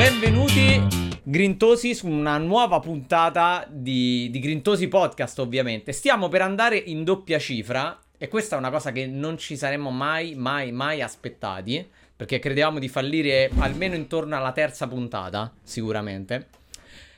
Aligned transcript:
benvenuti 0.00 0.80
Grintosi 1.22 1.94
su 1.94 2.08
una 2.08 2.38
nuova 2.38 2.80
puntata 2.80 3.66
di, 3.68 4.30
di 4.30 4.38
Grintosi 4.38 4.88
Podcast 4.88 5.38
ovviamente. 5.40 5.92
Stiamo 5.92 6.28
per 6.28 6.40
andare 6.40 6.78
in 6.78 7.04
doppia 7.04 7.38
cifra 7.38 8.00
e 8.16 8.28
questa 8.28 8.56
è 8.56 8.58
una 8.58 8.70
cosa 8.70 8.92
che 8.92 9.06
non 9.06 9.36
ci 9.36 9.58
saremmo 9.58 9.90
mai, 9.90 10.34
mai, 10.36 10.72
mai 10.72 11.02
aspettati 11.02 11.86
perché 12.16 12.38
credevamo 12.38 12.78
di 12.78 12.88
fallire 12.88 13.50
almeno 13.58 13.94
intorno 13.94 14.34
alla 14.34 14.52
terza 14.52 14.88
puntata, 14.88 15.52
sicuramente. 15.62 16.48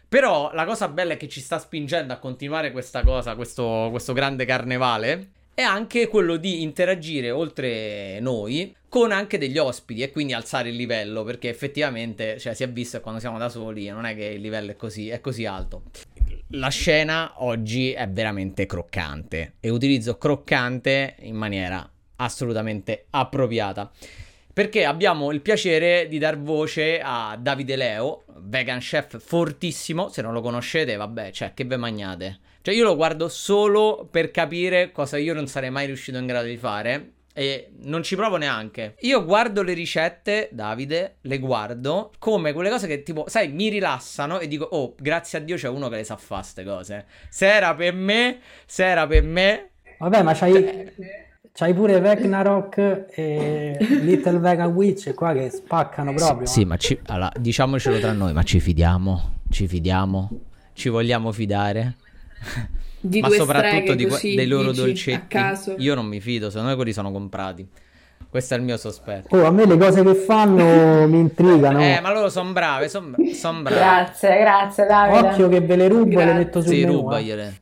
Però 0.09 0.51
la 0.53 0.65
cosa 0.65 0.89
bella 0.89 1.13
è 1.13 1.17
che 1.17 1.29
ci 1.29 1.41
sta 1.41 1.61
spingendo 1.61 2.13
a 2.13 2.19
continuare 2.19 2.73
questa 2.73 3.05
cosa, 3.05 3.37
questo, 3.37 3.91
questo 3.93 4.13
grande 4.13 4.45
carnevale 4.45 5.29
è 5.63 5.65
anche 5.65 6.09
quello 6.09 6.37
di 6.37 6.63
interagire 6.63 7.31
oltre 7.31 8.21
noi 8.21 8.75
con 8.89 9.11
anche 9.11 9.39
degli 9.39 9.57
ospiti 9.57 10.03
e 10.03 10.11
quindi 10.11 10.35
alzare 10.35 10.69
il 10.69 10.77
livello 10.77 11.25
perché 11.25 11.49
effettivamente 11.49 12.39
cioè, 12.39 12.53
si 12.53 12.63
è 12.63 12.69
visto 12.69 13.01
quando 13.01 13.21
siamo 13.21 13.39
da 13.39 13.49
soli 13.49 13.89
non 13.89 14.05
è 14.05 14.15
che 14.15 14.25
il 14.25 14.41
livello 14.41 14.73
è 14.73 14.77
così, 14.77 15.09
è 15.09 15.21
così 15.21 15.47
alto. 15.47 15.85
La 16.49 16.69
scena 16.69 17.33
oggi 17.37 17.93
è 17.93 18.07
veramente 18.09 18.67
croccante 18.67 19.55
e 19.61 19.71
utilizzo 19.71 20.19
croccante 20.19 21.17
in 21.21 21.37
maniera 21.37 21.89
assolutamente 22.17 23.07
appropriata. 23.11 23.91
Perché 24.53 24.85
abbiamo 24.85 25.33
il 25.33 25.41
piacere 25.41 26.07
di 26.09 26.19
dar 26.19 26.39
voce 26.39 27.01
a 27.03 27.39
Davide 27.41 27.75
Leo, 27.75 28.25
vegan 28.41 28.81
chef 28.81 29.19
fortissimo. 29.19 30.11
Se 30.11 30.21
non 30.21 30.35
lo 30.35 30.43
conoscete, 30.43 30.95
vabbè, 30.97 31.31
cioè, 31.31 31.55
che 31.55 31.65
ve 31.65 31.79
magnate. 31.79 32.39
Cioè, 32.63 32.75
io 32.75 32.85
lo 32.85 32.97
guardo 32.97 33.29
solo 33.29 34.09
per 34.11 34.31
capire 34.31 34.93
cosa 34.93 35.19
io 35.19 35.35
non 35.35 35.47
sarei 35.47 35.71
mai 35.71 35.87
riuscito 35.87 36.17
in 36.19 36.27
grado 36.27 36.47
di 36.47 36.57
fare. 36.57 37.11
E 37.35 37.71
non 37.85 38.03
ci 38.03 38.15
provo 38.15 38.37
neanche. 38.37 38.95
Io 39.01 39.25
guardo 39.25 39.63
le 39.63 39.73
ricette, 39.73 40.51
Davide, 40.53 41.17
le 41.23 41.39
guardo 41.39 42.13
come 42.19 42.53
quelle 42.53 42.69
cose 42.69 42.87
che 42.87 43.03
tipo, 43.03 43.25
sai, 43.27 43.49
mi 43.49 43.71
rilassano 43.71 44.39
e 44.39 44.47
dico, 44.49 44.65
oh, 44.65 44.95
grazie 44.99 45.39
a 45.39 45.41
Dio 45.41 45.57
c'è 45.57 45.69
uno 45.69 45.89
che 45.89 45.97
le 45.97 46.05
sa 46.05 46.17
fare 46.17 46.43
queste 46.43 46.63
cose. 46.63 47.07
Se 47.31 47.51
era 47.51 47.75
per 47.75 47.95
me, 47.95 48.39
se 48.67 48.85
era 48.85 49.07
per 49.07 49.23
me. 49.23 49.71
Vabbè, 49.99 50.23
ma 50.23 50.35
c'hai. 50.35 50.53
Cioè, 50.53 50.93
c'hai 51.55 51.75
pure 51.75 52.01
Ragnarok 52.01 53.07
e 53.15 53.77
Little 53.81 54.39
Vegan 54.39 54.73
Witch 54.73 55.13
qua 55.15 55.33
che 55.33 55.51
spaccano 55.51 56.13
proprio. 56.15 56.47
Sì, 56.47 56.61
sì 56.61 56.65
ma 56.65 56.77
ci, 56.77 56.99
allora, 57.07 57.33
diciamocelo 57.39 57.99
tra 57.99 58.13
noi, 58.13 58.33
ma 58.33 58.43
ci 58.43 58.61
fidiamo? 58.61 59.41
Ci 59.51 59.67
fidiamo? 59.67 60.31
Ci 60.75 60.89
vogliamo 60.89 61.33
fidare? 61.33 61.97
Di 63.05 63.21
ma 63.21 63.31
soprattutto 63.31 63.95
di 63.95 64.07
que- 64.07 64.35
dei 64.37 64.47
loro 64.47 64.71
dolcetti. 64.71 65.37
Io 65.79 65.95
non 65.97 66.07
mi 66.07 66.21
fido, 66.21 66.51
secondo 66.51 66.71
me 66.71 66.77
quelli 66.77 66.93
sono 66.93 67.11
comprati. 67.11 67.67
Questo 68.31 68.55
è 68.55 68.57
il 68.57 68.63
mio 68.63 68.77
sospetto. 68.77 69.37
Oh, 69.37 69.45
a 69.45 69.51
me 69.51 69.67
le 69.67 69.77
cose 69.77 70.05
che 70.05 70.15
fanno 70.15 71.05
mi 71.09 71.19
intrigano. 71.19 71.83
Eh, 71.83 72.01
ma 72.01 72.13
loro 72.13 72.31
sono 72.31 72.53
brave, 72.53 72.89
sono 72.89 73.15
son 73.35 73.61
brave. 73.65 73.79
Grazie, 73.79 74.39
grazie 74.39 74.87
Davide. 74.87 75.29
Occhio 75.29 75.49
che 75.49 75.61
ve 75.61 75.77
le 75.77 75.89
rubo 75.89 76.05
grazie. 76.05 76.23
e 76.23 76.27
le 76.27 76.33
metto 76.35 76.63
sul 76.63 76.71
sì, 76.73 76.81
menù. 76.81 76.93
Sì, 76.93 76.99
rubagliele. 76.99 77.62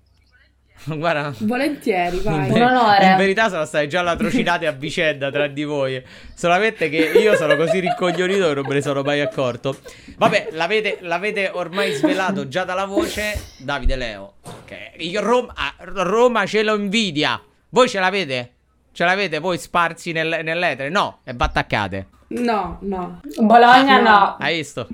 Guarda, 0.96 1.34
volentieri, 1.40 2.20
vai. 2.20 2.48
In, 2.48 2.54
in 2.56 3.16
verità 3.16 3.48
sono 3.48 3.64
state 3.64 3.86
già 3.86 4.00
latrocinate 4.00 4.66
a 4.66 4.72
vicenda 4.72 5.30
tra 5.30 5.46
di 5.46 5.64
voi. 5.64 6.02
Solamente 6.34 6.88
che 6.88 6.96
io 6.96 7.36
sono 7.36 7.54
così 7.56 7.80
rincoglionito 7.80 8.48
che 8.48 8.54
non 8.54 8.64
me 8.66 8.74
ne 8.74 8.82
sono 8.82 9.02
mai 9.02 9.20
accorto. 9.20 9.76
Vabbè, 10.16 10.48
l'avete, 10.52 10.98
l'avete 11.00 11.50
ormai 11.52 11.92
svelato 11.92 12.48
già 12.48 12.64
dalla 12.64 12.86
voce. 12.86 13.38
Davide 13.58 13.96
Leo. 13.96 14.34
Okay. 14.62 15.14
Roma, 15.16 15.54
Roma 15.78 16.46
ce 16.46 16.62
lo 16.62 16.74
invidia. 16.76 17.40
Voi 17.68 17.88
ce 17.88 18.00
l'avete? 18.00 18.52
Ce 18.92 19.04
l'avete 19.04 19.38
voi 19.38 19.58
sparsi 19.58 20.12
nel, 20.12 20.40
nell'etere? 20.42 20.88
No, 20.88 21.20
e 21.24 21.34
battaccate. 21.34 22.06
No, 22.28 22.78
no. 22.80 23.20
Bologna 23.38 24.00
no. 24.00 24.36
Hai 24.38 24.56
visto? 24.56 24.88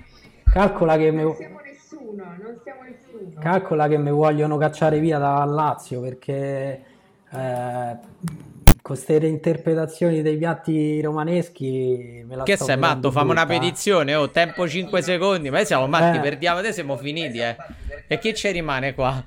Calcola 0.50 0.96
che... 0.96 1.10
Non 1.10 1.34
siamo 1.36 1.60
nessuno, 1.64 2.24
non 2.24 2.60
siamo 2.62 2.82
nessuno. 2.82 2.95
Calcola 3.38 3.86
che 3.88 3.98
mi 3.98 4.10
vogliono 4.10 4.56
cacciare 4.56 4.98
via 4.98 5.18
da 5.18 5.44
Lazio 5.44 6.00
perché 6.00 6.82
eh, 7.30 7.96
con 8.86 8.94
queste 8.94 9.18
reinterpretazioni 9.18 10.22
dei 10.22 10.36
piatti 10.36 11.00
romaneschi 11.00 12.24
me 12.26 12.36
la 12.36 12.44
Che 12.44 12.56
sei 12.56 12.76
matto? 12.76 13.10
Fammi 13.10 13.30
una 13.30 13.44
petizione, 13.44 14.14
oh, 14.14 14.30
tempo 14.30 14.68
5 14.68 15.02
secondi, 15.02 15.50
ma 15.50 15.56
noi 15.56 15.66
siamo 15.66 15.88
matti, 15.88 16.18
eh. 16.18 16.20
perdiamo, 16.20 16.58
adesso 16.58 16.74
siamo 16.74 16.96
finiti, 16.96 17.38
eh. 17.38 17.56
E 18.06 18.18
chi 18.18 18.32
ci 18.32 18.50
rimane 18.52 18.94
qua? 18.94 19.22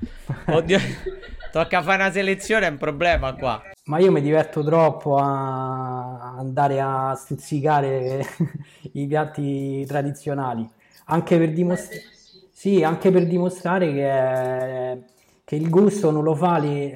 Oddio, 0.48 0.80
tocca 1.52 1.82
fare 1.82 2.02
una 2.04 2.12
selezione, 2.12 2.68
è 2.68 2.70
un 2.70 2.78
problema 2.78 3.34
qua. 3.34 3.62
Ma 3.86 4.00
io 4.00 4.12
mi 4.12 4.22
diverto 4.22 4.64
troppo 4.64 5.18
a 5.18 6.36
andare 6.38 6.80
a 6.80 7.14
stuzzicare 7.16 8.26
i 8.94 9.06
piatti 9.08 9.86
tradizionali, 9.86 10.68
anche 11.06 11.38
per 11.38 11.52
dimostrare 11.52 12.18
sì, 12.60 12.84
anche 12.84 13.10
per 13.10 13.26
dimostrare 13.26 13.94
che, 13.94 15.04
che 15.46 15.56
il 15.56 15.70
gusto 15.70 16.12
non 16.12 16.26
lo, 16.26 16.36
fa 16.36 16.58
li, 16.58 16.92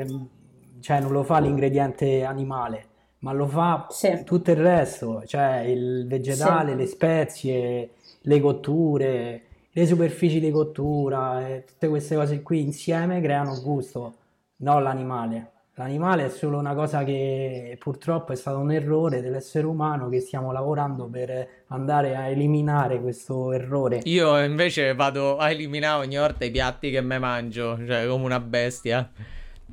cioè 0.82 1.00
non 1.00 1.14
lo 1.14 1.24
fa 1.24 1.40
l'ingrediente 1.40 2.26
animale, 2.26 2.86
ma 3.20 3.32
lo 3.32 3.48
fa 3.48 3.88
sì. 3.90 4.26
tutto 4.26 4.52
il 4.52 4.58
resto, 4.58 5.24
cioè 5.26 5.60
il 5.60 6.06
vegetale, 6.06 6.72
sì. 6.72 6.78
le 6.78 6.86
spezie, 6.86 7.90
le 8.24 8.42
cotture, 8.42 9.42
le 9.72 9.86
superfici 9.86 10.42
di 10.42 10.52
cottura, 10.52 11.42
tutte 11.66 11.88
queste 11.88 12.16
cose 12.16 12.42
qui 12.42 12.60
insieme 12.60 13.22
creano 13.22 13.58
gusto, 13.62 14.16
non 14.58 14.84
l'animale. 14.84 15.52
L'animale 15.76 16.26
è 16.26 16.30
solo 16.30 16.60
una 16.60 16.76
cosa 16.76 17.04
che 17.04 17.76
purtroppo 17.80 18.32
è 18.32 18.36
stato 18.36 18.60
un 18.60 18.72
errore 18.72 19.24
dell'essere 19.24 19.66
umano 19.66 20.08
che 20.08 20.20
stiamo 20.20 20.52
lavorando 20.52 21.08
per 21.08 21.48
andare 21.70 22.16
a 22.16 22.28
eliminare 22.28 23.02
questo 23.02 23.52
errore. 23.52 24.02
Io 24.04 24.40
invece 24.44 24.94
vado 24.94 25.38
a 25.38 25.50
eliminare 25.50 26.06
ogni 26.06 26.18
volta 26.18 26.46
i 26.46 26.52
piatti 26.52 26.92
che 26.92 27.02
me 27.02 27.18
mangio, 27.18 27.76
cioè 27.88 28.06
come 28.06 28.24
una 28.24 28.40
bestia. 28.40 29.10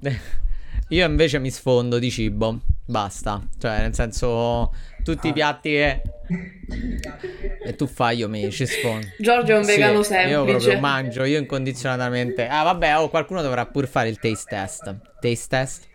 Io 0.88 1.06
invece 1.06 1.38
mi 1.38 1.50
sfondo 1.50 1.98
di 1.98 2.10
cibo, 2.10 2.60
basta. 2.86 3.38
Cioè, 3.58 3.80
nel 3.80 3.94
senso, 3.94 4.72
tutti 5.04 5.26
ah. 5.26 5.30
i 5.30 5.32
piatti 5.34 5.68
che... 5.68 6.02
E 7.62 7.76
tu 7.76 7.86
fai, 7.86 8.18
io 8.18 8.28
mi 8.28 8.50
ci 8.50 8.64
sfondo. 8.64 9.06
Giorgio 9.18 9.52
è 9.52 9.58
un 9.58 9.64
vegano 9.64 10.02
sì, 10.02 10.12
semplice. 10.12 10.34
Io 10.34 10.44
proprio 10.44 10.80
mangio, 10.80 11.24
io 11.24 11.38
incondizionatamente. 11.38 12.48
Ah, 12.48 12.62
vabbè, 12.62 12.98
oh, 12.98 13.08
qualcuno 13.08 13.42
dovrà 13.42 13.66
pur 13.66 13.86
fare 13.86 14.08
il 14.08 14.18
taste 14.18 14.44
test. 14.48 14.96
Taste 15.20 15.46
test? 15.48 15.88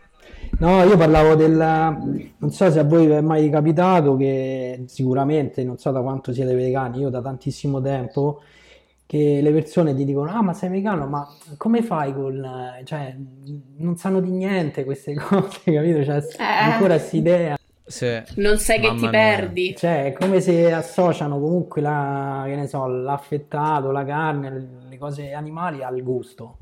No, 0.59 0.83
io 0.83 0.97
parlavo 0.97 1.35
del... 1.35 1.55
Non 1.55 2.51
so 2.51 2.71
se 2.71 2.79
a 2.79 2.83
voi 2.83 3.07
vi 3.07 3.13
è 3.13 3.21
mai 3.21 3.49
capitato 3.49 4.15
che 4.15 4.83
sicuramente, 4.87 5.63
non 5.63 5.77
so 5.77 5.91
da 5.91 6.01
quanto 6.01 6.33
siete 6.33 6.53
vegani, 6.53 6.99
io 6.99 7.09
da 7.09 7.21
tantissimo 7.21 7.81
tempo, 7.81 8.41
che 9.05 9.39
le 9.41 9.51
persone 9.51 9.93
ti 9.95 10.05
dicono, 10.05 10.31
ah 10.31 10.41
ma 10.41 10.53
sei 10.53 10.69
vegano, 10.69 11.07
ma 11.07 11.27
come 11.57 11.83
fai 11.83 12.13
con... 12.13 12.45
Cioè, 12.83 13.15
non 13.77 13.97
sanno 13.97 14.19
di 14.19 14.31
niente 14.31 14.83
queste 14.83 15.13
cose, 15.19 15.59
capito? 15.63 16.03
Cioè, 16.03 16.17
eh. 16.17 16.43
ancora 16.43 16.95
questa 16.95 17.17
idea. 17.17 17.57
Sì. 17.87 18.19
Non 18.37 18.57
sai 18.57 18.79
che 18.79 18.89
ti 18.89 19.01
mia. 19.01 19.09
perdi. 19.09 19.75
Cioè, 19.75 20.05
è 20.05 20.13
come 20.13 20.41
se 20.41 20.71
associano 20.71 21.39
comunque 21.39 21.81
la, 21.81 22.43
che 22.45 22.55
ne 22.55 22.67
so, 22.67 22.87
l'affettato, 22.87 23.91
la 23.91 24.03
carne, 24.03 24.67
le 24.89 24.97
cose 24.97 25.33
animali 25.33 25.83
al 25.83 26.01
gusto. 26.01 26.57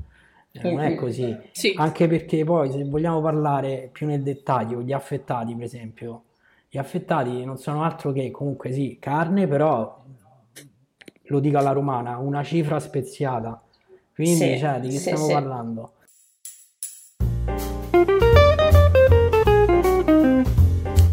Eh, 0.56 0.70
non 0.70 0.80
è 0.80 0.94
così. 0.94 1.36
Sì. 1.50 1.74
Anche 1.76 2.06
perché 2.06 2.44
poi 2.44 2.70
se 2.70 2.84
vogliamo 2.84 3.20
parlare 3.20 3.88
più 3.90 4.06
nel 4.06 4.22
dettaglio, 4.22 4.82
gli 4.82 4.92
affettati 4.92 5.52
per 5.54 5.64
esempio, 5.64 6.22
gli 6.68 6.78
affettati 6.78 7.44
non 7.44 7.58
sono 7.58 7.82
altro 7.82 8.12
che 8.12 8.30
comunque 8.30 8.70
sì, 8.72 8.96
carne, 9.00 9.48
però 9.48 10.02
lo 11.22 11.40
dico 11.40 11.58
alla 11.58 11.72
romana, 11.72 12.18
una 12.18 12.44
cifra 12.44 12.78
speziata. 12.78 13.60
Quindi, 14.14 14.52
sì, 14.52 14.58
cioè, 14.58 14.78
di 14.78 14.88
che 14.88 14.94
sì, 14.94 15.00
stiamo 15.00 15.26
parlando? 15.26 15.93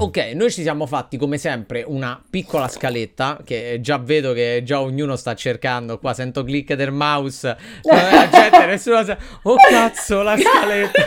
Ok, 0.01 0.17
noi 0.34 0.50
ci 0.50 0.63
siamo 0.63 0.88
fatti 0.88 1.16
come 1.16 1.38
sempre 1.38 1.84
una 1.85 2.19
piccola 2.28 2.68
scaletta 2.68 3.38
che 3.45 3.77
già 3.81 4.00
vedo 4.00 4.33
che 4.33 4.62
già 4.65 4.81
ognuno 4.81 5.15
sta 5.15 5.36
cercando. 5.36 6.00
Qua 6.00 6.15
sento 6.15 6.44
click 6.44 6.74
del 6.74 6.92
mouse. 6.92 7.56
La 7.83 8.27
gente, 8.27 8.65
nessuno 8.65 9.03
sa. 9.03 9.15
Oh 9.44 9.56
cazzo, 9.69 10.24
la 10.24 10.36
scaletta. 10.36 11.01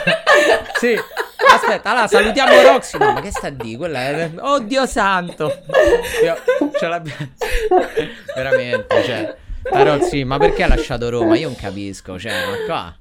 Sì. 0.79 0.95
Aspetta, 0.95 1.91
allora 1.91 2.07
salutiamo 2.07 2.63
Roxy. 2.63 2.97
No, 2.99 3.13
ma 3.15 3.21
che 3.21 3.33
sta 3.33 3.51
di? 3.51 3.77
Quella 3.77 3.99
è... 3.99 4.31
Oddio 4.39 4.87
santo. 4.87 5.47
Io, 6.23 6.37
ce 6.79 6.87
l'abbiamo. 6.87 7.31
Veramente, 8.33 9.03
cioè. 9.03 9.37
La 9.73 9.83
Roxy, 9.83 10.23
ma 10.23 10.39
perché 10.39 10.63
ha 10.63 10.69
lasciato 10.69 11.09
Roma? 11.09 11.37
Io 11.37 11.49
non 11.49 11.57
capisco, 11.57 12.17
cioè, 12.17 12.33
ma 12.33 12.65
qua. 12.65 12.97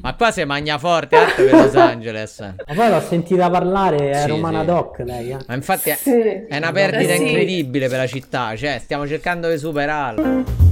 Ma 0.00 0.14
qua 0.14 0.30
si 0.30 0.44
magna 0.44 0.78
forte 0.78 1.16
altro 1.16 1.44
che 1.44 1.50
Los 1.50 1.74
Angeles. 1.74 2.38
Ma 2.40 2.74
poi 2.74 2.88
l'ho 2.88 3.00
sentita 3.00 3.50
parlare, 3.50 4.10
è 4.10 4.20
sì, 4.22 4.28
Romana 4.28 4.60
sì. 4.60 4.66
Doc 4.66 4.98
lei. 5.00 5.30
Eh. 5.30 5.38
Ma 5.46 5.54
infatti 5.54 5.90
è, 5.90 5.94
sì. 5.94 6.46
è 6.48 6.56
una 6.56 6.72
perdita 6.72 7.14
sì. 7.14 7.26
incredibile 7.26 7.88
per 7.88 7.98
la 7.98 8.06
città, 8.06 8.56
cioè 8.56 8.78
stiamo 8.78 9.06
cercando 9.06 9.50
di 9.50 9.58
superarla. 9.58 10.68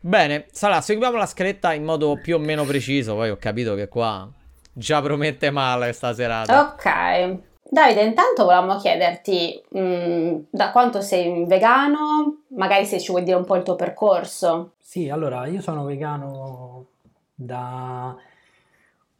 Bene, 0.00 0.46
Sala, 0.52 0.80
seguiamo 0.80 1.16
la 1.16 1.26
scaletta 1.26 1.72
in 1.72 1.82
modo 1.82 2.16
più 2.22 2.36
o 2.36 2.38
meno 2.38 2.64
preciso, 2.64 3.14
poi 3.14 3.30
ho 3.30 3.36
capito 3.36 3.74
che 3.74 3.88
qua 3.88 4.30
già 4.72 5.02
promette 5.02 5.50
male 5.50 5.92
sta 5.92 6.14
serata. 6.14 6.60
Ok. 6.60 7.55
Davide, 7.68 8.02
intanto 8.02 8.44
volevamo 8.44 8.76
chiederti 8.76 9.62
mh, 9.70 9.80
mm, 9.80 10.36
da 10.50 10.70
quanto 10.70 11.00
sei 11.00 11.44
vegano, 11.46 12.42
magari 12.48 12.86
se 12.86 13.00
ci 13.00 13.10
vuoi 13.10 13.24
dire 13.24 13.36
un 13.36 13.44
po' 13.44 13.56
il 13.56 13.64
tuo 13.64 13.74
percorso. 13.74 14.72
Sì, 14.80 15.08
allora 15.08 15.46
io 15.46 15.60
sono 15.60 15.84
vegano 15.84 16.86
da 17.34 18.16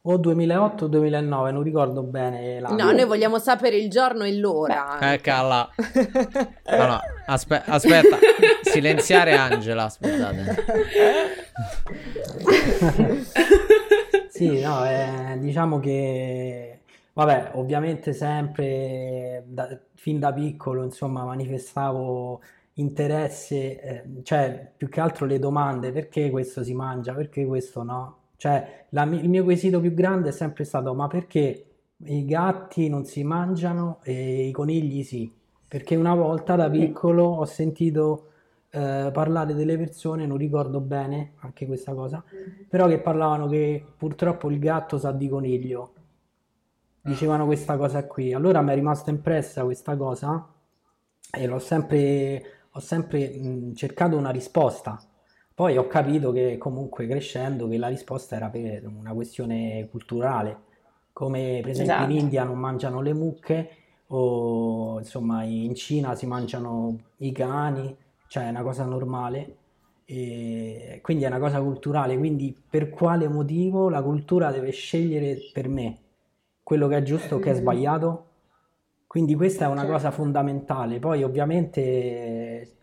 o 0.09 0.17
2008 0.17 0.85
o 0.85 0.87
2009, 0.87 1.51
non 1.51 1.63
ricordo 1.63 2.01
bene 2.01 2.61
l'anno. 2.61 2.81
No, 2.81 2.91
noi 2.91 3.03
vogliamo 3.03 3.39
sapere 3.39 3.75
il 3.75 3.89
giorno 3.89 4.23
e 4.23 4.37
l'ora. 4.37 4.99
Eh, 5.13 5.19
calla. 5.19 5.69
no, 5.75 6.85
no, 6.85 6.99
aspe- 7.25 7.63
aspetta, 7.65 8.17
silenziare 8.61 9.35
Angela, 9.35 9.83
aspettate. 9.83 10.55
sì, 14.29 14.61
no, 14.61 14.85
eh, 14.85 15.37
diciamo 15.39 15.79
che, 15.79 16.76
vabbè, 17.17 17.51
ovviamente 17.55 18.13
sempre, 18.13 19.43
da, 19.47 19.75
fin 19.95 20.19
da 20.19 20.31
piccolo, 20.31 20.83
insomma, 20.83 21.23
manifestavo 21.23 22.41
interesse, 22.73 23.81
eh, 23.81 24.03
cioè 24.21 24.71
più 24.77 24.87
che 24.87 24.99
altro 24.99 25.25
le 25.25 25.39
domande, 25.39 25.91
perché 25.91 26.29
questo 26.29 26.63
si 26.63 26.75
mangia, 26.75 27.13
perché 27.15 27.43
questo 27.45 27.81
no? 27.81 28.17
Cioè, 28.37 28.85
la, 28.89 29.03
il 29.03 29.29
mio 29.29 29.43
quesito 29.43 29.79
più 29.79 29.93
grande 29.95 30.29
è 30.29 30.31
sempre 30.31 30.63
stato: 30.63 30.93
ma 30.93 31.07
perché 31.07 31.65
i 32.05 32.23
gatti 32.25 32.87
non 32.87 33.03
si 33.05 33.23
mangiano 33.23 33.99
e 34.03 34.47
i 34.47 34.51
conigli 34.51 35.03
sì? 35.03 35.33
Perché 35.67 35.95
una 35.95 36.13
volta 36.13 36.55
da 36.55 36.69
piccolo 36.69 37.23
ho 37.23 37.45
sentito 37.45 38.27
eh, 38.69 39.09
parlare 39.11 39.55
delle 39.55 39.75
persone, 39.77 40.27
non 40.27 40.37
ricordo 40.37 40.79
bene 40.81 41.33
anche 41.39 41.65
questa 41.65 41.93
cosa, 41.95 42.23
però 42.69 42.87
che 42.87 42.99
parlavano 42.99 43.47
che 43.47 43.83
purtroppo 43.97 44.49
il 44.51 44.59
gatto 44.59 44.99
sa 44.99 45.11
di 45.11 45.27
coniglio. 45.27 45.93
Dicevano 47.07 47.45
questa 47.45 47.77
cosa 47.77 48.05
qui. 48.05 48.33
Allora 48.33 48.61
mi 48.61 48.71
è 48.71 48.75
rimasta 48.75 49.09
impressa 49.09 49.63
questa 49.63 49.95
cosa 49.95 50.47
e 51.31 51.47
l'ho 51.47 51.59
sempre, 51.59 52.43
ho 52.71 52.79
sempre 52.79 53.29
mh, 53.29 53.73
cercato 53.73 54.17
una 54.17 54.29
risposta 54.29 55.01
poi 55.57 55.75
ho 55.75 55.87
capito 55.87 56.31
che 56.31 56.59
comunque 56.59 57.07
crescendo 57.07 57.67
che 57.67 57.79
la 57.79 57.87
risposta 57.87 58.35
era 58.35 58.47
per 58.47 58.85
una 58.85 59.11
questione 59.13 59.87
culturale, 59.89 60.65
come 61.13 61.61
per 61.63 61.71
esempio 61.71 61.95
esatto. 61.95 62.11
in 62.11 62.17
India 62.19 62.43
non 62.43 62.59
mangiano 62.59 63.01
le 63.01 63.11
mucche 63.15 63.69
o 64.09 64.99
insomma 64.99 65.41
in 65.45 65.73
Cina 65.73 66.13
si 66.13 66.27
mangiano 66.27 66.95
i 67.17 67.31
cani, 67.31 67.97
cioè 68.27 68.45
è 68.45 68.49
una 68.49 68.61
cosa 68.61 68.85
normale. 68.85 69.57
E 70.05 70.99
quindi 71.01 71.23
è 71.23 71.27
una 71.27 71.39
cosa 71.39 71.59
culturale, 71.59 72.15
quindi 72.19 72.55
per 72.69 72.91
quale 72.91 73.27
motivo 73.27 73.89
la 73.89 74.03
cultura 74.03 74.51
deve 74.51 74.69
scegliere 74.69 75.39
per 75.51 75.69
me 75.69 75.97
quello 76.67 76.89
che 76.89 76.97
è 76.97 77.01
giusto 77.01 77.39
che 77.39 77.51
è 77.51 77.53
sbagliato? 77.53 78.25
Quindi 79.07 79.35
questa 79.35 79.63
è 79.63 79.67
una 79.69 79.83
certo. 79.83 79.93
cosa 79.93 80.11
fondamentale. 80.11 80.99
Poi 80.99 81.23
ovviamente 81.23 82.73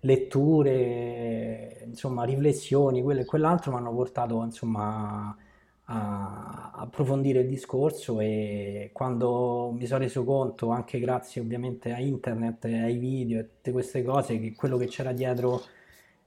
letture, 0.00 1.82
insomma, 1.84 2.24
riflessioni, 2.24 3.02
quello 3.02 3.20
e 3.20 3.26
quell'altro 3.26 3.70
mi 3.70 3.76
hanno 3.76 3.92
portato 3.92 4.42
insomma, 4.42 5.36
a 5.84 6.70
approfondire 6.74 7.40
il 7.40 7.48
discorso 7.48 8.18
e 8.18 8.88
quando 8.94 9.72
mi 9.76 9.84
sono 9.84 10.00
reso 10.00 10.24
conto, 10.24 10.70
anche 10.70 10.98
grazie 10.98 11.42
ovviamente 11.42 11.92
a 11.92 12.00
internet, 12.00 12.64
ai 12.64 12.96
video 12.96 13.40
e 13.40 13.48
tutte 13.56 13.72
queste 13.72 14.02
cose, 14.02 14.40
che 14.40 14.54
quello 14.54 14.78
che 14.78 14.86
c'era 14.86 15.12
dietro 15.12 15.60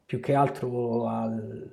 più 0.05 0.19
che 0.19 0.35
altro 0.35 1.07
al, 1.07 1.67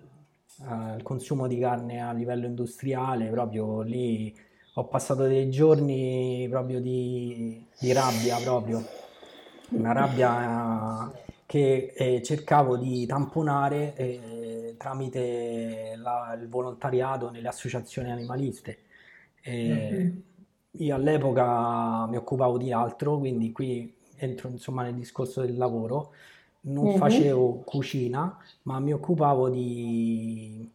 al 0.69 1.03
consumo 1.03 1.47
di 1.47 1.59
carne 1.59 2.01
a 2.01 2.13
livello 2.15 2.47
industriale, 2.47 3.29
proprio 3.29 3.83
lì 3.83 4.35
ho 4.75 4.85
passato 4.85 5.27
dei 5.27 5.51
giorni 5.51 6.47
proprio 6.51 6.81
di, 6.81 7.65
di 7.79 7.93
rabbia, 7.93 8.37
proprio 8.39 8.85
una 9.71 9.93
rabbia 9.93 11.13
che 11.47 11.93
eh, 11.95 12.23
cercavo 12.23 12.77
di 12.77 13.07
tamponare 13.07 13.95
eh, 13.95 14.75
tramite 14.77 15.95
la, 15.97 16.37
il 16.41 16.49
volontariato 16.49 17.31
nelle 17.31 17.49
associazioni 17.49 18.11
animaliste. 18.11 18.79
Mm-hmm. 19.49 20.19
Io 20.79 20.95
all'epoca 20.95 22.07
mi 22.07 22.17
occupavo 22.17 22.59
di 22.59 22.73
altro, 22.73 23.19
quindi 23.19 23.53
qui 23.53 23.95
entro 24.17 24.49
insomma 24.49 24.83
nel 24.83 24.95
discorso 24.95 25.43
del 25.43 25.57
lavoro, 25.57 26.13
non 26.63 26.87
mm-hmm. 26.87 26.97
facevo 26.97 27.63
cucina, 27.65 28.37
ma 28.63 28.81
mi 28.81 28.93
occupavo 28.93 29.49
di, 29.51 30.69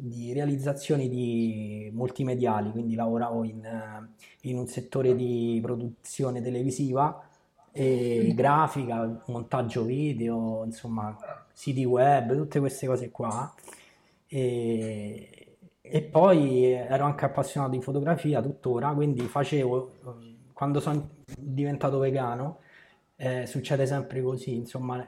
di 0.00 0.32
realizzazioni 0.32 1.08
di 1.08 1.90
multimediali, 1.92 2.70
quindi 2.70 2.94
lavoravo 2.94 3.42
in, 3.44 4.08
in 4.42 4.56
un 4.56 4.66
settore 4.66 5.16
di 5.16 5.58
produzione 5.60 6.40
televisiva 6.40 7.28
e 7.72 8.32
grafica, 8.34 9.22
montaggio 9.26 9.82
video, 9.84 10.62
insomma, 10.64 11.16
siti 11.52 11.84
web, 11.84 12.34
tutte 12.36 12.60
queste 12.60 12.86
cose 12.86 13.10
qua. 13.10 13.52
E, 14.28 15.56
e 15.80 16.02
poi 16.02 16.64
ero 16.64 17.04
anche 17.04 17.24
appassionato 17.24 17.72
di 17.72 17.82
fotografia 17.82 18.40
tuttora, 18.40 18.92
quindi 18.92 19.22
facevo, 19.22 19.92
quando 20.52 20.80
sono 20.80 21.08
diventato 21.38 21.98
vegano, 21.98 22.60
eh, 23.16 23.46
succede 23.46 23.86
sempre 23.86 24.22
così, 24.22 24.54
insomma, 24.54 25.04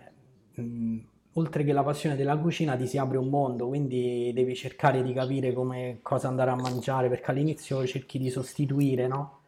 mh, 0.55 0.99
oltre 1.35 1.65
che 1.65 1.73
la 1.73 1.83
passione 1.83 2.17
della 2.17 2.37
cucina 2.37 2.77
ti 2.77 2.87
si 2.87 2.99
apre 2.99 3.19
un 3.19 3.29
mondo, 3.29 3.69
quindi 3.69 4.33
devi 4.35 4.55
cercare 4.55 5.03
di 5.03 5.13
capire 5.13 5.53
come, 5.53 5.99
cosa 6.03 6.29
andare 6.29 6.51
a 6.51 6.57
mangiare, 6.57 7.09
perché 7.09 7.31
all'inizio 7.31 7.87
cerchi 7.87 8.19
di 8.19 8.31
sostituire, 8.31 9.07
no? 9.07 9.41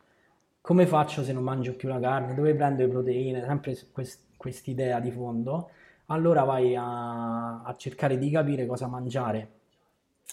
come 0.63 0.87
faccio 0.87 1.25
se 1.25 1.33
non 1.33 1.43
mangio 1.43 1.75
più 1.75 1.89
la 1.89 1.99
carne? 2.01 2.35
Dove 2.35 2.55
prendo 2.55 2.83
le 2.83 2.89
proteine? 2.89 3.45
Sempre 3.45 3.77
quest- 3.93 4.69
idea 4.69 5.01
di 5.01 5.11
fondo. 5.11 5.71
Allora 6.07 6.45
vai 6.45 6.75
a, 6.77 7.63
a, 7.63 7.75
cercare 7.77 8.17
di 8.17 8.31
capire 8.31 8.65
cosa 8.67 8.87
mangiare. 8.87 9.51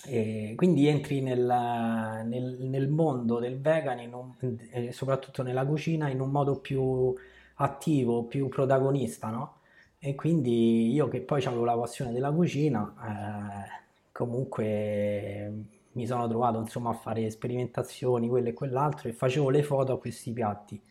E 0.05 0.53
quindi 0.55 0.87
entri 0.87 1.21
nel, 1.21 1.43
nel, 2.25 2.57
nel 2.61 2.87
mondo 2.89 3.39
del 3.39 3.59
vegan, 3.59 3.99
un, 4.13 4.91
soprattutto 4.91 5.43
nella 5.43 5.65
cucina, 5.65 6.09
in 6.09 6.21
un 6.21 6.29
modo 6.29 6.59
più 6.59 7.13
attivo, 7.55 8.23
più 8.23 8.47
protagonista, 8.49 9.29
no? 9.29 9.58
E 10.01 10.15
quindi 10.15 10.91
io 10.93 11.07
che 11.09 11.19
poi 11.21 11.43
avevo 11.43 11.65
la 11.65 11.77
passione 11.77 12.11
della 12.13 12.31
cucina, 12.31 13.67
eh, 13.67 13.81
comunque 14.13 15.51
mi 15.91 16.05
sono 16.07 16.27
trovato 16.27 16.59
insomma 16.59 16.91
a 16.91 16.93
fare 16.93 17.29
sperimentazioni, 17.29 18.29
quello 18.29 18.47
e 18.49 18.53
quell'altro 18.53 19.09
e 19.09 19.13
facevo 19.13 19.49
le 19.49 19.61
foto 19.63 19.93
a 19.93 19.99
questi 19.99 20.31
piatti. 20.31 20.81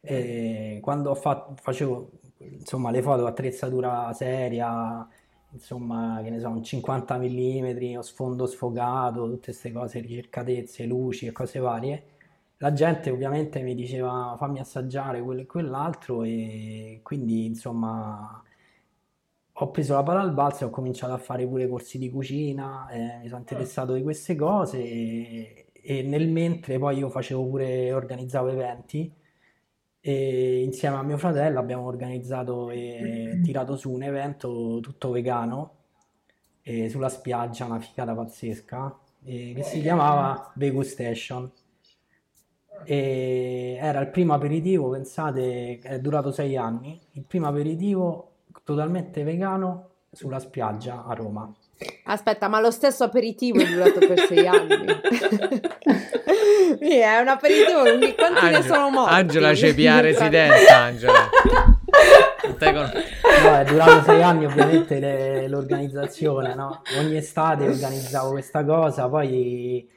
E 0.00 0.78
quando 0.80 1.14
fatto, 1.16 1.54
facevo 1.60 2.10
insomma 2.38 2.90
le 2.92 3.02
foto 3.02 3.26
attrezzatura 3.26 4.12
seria, 4.12 5.06
insomma 5.50 6.20
che 6.22 6.30
ne 6.30 6.38
so, 6.40 6.48
un 6.48 6.62
50 6.62 7.18
mm, 7.18 7.96
o 7.96 8.02
sfondo 8.02 8.46
sfogato, 8.46 9.24
tutte 9.26 9.46
queste 9.46 9.72
cose, 9.72 9.98
ricercatezze, 10.00 10.84
luci 10.86 11.26
e 11.26 11.32
cose 11.32 11.58
varie, 11.58 12.04
la 12.58 12.72
gente 12.72 13.10
ovviamente 13.10 13.60
mi 13.62 13.74
diceva 13.74 14.34
fammi 14.36 14.58
assaggiare 14.58 15.22
quello 15.22 15.42
e 15.42 15.46
quell'altro 15.46 16.22
e 16.24 17.00
quindi 17.02 17.46
insomma 17.46 18.42
ho 19.60 19.70
preso 19.70 19.94
la 19.94 20.02
palla 20.02 20.20
al 20.20 20.32
balzo 20.32 20.64
e 20.64 20.66
ho 20.66 20.70
cominciato 20.70 21.12
a 21.12 21.18
fare 21.18 21.46
pure 21.46 21.68
corsi 21.68 21.98
di 21.98 22.10
cucina, 22.10 22.88
eh, 22.90 23.18
mi 23.22 23.28
sono 23.28 23.40
interessato 23.40 23.94
di 23.94 24.02
queste 24.02 24.36
cose 24.36 24.78
e, 24.78 25.66
e, 25.72 26.02
nel 26.02 26.28
mentre 26.28 26.78
poi 26.78 26.98
io 26.98 27.08
facevo 27.10 27.44
pure, 27.48 27.92
organizzavo 27.92 28.48
eventi 28.48 29.12
e 30.00 30.62
insieme 30.62 30.96
a 30.96 31.02
mio 31.02 31.18
fratello 31.18 31.58
abbiamo 31.58 31.86
organizzato 31.86 32.70
e 32.70 33.40
tirato 33.42 33.76
su 33.76 33.90
un 33.90 34.02
evento 34.02 34.78
tutto 34.80 35.10
vegano 35.10 35.74
sulla 36.88 37.08
spiaggia, 37.08 37.64
una 37.64 37.80
figata 37.80 38.14
pazzesca, 38.14 38.98
che 39.24 39.62
si 39.62 39.80
chiamava 39.80 40.52
Vegustation. 40.54 41.50
E 42.84 43.78
era 43.80 44.00
il 44.00 44.08
primo 44.08 44.34
aperitivo, 44.34 44.90
pensate, 44.90 45.78
è 45.80 45.98
durato 45.98 46.30
sei 46.32 46.56
anni, 46.56 46.98
il 47.12 47.24
primo 47.26 47.46
aperitivo 47.48 48.30
totalmente 48.64 49.22
vegano 49.22 49.88
sulla 50.10 50.38
spiaggia 50.38 51.04
a 51.06 51.14
Roma. 51.14 51.52
Aspetta, 52.04 52.48
ma 52.48 52.60
lo 52.60 52.70
stesso 52.70 53.04
aperitivo 53.04 53.60
è 53.60 53.66
durato 53.66 53.98
per 54.00 54.18
sei 54.26 54.46
anni. 54.46 54.86
è 56.78 57.18
un 57.20 57.28
aperitivo, 57.28 57.82
quanti 58.14 58.44
Angela, 58.44 58.58
ne 58.58 58.62
sono 58.62 58.90
morti? 58.90 59.14
Angela 59.14 59.52
via 59.52 60.00
residenza, 60.00 60.76
Angela. 60.76 61.30
no, 63.42 63.58
è 63.58 63.64
durato 63.64 64.02
sei 64.04 64.22
anni 64.22 64.46
ovviamente 64.46 64.98
le, 64.98 65.48
l'organizzazione, 65.48 66.54
no? 66.54 66.82
Ogni 66.98 67.16
estate 67.16 67.68
organizzavo 67.68 68.30
questa 68.30 68.64
cosa, 68.64 69.08
poi 69.08 69.88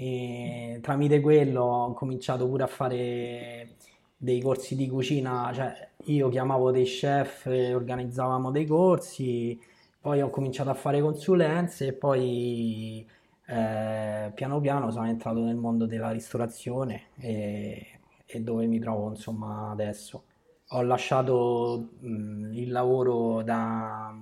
eh, 0.00 0.78
tramite 0.80 1.20
quello 1.20 1.62
ho 1.62 1.92
cominciato 1.92 2.46
pure 2.48 2.62
a 2.62 2.66
fare 2.68 3.76
dei 4.16 4.40
corsi 4.40 4.76
di 4.76 4.88
cucina, 4.88 5.50
cioè 5.52 5.88
io 6.04 6.28
chiamavo 6.28 6.70
dei 6.70 6.84
chef 6.84 7.46
e 7.46 7.74
organizzavamo 7.74 8.50
dei 8.52 8.64
corsi, 8.66 9.58
poi 10.00 10.20
ho 10.22 10.30
cominciato 10.30 10.70
a 10.70 10.74
fare 10.74 11.00
consulenze 11.00 11.88
e 11.88 11.92
poi 11.94 13.06
eh, 13.46 14.30
piano 14.34 14.60
piano 14.60 14.90
sono 14.92 15.06
entrato 15.08 15.40
nel 15.40 15.56
mondo 15.56 15.86
della 15.86 16.10
ristorazione 16.12 17.08
e, 17.18 18.00
e 18.24 18.40
dove 18.40 18.66
mi 18.66 18.78
trovo 18.78 19.10
insomma 19.10 19.70
adesso. 19.70 20.24
Ho 20.72 20.82
lasciato 20.82 21.88
mh, 22.00 22.52
il 22.54 22.70
lavoro 22.70 23.42
da, 23.42 24.14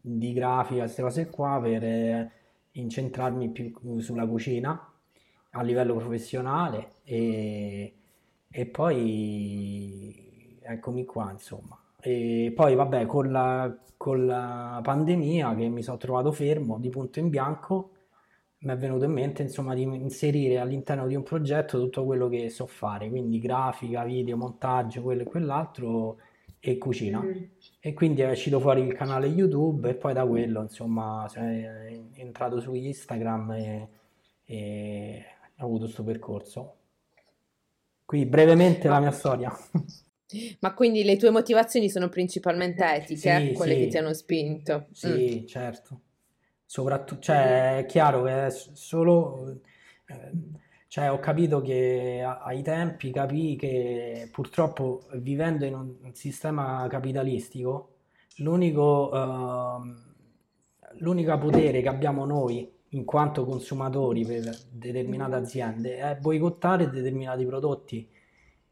di 0.00 0.32
grafica, 0.32 0.82
queste 0.82 1.02
cose 1.02 1.28
qua, 1.28 1.60
per 1.62 1.82
incentrarmi 2.80 3.50
più 3.50 3.98
sulla 4.00 4.26
cucina 4.26 4.92
a 5.50 5.62
livello 5.62 5.96
professionale 5.96 6.96
e, 7.04 7.94
e 8.50 8.66
poi 8.66 10.58
eccomi 10.62 11.04
qua 11.04 11.30
insomma. 11.30 11.78
E 12.00 12.52
poi 12.54 12.74
vabbè 12.74 13.06
con 13.06 13.30
la, 13.30 13.76
con 13.96 14.26
la 14.26 14.80
pandemia 14.82 15.54
che 15.56 15.68
mi 15.68 15.82
sono 15.82 15.96
trovato 15.96 16.30
fermo 16.32 16.78
di 16.78 16.88
punto 16.90 17.18
in 17.18 17.28
bianco 17.28 17.92
mi 18.60 18.72
è 18.72 18.76
venuto 18.76 19.04
in 19.04 19.12
mente 19.12 19.42
insomma 19.42 19.74
di 19.74 19.82
inserire 19.82 20.58
all'interno 20.58 21.06
di 21.06 21.14
un 21.14 21.22
progetto 21.22 21.78
tutto 21.78 22.04
quello 22.04 22.28
che 22.28 22.48
so 22.48 22.66
fare, 22.66 23.08
quindi 23.08 23.38
grafica, 23.38 24.02
video, 24.04 24.36
montaggio, 24.36 25.02
quello 25.02 25.22
e 25.22 25.26
quell'altro 25.26 26.18
e 26.58 26.76
cucina. 26.76 27.22
E 27.88 27.94
quindi 27.94 28.20
è 28.20 28.30
uscito 28.30 28.60
fuori 28.60 28.82
il 28.82 28.92
canale 28.92 29.26
YouTube 29.26 29.88
e 29.88 29.94
poi 29.94 30.12
da 30.12 30.26
quello 30.26 30.62
insomma 30.62 31.26
è 31.32 31.98
entrato 32.14 32.60
su 32.60 32.74
Instagram 32.74 33.52
e, 33.52 33.88
e 34.44 35.24
ho 35.58 35.64
avuto 35.64 35.84
questo 35.84 36.04
percorso. 36.04 36.76
Qui 38.04 38.26
brevemente 38.26 38.88
la 38.88 39.00
mia 39.00 39.10
storia. 39.10 39.50
Ma 40.60 40.74
quindi 40.74 41.04
le 41.04 41.16
tue 41.16 41.30
motivazioni 41.30 41.88
sono 41.88 42.08
principalmente 42.08 42.84
etiche, 42.84 43.46
sì, 43.46 43.52
quelle 43.52 43.74
sì. 43.74 43.80
che 43.80 43.86
ti 43.86 43.96
hanno 43.96 44.12
spinto? 44.12 44.88
Sì, 44.92 45.40
mm. 45.42 45.46
certo 45.46 46.00
soprattutto, 46.68 47.22
cioè, 47.22 47.78
è 47.78 47.86
chiaro 47.86 48.24
che 48.24 48.46
è 48.46 48.50
solo, 48.50 49.62
eh, 50.06 50.30
cioè, 50.98 51.12
ho 51.12 51.20
capito 51.20 51.60
che 51.60 52.24
ai 52.24 52.60
tempi 52.62 53.12
capì 53.12 53.54
che 53.54 54.28
purtroppo 54.32 55.02
vivendo 55.14 55.64
in 55.64 55.74
un, 55.74 55.94
sistema 56.12 56.84
capitalistico, 56.88 57.98
l'unico, 58.38 59.10
uh, 59.12 59.80
l'unica 60.98 61.38
potere 61.38 61.82
che 61.82 61.88
abbiamo 61.88 62.24
noi 62.24 62.68
in 62.92 63.04
quanto 63.04 63.44
consumatori 63.44 64.24
per 64.24 64.50
determinate 64.72 65.36
aziende 65.36 65.98
è 65.98 66.16
boicottare 66.16 66.90
determinati 66.90 67.46
prodotti. 67.46 68.08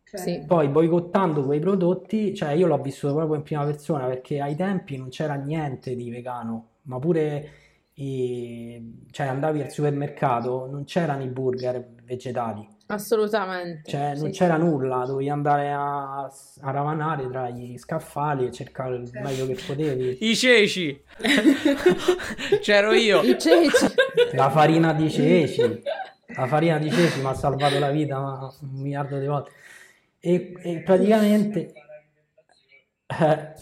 Sì. 0.03 0.43
Poi 0.45 0.67
boicottando 0.69 1.45
quei 1.45 1.61
prodotti, 1.61 2.35
cioè 2.35 2.53
io 2.53 2.67
l'ho 2.67 2.81
vissuto 2.81 3.15
proprio 3.15 3.37
in 3.37 3.43
prima 3.43 3.65
persona 3.65 4.07
perché 4.07 4.41
ai 4.41 4.57
tempi 4.57 4.97
non 4.97 5.11
c'era 5.11 5.35
niente 5.35 5.95
di 5.95 6.11
vegano, 6.11 6.71
ma 6.83 6.99
pure 6.99 7.51
i, 7.99 9.07
cioè 9.11 9.27
andavi 9.27 9.63
al 9.63 9.71
supermercato, 9.71 10.67
non 10.71 10.85
c'erano 10.85 11.23
i 11.23 11.29
burger 11.29 11.95
vegetali. 12.05 12.75
Assolutamente. 12.89 13.91
Cioè, 13.91 14.15
non 14.15 14.33
sì, 14.33 14.39
c'era 14.39 14.57
sì. 14.57 14.61
nulla, 14.61 15.05
dovevi 15.05 15.29
andare 15.29 15.73
a, 15.73 16.23
a, 16.23 16.71
ravanare 16.71 17.29
tra 17.29 17.49
gli 17.49 17.77
scaffali 17.79 18.47
e 18.47 18.53
cercare 18.53 18.97
il 18.97 19.11
meglio 19.13 19.47
che 19.47 19.59
potevi. 19.67 20.19
I 20.21 20.37
ceci! 20.37 21.03
C'ero 22.61 22.93
io! 22.93 23.23
I 23.23 23.37
ceci! 23.39 23.87
La 24.35 24.51
farina 24.51 24.93
di 24.93 25.11
ceci! 25.11 25.83
La 26.37 26.47
farina 26.47 26.79
di 26.79 26.91
ceci 26.91 27.21
mi 27.21 27.27
ha 27.27 27.35
salvato 27.35 27.79
la 27.79 27.91
vita 27.91 28.19
un 28.19 28.81
miliardo 28.81 29.19
di 29.19 29.27
volte. 29.27 29.51
E, 30.21 30.53
e 30.63 30.83
praticamente... 30.83 31.73
Eh, 33.07 33.55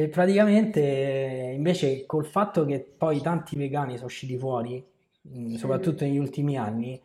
e 0.00 0.08
praticamente 0.08 1.52
invece 1.54 2.06
col 2.06 2.24
fatto 2.24 2.64
che 2.64 2.80
poi 2.96 3.20
tanti 3.20 3.54
vegani 3.56 3.96
sono 3.96 4.06
usciti 4.06 4.38
fuori, 4.38 4.82
mm, 5.28 5.56
soprattutto 5.56 6.04
negli 6.04 6.16
ultimi 6.16 6.56
anni, 6.56 6.98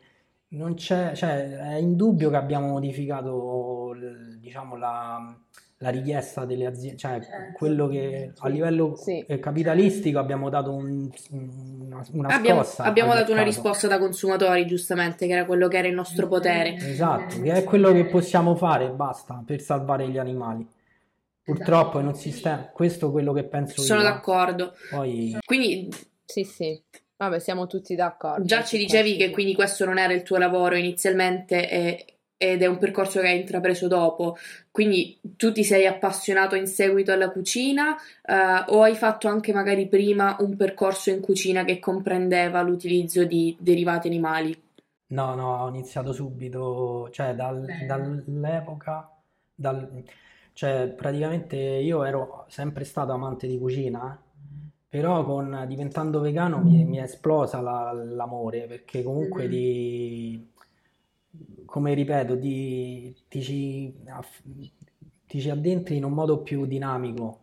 non 0.48 0.74
c'è, 0.74 1.12
cioè, 1.14 1.58
è 1.58 1.74
indubbio 1.74 2.30
che 2.30 2.36
abbiamo 2.36 2.68
modificato 2.68 3.94
diciamo, 4.38 4.76
la, 4.76 5.36
la 5.78 5.88
richiesta 5.90 6.46
delle 6.46 6.64
aziende, 6.64 6.96
cioè 6.96 7.20
certo. 7.20 7.58
quello 7.58 7.86
che 7.86 8.32
a 8.34 8.48
livello 8.48 8.96
sì. 8.96 9.18
Eh, 9.26 9.40
capitalistico 9.40 10.18
abbiamo 10.18 10.48
dato 10.48 10.72
un, 10.72 11.10
una, 11.32 12.02
una 12.12 12.28
abbiamo, 12.34 12.64
abbiamo 12.78 13.12
dato 13.12 13.32
una 13.32 13.42
risposta 13.42 13.88
da 13.88 13.98
consumatori, 13.98 14.64
giustamente, 14.64 15.26
che 15.26 15.34
era 15.34 15.44
quello 15.44 15.68
che 15.68 15.76
era 15.76 15.88
il 15.88 15.94
nostro 15.94 16.28
potere. 16.28 16.76
Esatto, 16.76 17.42
che 17.42 17.52
è 17.52 17.62
quello 17.62 17.92
che 17.92 18.06
possiamo 18.06 18.54
fare, 18.54 18.88
basta, 18.88 19.42
per 19.44 19.60
salvare 19.60 20.08
gli 20.08 20.16
animali. 20.16 20.66
Purtroppo 21.46 22.00
in 22.00 22.08
un 22.08 22.16
sistema, 22.16 22.66
questo 22.72 23.06
è 23.06 23.10
quello 23.12 23.32
che 23.32 23.44
penso 23.44 23.80
Sono 23.80 24.00
io. 24.00 24.08
d'accordo. 24.08 24.74
Poi... 24.90 25.38
Quindi... 25.44 25.88
Sì, 26.24 26.42
sì. 26.42 26.82
Vabbè, 27.16 27.38
siamo 27.38 27.68
tutti 27.68 27.94
d'accordo. 27.94 28.44
Già 28.44 28.64
ci 28.64 28.76
dicevi 28.76 29.16
che 29.16 29.30
quindi 29.30 29.54
questo 29.54 29.84
non 29.84 29.96
era 29.96 30.12
il 30.12 30.24
tuo 30.24 30.38
lavoro 30.38 30.74
inizialmente 30.74 31.70
e, 31.70 32.04
ed 32.36 32.62
è 32.62 32.66
un 32.66 32.78
percorso 32.78 33.20
che 33.20 33.28
hai 33.28 33.38
intrapreso 33.38 33.86
dopo. 33.86 34.36
Quindi 34.72 35.20
tu 35.36 35.52
ti 35.52 35.62
sei 35.62 35.86
appassionato 35.86 36.56
in 36.56 36.66
seguito 36.66 37.12
alla 37.12 37.30
cucina 37.30 37.94
eh, 37.94 38.64
o 38.66 38.82
hai 38.82 38.96
fatto 38.96 39.28
anche 39.28 39.52
magari 39.52 39.86
prima 39.86 40.36
un 40.40 40.56
percorso 40.56 41.10
in 41.10 41.20
cucina 41.20 41.62
che 41.62 41.78
comprendeva 41.78 42.60
l'utilizzo 42.60 43.24
di 43.24 43.56
derivati 43.60 44.08
animali? 44.08 44.64
No, 45.10 45.36
no, 45.36 45.62
ho 45.62 45.68
iniziato 45.68 46.12
subito, 46.12 47.08
cioè 47.12 47.36
dal, 47.36 47.64
dall'epoca, 47.86 49.08
dal, 49.54 50.02
cioè, 50.56 50.88
praticamente 50.88 51.54
io 51.54 52.02
ero 52.02 52.46
sempre 52.48 52.84
stato 52.84 53.12
amante 53.12 53.46
di 53.46 53.58
cucina, 53.58 54.18
però 54.88 55.22
con, 55.22 55.66
diventando 55.68 56.18
vegano 56.20 56.62
mi, 56.62 56.82
mi 56.86 56.96
è 56.96 57.02
esplosa 57.02 57.60
la, 57.60 57.92
l'amore, 57.92 58.64
perché 58.66 59.02
comunque 59.02 59.48
di, 59.48 60.48
come 61.66 61.92
ripeto, 61.92 62.36
di, 62.36 63.14
ti, 63.28 63.42
ci, 63.42 63.94
ti 65.26 65.40
ci 65.40 65.50
addentri 65.50 65.96
in 65.96 66.04
un 66.04 66.12
modo 66.12 66.38
più 66.38 66.64
dinamico. 66.64 67.40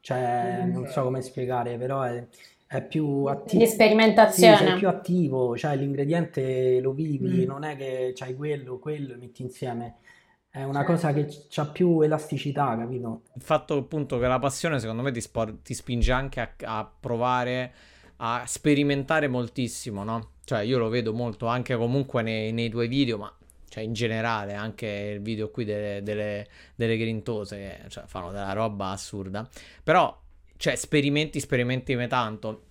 Cioè, 0.00 0.64
non 0.64 0.88
so 0.88 1.04
come 1.04 1.22
spiegare, 1.22 1.76
però 1.76 2.02
è, 2.02 2.26
è 2.66 2.82
più 2.82 3.26
attivo. 3.26 3.62
Di 3.62 3.68
sperimentazione. 3.68 4.56
Sei 4.56 4.78
più 4.78 4.88
attivo, 4.88 5.56
cioè 5.56 5.76
l'ingrediente 5.76 6.80
lo 6.80 6.90
vivi, 6.94 7.44
mm. 7.44 7.46
non 7.46 7.62
è 7.62 7.76
che 7.76 8.10
c'hai 8.12 8.34
quello, 8.34 8.80
quello 8.80 9.12
e 9.12 9.18
metti 9.18 9.42
insieme. 9.42 9.98
È 10.54 10.62
una 10.62 10.84
cosa 10.84 11.12
che 11.12 11.26
ha 11.56 11.66
più 11.66 12.00
elasticità, 12.00 12.76
capito? 12.78 13.22
Il 13.34 13.42
fatto 13.42 13.76
appunto 13.76 14.20
che 14.20 14.28
la 14.28 14.38
passione 14.38 14.78
secondo 14.78 15.02
me 15.02 15.10
ti, 15.10 15.20
spor- 15.20 15.56
ti 15.64 15.74
spinge 15.74 16.12
anche 16.12 16.40
a, 16.40 16.54
a, 16.78 16.88
provare 17.00 17.72
a 18.18 18.44
sperimentare 18.46 19.26
moltissimo, 19.26 20.04
no? 20.04 20.34
Cioè 20.44 20.60
io 20.60 20.78
lo 20.78 20.88
vedo 20.88 21.12
molto 21.12 21.46
anche 21.46 21.74
comunque 21.74 22.22
nei, 22.22 22.52
nei 22.52 22.70
tuoi 22.70 22.86
video, 22.86 23.18
ma 23.18 23.36
cioè 23.68 23.82
in 23.82 23.94
generale 23.94 24.54
anche 24.54 24.86
il 25.16 25.22
video 25.22 25.50
qui 25.50 25.64
delle, 25.64 26.04
delle, 26.04 26.46
delle 26.76 26.96
grintose, 26.98 27.56
che 27.56 27.88
cioè, 27.88 28.04
fanno 28.06 28.30
della 28.30 28.52
roba 28.52 28.90
assurda. 28.90 29.48
Però, 29.82 30.16
cioè, 30.56 30.76
sperimenti, 30.76 31.40
sperimenti 31.40 31.96
tanto. 32.06 32.62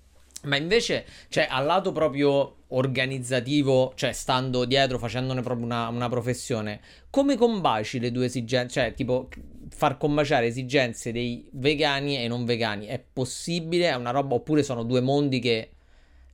Ma 0.43 0.57
invece, 0.57 1.05
cioè, 1.29 1.47
al 1.49 1.65
lato 1.65 1.91
proprio 1.91 2.55
organizzativo, 2.69 3.93
cioè 3.95 4.11
stando 4.11 4.65
dietro, 4.65 4.97
facendone 4.97 5.41
proprio 5.41 5.65
una, 5.65 5.87
una, 5.87 6.09
professione, 6.09 6.81
come 7.09 7.37
combaci 7.37 7.99
le 7.99 8.11
due 8.11 8.25
esigenze? 8.25 8.81
Cioè, 8.81 8.93
tipo, 8.93 9.29
far 9.69 9.97
combaciare 9.97 10.47
esigenze 10.47 11.11
dei 11.11 11.47
vegani 11.53 12.17
e 12.17 12.27
non 12.27 12.43
vegani, 12.43 12.87
è 12.87 13.01
possibile? 13.01 13.89
È 13.89 13.95
una 13.95 14.11
roba, 14.11 14.35
oppure 14.35 14.63
sono 14.63 14.83
due 14.83 14.99
mondi 14.99 15.39
che, 15.39 15.71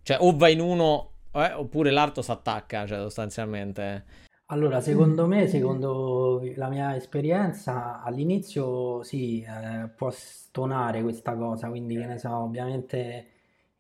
cioè, 0.01 0.17
o 0.19 0.35
va 0.35 0.49
in 0.49 0.61
uno, 0.61 1.11
eh, 1.33 1.53
oppure 1.53 1.91
l'altro 1.91 2.23
si 2.23 2.31
attacca, 2.31 2.87
cioè, 2.87 2.97
sostanzialmente. 2.97 4.27
Allora, 4.47 4.81
secondo 4.81 5.27
me, 5.27 5.47
secondo 5.47 6.41
la 6.55 6.69
mia 6.69 6.95
esperienza, 6.95 8.01
all'inizio 8.01 9.03
sì, 9.03 9.41
eh, 9.41 9.87
può 9.89 10.09
stonare 10.09 11.03
questa 11.03 11.35
cosa, 11.35 11.69
quindi 11.69 11.95
che 11.95 12.07
ne 12.07 12.17
so, 12.17 12.35
ovviamente 12.35 13.27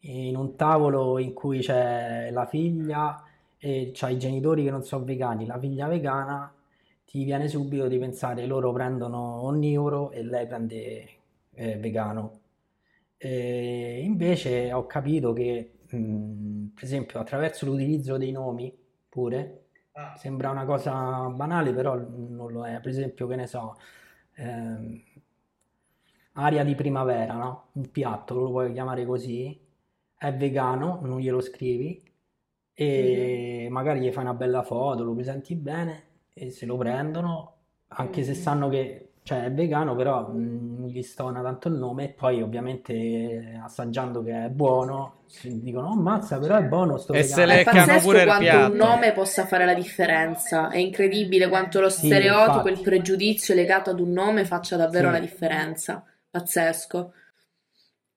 in 0.01 0.35
un 0.35 0.55
tavolo 0.55 1.17
in 1.19 1.33
cui 1.33 1.59
c'è 1.59 2.29
la 2.31 2.45
figlia 2.45 3.23
e 3.57 3.91
c'ha 3.93 4.09
i 4.09 4.17
genitori 4.17 4.63
che 4.63 4.71
non 4.71 4.83
sono 4.83 5.03
vegani, 5.03 5.45
la 5.45 5.59
figlia 5.59 5.87
vegana, 5.87 6.53
ti 7.05 7.23
viene 7.23 7.47
subito 7.47 7.87
di 7.87 7.97
pensare 7.97 8.45
loro 8.45 8.71
prendono 8.71 9.43
onnivoro 9.43 10.11
e 10.11 10.23
lei 10.23 10.47
prende 10.47 11.09
eh, 11.53 11.77
vegano. 11.77 12.39
E 13.17 14.01
invece 14.03 14.71
ho 14.71 14.85
capito 14.85 15.33
che, 15.33 15.79
mh, 15.89 16.67
per 16.73 16.83
esempio, 16.83 17.19
attraverso 17.19 17.65
l'utilizzo 17.65 18.17
dei 18.17 18.31
nomi, 18.31 18.73
pure, 19.09 19.65
ah. 19.93 20.15
sembra 20.15 20.51
una 20.51 20.65
cosa 20.65 21.27
banale, 21.29 21.73
però 21.73 21.95
non 21.97 22.51
lo 22.51 22.65
è. 22.65 22.79
Per 22.79 22.89
esempio, 22.89 23.27
che 23.27 23.35
ne 23.35 23.47
so, 23.47 23.75
ehm, 24.35 25.01
aria 26.33 26.63
di 26.63 26.75
primavera, 26.75 27.33
no? 27.33 27.69
Un 27.73 27.91
piatto, 27.91 28.35
lo 28.35 28.49
puoi 28.49 28.71
chiamare 28.71 29.05
così, 29.05 29.59
è 30.19 30.33
vegano, 30.33 30.99
non 31.01 31.19
glielo 31.19 31.39
scrivi 31.39 32.03
e 32.73 33.59
mm-hmm. 33.61 33.71
magari 33.71 34.01
gli 34.01 34.11
fai 34.11 34.23
una 34.23 34.33
bella 34.33 34.63
foto, 34.63 35.03
lo 35.03 35.13
presenti 35.13 35.55
bene 35.55 36.03
e 36.33 36.51
se 36.51 36.65
lo 36.65 36.75
prendono, 36.75 37.53
anche 37.87 38.19
mm-hmm. 38.19 38.29
se 38.29 38.33
sanno 38.35 38.67
che 38.67 39.05
cioè 39.23 39.45
è 39.45 39.51
vegano, 39.51 39.95
però 39.95 40.27
non 40.31 40.87
gli 40.87 41.01
stona 41.03 41.41
tanto 41.41 41.67
il 41.67 41.75
nome 41.75 42.05
e 42.05 42.09
poi 42.09 42.41
ovviamente 42.41 43.59
assaggiando 43.63 44.23
che 44.23 44.45
è 44.45 44.49
buono 44.49 45.17
dicono 45.43 45.89
oh 45.89 45.95
mazza 45.95 46.39
però 46.39 46.57
è 46.57 46.63
buono 46.63 46.97
sto 46.97 47.13
e 47.13 47.21
vegano. 47.21 47.35
se 47.35 47.45
leccano 47.45 47.99
pure 47.99 48.25
quanto 48.25 48.43
piatto 48.43 48.71
un 48.71 48.77
nome 48.77 49.13
possa 49.13 49.45
fare 49.45 49.65
la 49.65 49.73
differenza. 49.73 50.69
È 50.69 50.77
incredibile 50.77 51.47
quanto 51.47 51.79
lo 51.79 51.89
stereotipo, 51.89 52.67
infatti. 52.67 52.71
il 52.71 52.81
pregiudizio 52.81 53.53
legato 53.53 53.91
ad 53.91 53.99
un 53.99 54.11
nome 54.11 54.45
faccia 54.45 54.75
davvero 54.75 55.07
Sì. 55.07 55.13
la 55.13 55.19
differenza. 55.19 56.03
Pazzesco. 56.29 57.13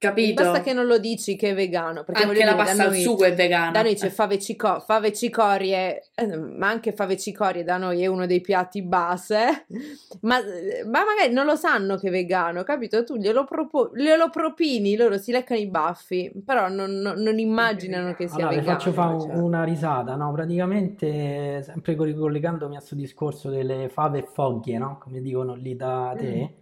Capito? 0.03 0.43
Basta 0.43 0.63
che 0.63 0.73
non 0.73 0.87
lo 0.87 0.99
dici 0.99 1.37
che 1.37 1.51
è 1.51 1.55
vegano, 1.55 2.03
perché 2.03 2.25
Anche 2.25 2.39
la 2.45 2.53
dire, 2.53 2.57
pasta 2.57 2.75
da 2.75 2.83
al 2.83 2.89
noi, 2.91 3.03
sugo 3.03 3.25
è 3.25 3.35
vegana. 3.35 3.71
da 3.71 3.83
noi 3.83 3.95
c'è 3.95 4.09
fave, 4.09 4.41
cico- 4.41 4.81
fave 4.81 5.13
cicorie, 5.13 6.09
eh, 6.17 6.37
ma 6.37 6.67
anche 6.69 6.91
fave 6.93 7.17
cicorie 7.17 7.63
da 7.63 7.77
noi 7.77 8.03
è 8.03 8.07
uno 8.09 8.27
dei 8.27 8.41
piatti 8.41 8.83
base, 8.83 9.67
ma, 10.23 10.39
ma 10.87 11.05
magari 11.05 11.33
non 11.33 11.47
lo 11.47 11.55
sanno 11.55 11.99
che 11.99 12.09
è 12.09 12.11
vegano, 12.11 12.65
capito? 12.65 13.05
Tu 13.05 13.15
glielo, 13.15 13.45
propo- 13.45 13.93
glielo 13.95 14.29
propini, 14.29 14.97
loro 14.97 15.19
si 15.19 15.31
leccano 15.31 15.61
i 15.61 15.69
baffi, 15.69 16.33
però 16.45 16.69
non, 16.69 16.91
non- 16.99 17.21
non 17.23 17.39
immaginano 17.39 18.13
che 18.15 18.27
sia 18.27 18.39
Allora, 18.39 18.51
vi 18.51 18.57
vegano. 18.57 18.79
faccio 18.81 18.93
fare 18.93 19.21
cioè. 19.21 19.35
una 19.37 19.63
risata, 19.63 20.17
no? 20.17 20.33
Praticamente, 20.33 21.63
sempre 21.63 21.95
ricollegandomi 21.97 22.75
a 22.75 22.79
questo 22.79 22.97
discorso 22.97 23.51
delle 23.51 23.89
fave 23.89 24.19
e 24.19 24.27
foglie, 24.33 24.79
no? 24.79 24.99
Come 25.01 25.21
dicono 25.21 25.55
lì 25.55 25.77
da 25.77 26.13
te, 26.19 26.55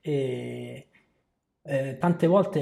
e, 0.00 0.86
eh, 1.68 1.98
tante 1.98 2.26
volte, 2.26 2.58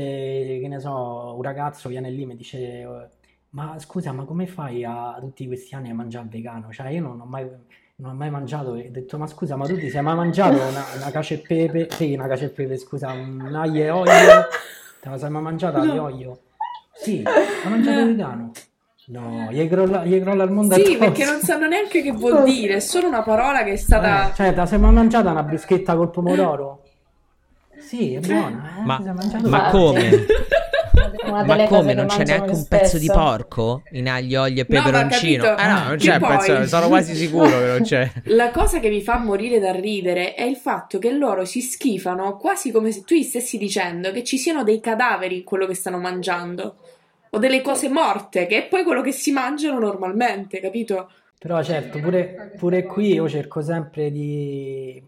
che 0.61 0.67
ne 0.69 0.81
so, 0.81 1.35
un 1.37 1.43
ragazzo 1.43 1.89
viene 1.89 2.11
lì 2.11 2.23
e 2.23 2.27
mi 2.27 2.37
dice, 2.37 2.59
eh, 2.59 3.09
ma 3.51 3.77
scusa, 3.79 4.11
ma 4.11 4.25
come 4.25 4.47
fai 4.47 4.85
a 4.85 5.17
tutti 5.21 5.47
questi 5.47 5.75
anni 5.77 5.91
a 5.91 5.95
mangiare 5.95 6.27
vegano? 6.29 6.73
Cioè, 6.73 6.89
io 6.89 7.03
non 7.03 7.21
ho 7.21 7.25
mai, 7.25 7.49
non 7.97 8.11
ho 8.11 8.15
mai 8.15 8.31
mangiato, 8.31 8.75
e 8.75 8.89
ho 8.89 8.91
detto, 8.91 9.17
ma 9.17 9.27
scusa, 9.29 9.55
ma 9.55 9.67
tu 9.67 9.79
ti 9.79 9.89
sei 9.89 10.03
mai 10.03 10.17
mangiato 10.17 10.57
una, 10.57 10.85
una 10.97 11.11
cacio 11.13 11.35
e 11.35 11.39
pepe, 11.39 11.89
sì, 11.91 12.15
una 12.15 12.27
cacio 12.27 12.47
e 12.47 12.49
pepe, 12.49 12.77
scusa, 12.77 13.13
un 13.13 13.55
aglio 13.55 13.83
e 13.83 13.91
olio? 13.91 14.13
Te 15.01 15.09
la 15.09 15.19
sei 15.19 15.31
mai 15.31 15.43
mangiata 15.43 15.81
aglio 15.81 15.95
e 15.95 15.99
olio? 15.99 16.41
Sì, 16.93 17.23
ho 17.25 17.69
mangiato 17.69 18.05
vegano. 18.05 18.51
No, 19.09 19.49
gli 19.53 19.69
crolla, 19.69 20.05
gli 20.05 20.21
crolla 20.21 20.43
il 20.43 20.51
mondo 20.51 20.75
Sì, 20.75 20.97
perché 20.97 21.25
non 21.25 21.39
sanno 21.39 21.69
neanche 21.69 22.03
che 22.03 22.11
vuol 22.11 22.43
dire, 22.43 22.75
è 22.75 22.81
solo 22.81 23.07
una 23.07 23.23
parola 23.23 23.63
che 23.63 23.73
è 23.73 23.77
stata... 23.77 24.31
Eh, 24.31 24.35
cioè, 24.35 24.51
te 24.51 24.57
la 24.57 24.67
sei 24.67 24.81
mai 24.81 24.93
mangiata 24.93 25.31
una 25.31 25.45
bruschetta 25.45 25.95
col 25.95 26.11
pomodoro? 26.11 26.83
Sì, 27.87 28.15
è 28.15 28.19
buona. 28.21 28.75
eh, 28.79 28.85
Ma- 28.85 29.01
ma 29.45 29.69
come? 29.71 30.27
Ma 31.45 31.65
come? 31.65 31.95
Non 31.95 32.07
c'è 32.07 32.25
neanche 32.25 32.51
un 32.51 32.57
spesso. 32.57 32.67
pezzo 32.69 32.99
di 32.99 33.07
porco 33.07 33.83
in 33.93 34.09
aglio, 34.09 34.43
olio 34.43 34.63
e 34.63 34.67
No, 34.69 34.79
ma 34.79 34.85
peperoncino? 34.85 35.45
capito? 35.45 35.63
Eh 35.63 35.67
no, 35.69 35.79
non 35.85 35.91
Che 35.97 35.97
c'è 36.11 36.19
poi- 36.19 36.37
pezzo, 36.39 36.67
sono 36.67 36.89
quasi 36.89 37.15
sicuro 37.15 37.47
che 37.59 37.67
non 37.67 37.83
c'è. 37.83 38.11
La 38.27 38.51
cosa 38.51 38.81
che 38.81 38.89
mi 38.89 39.03
fa 39.03 39.19
morire 39.19 39.59
da 39.61 39.73
ridere 39.73 40.35
è 40.35 40.43
il 40.43 40.57
fatto 40.57 40.99
che 40.99 41.13
loro 41.13 41.45
si 41.45 41.61
schifano 41.61 42.37
quasi 42.37 42.71
come 42.73 42.91
se 42.91 43.05
tu 43.05 43.15
gli 43.15 43.23
stessi 43.23 43.57
dicendo 43.59 44.11
che 44.13 44.25
ci 44.25 44.37
siano 44.39 44.65
dei 44.65 44.81
cadaveri 44.81 45.37
in 45.39 45.45
quello 45.45 45.67
che 45.67 45.75
stanno 45.75 45.99
mangiando 45.99 46.77
o 47.31 47.39
delle 47.39 47.61
cose 47.61 47.89
morte, 47.89 48.47
che 48.47 48.59
è 48.59 48.67
poi 48.69 48.83
quello 48.83 49.03
che 49.03 49.13
si 49.13 49.31
mangiano 49.31 49.79
normalmente, 49.79 50.59
capito? 50.61 51.11
Però 51.39 51.63
certo, 51.63 51.99
pure, 52.01 52.53
pure 52.57 52.85
qui 52.85 53.13
io 53.15 53.29
cerco 53.29 53.61
sempre 53.61 54.11
di... 54.11 55.01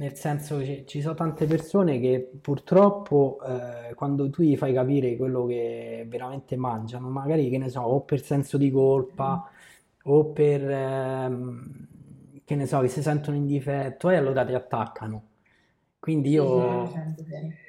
Nel 0.00 0.16
senso 0.16 0.56
che 0.56 0.84
ci 0.86 1.02
sono 1.02 1.14
tante 1.14 1.44
persone 1.44 2.00
che 2.00 2.26
purtroppo 2.40 3.38
eh, 3.46 3.92
quando 3.94 4.30
tu 4.30 4.42
gli 4.42 4.56
fai 4.56 4.72
capire 4.72 5.14
quello 5.14 5.44
che 5.44 6.06
veramente 6.08 6.56
mangiano, 6.56 7.10
magari 7.10 7.50
che 7.50 7.58
ne 7.58 7.68
so, 7.68 7.82
o 7.82 8.00
per 8.00 8.22
senso 8.22 8.56
di 8.56 8.70
colpa 8.70 9.46
o 10.04 10.24
per 10.32 10.70
ehm, 10.70 11.86
che 12.46 12.54
ne 12.54 12.66
so, 12.66 12.80
che 12.80 12.88
si 12.88 13.02
sentono 13.02 13.36
in 13.36 13.44
difetto 13.44 14.08
e 14.08 14.16
allora 14.16 14.42
ti 14.42 14.54
attaccano. 14.54 15.24
Quindi 15.98 16.30
io, 16.30 16.90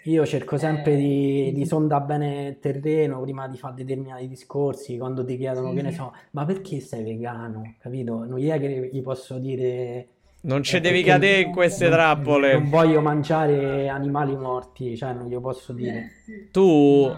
io 0.05 0.25
cerco 0.25 0.57
sempre 0.57 0.95
di, 0.95 1.51
di 1.53 1.65
sondare 1.65 2.05
bene 2.05 2.47
il 2.47 2.59
terreno 2.59 3.19
prima 3.19 3.49
di 3.49 3.57
fare 3.57 3.75
determinati 3.75 4.29
discorsi, 4.29 4.97
quando 4.97 5.25
ti 5.25 5.35
chiedono, 5.35 5.73
che 5.73 5.81
ne 5.81 5.91
so, 5.91 6.13
ma 6.31 6.45
perché 6.45 6.79
sei 6.79 7.03
vegano? 7.03 7.75
Capito? 7.77 8.23
Non 8.23 8.41
è 8.41 8.57
che 8.57 8.89
gli 8.89 9.01
posso 9.01 9.37
dire 9.37 10.07
Non 10.43 10.63
ci 10.63 10.77
eh, 10.77 10.81
devi 10.81 11.03
cadere 11.03 11.41
in 11.41 11.51
queste 11.51 11.87
non- 11.87 11.93
trappole. 11.97 12.53
Non 12.53 12.69
voglio 12.69 13.01
mangiare 13.01 13.87
animali 13.89 14.35
morti, 14.35 14.97
cioè 14.97 15.13
non 15.13 15.27
glielo 15.27 15.41
posso 15.41 15.71
dire. 15.73 16.09
Tu, 16.51 17.15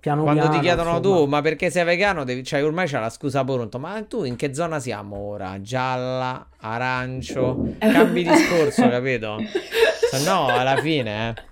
Piano 0.00 0.22
quando 0.24 0.42
ti 0.42 0.48
piano, 0.48 0.62
chiedono 0.62 0.96
insomma. 0.96 1.16
tu, 1.16 1.26
ma 1.26 1.40
perché 1.42 1.70
sei 1.70 1.84
vegano, 1.84 2.24
devi... 2.24 2.42
cioè 2.42 2.64
ormai 2.64 2.88
c'è 2.88 2.98
la 2.98 3.10
scusa 3.10 3.44
pronta. 3.44 3.78
Ma 3.78 4.02
tu 4.02 4.24
in 4.24 4.34
che 4.34 4.52
zona 4.52 4.80
siamo 4.80 5.16
ora? 5.16 5.60
Gialla, 5.60 6.48
arancio? 6.58 7.74
Cambi 7.78 8.24
discorso, 8.24 8.88
capito? 8.88 9.36
Se 10.10 10.24
no, 10.24 10.46
alla 10.48 10.76
fine, 10.78 11.28
eh. 11.28 11.51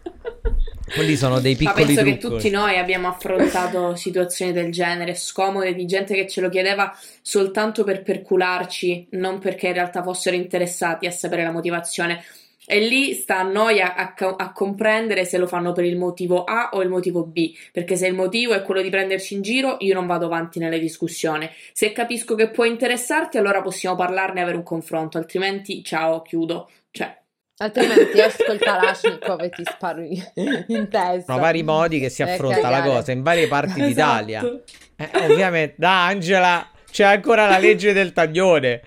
Quelli 0.94 1.16
sono 1.16 1.40
dei 1.40 1.53
Ma 1.53 1.72
piccoli 1.72 1.94
penso 1.94 2.03
che 2.03 2.16
trucchi. 2.18 2.35
tutti 2.37 2.50
noi 2.50 2.79
abbiamo 2.79 3.09
affrontato 3.09 3.94
situazioni 3.96 4.53
del 4.53 4.70
genere, 4.72 5.14
scomode 5.14 5.74
di 5.74 5.87
gente 5.87 6.14
che 6.14 6.26
ce 6.26 6.40
lo 6.40 6.48
chiedeva 6.48 6.96
soltanto 7.22 7.85
per 7.85 8.03
percularci, 8.03 9.09
non 9.11 9.38
perché 9.38 9.68
in 9.68 9.74
realtà 9.74 10.03
fossero 10.03 10.37
interessati 10.37 11.07
a 11.07 11.11
sapere 11.11 11.42
la 11.42 11.53
motivazione. 11.53 12.24
E 12.66 12.79
lì 12.79 13.14
sta 13.14 13.40
a 13.40 13.42
noi 13.42 13.81
a, 13.81 13.94
a 13.94 14.14
a 14.37 14.53
comprendere 14.53 15.24
se 15.24 15.38
lo 15.38 15.48
fanno 15.48 15.72
per 15.72 15.85
il 15.85 15.96
motivo 15.96 16.44
A 16.44 16.70
o 16.74 16.83
il 16.83 16.88
motivo 16.88 17.24
B, 17.24 17.53
perché 17.72 17.96
se 17.96 18.07
il 18.07 18.14
motivo 18.14 18.53
è 18.55 18.62
quello 18.62 18.81
di 18.81 18.90
prenderci 18.90 19.35
in 19.35 19.42
giro, 19.42 19.76
io 19.81 19.94
non 19.94 20.07
vado 20.07 20.26
avanti 20.26 20.61
nelle 20.61 20.79
discussioni. 20.79 21.50
Se 21.72 21.90
capisco 21.90 22.37
che 22.37 22.50
può 22.50 22.64
interessarti, 22.64 23.38
allora 23.38 23.61
possiamo 23.61 23.96
parlarne 23.96 24.38
e 24.38 24.42
avere 24.42 24.59
un 24.59 24.62
confronto, 24.62 25.18
altrimenti 25.18 25.83
ciao, 25.83 26.22
chiudo. 26.22 26.70
Cioè, 26.92 27.19
Altrimenti 27.62 28.18
esco 28.18 28.53
il 28.53 28.59
Kalashnikov 28.59 29.40
e 29.42 29.51
ti 29.51 29.62
sparo 29.64 30.01
in 30.01 30.23
in 30.68 30.88
testa. 30.88 31.33
Sono 31.33 31.38
vari 31.40 31.62
modi 31.62 32.01
che 32.01 32.09
si 32.09 32.23
Eh, 32.23 32.33
affronta 32.33 32.70
la 32.70 32.83
cosa 32.83 33.12
in 33.12 33.23
varie 33.23 33.49
parti 33.49 33.81
d'Italia. 33.83 34.40
esatto. 34.40 34.62
Eh, 34.96 35.33
ovviamente, 35.33 35.75
da 35.77 36.07
Angela, 36.07 36.66
c'è 36.90 37.05
ancora 37.05 37.46
la 37.46 37.59
legge 37.59 37.92
del 37.92 38.12
taglione. 38.12 38.81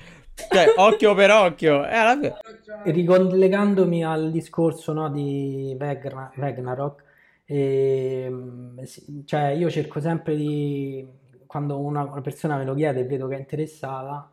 Cioè, 0.49 0.73
occhio 0.77 1.13
per 1.13 1.29
occhio. 1.29 1.85
E 1.85 1.93
alla 1.95 2.17
Ricollegandomi 2.85 4.03
al 4.03 4.31
discorso 4.31 4.91
no, 4.93 5.09
di 5.11 5.75
Vegna- 5.77 6.31
Ragnarok, 6.33 7.03
sì, 7.45 9.23
cioè 9.25 9.49
io 9.49 9.69
cerco 9.69 9.99
sempre 9.99 10.35
di, 10.35 11.05
quando 11.45 11.79
una, 11.79 12.01
una 12.03 12.21
persona 12.21 12.57
me 12.57 12.65
lo 12.65 12.73
chiede 12.73 13.01
e 13.01 13.05
vedo 13.05 13.27
che 13.27 13.35
è 13.35 13.39
interessata, 13.39 14.31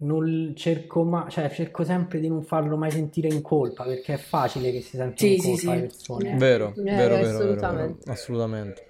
non 0.00 0.52
cerco, 0.56 1.02
ma, 1.02 1.26
cioè, 1.28 1.50
cerco 1.50 1.82
sempre 1.84 2.20
di 2.20 2.28
non 2.28 2.42
farlo 2.44 2.76
mai 2.76 2.90
sentire 2.90 3.28
in 3.28 3.42
colpa, 3.42 3.84
perché 3.84 4.14
è 4.14 4.18
facile 4.18 4.70
che 4.70 4.80
si 4.80 4.96
sentono 4.96 5.16
Sì, 5.16 5.34
in 5.34 5.40
sì, 5.40 5.46
colpa 5.48 5.58
sì. 5.58 5.66
le 5.66 5.80
persone. 5.80 6.34
Vero, 6.36 6.68
Eh, 6.76 6.82
vero, 6.82 6.96
vero, 6.96 7.08
vero, 7.08 7.16
vero, 7.16 7.26
assolutamente. 7.26 8.10
assolutamente. 8.10 8.86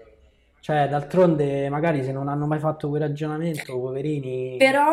Cioè, 0.61 0.89
d'altronde, 0.89 1.69
magari 1.71 2.05
se 2.05 2.13
non 2.13 2.29
hanno 2.29 2.47
mai 2.47 2.59
fatto 2.59 2.89
quel 2.91 3.01
ragionamento, 3.03 3.79
poverini... 3.79 4.57
Però 4.59 4.85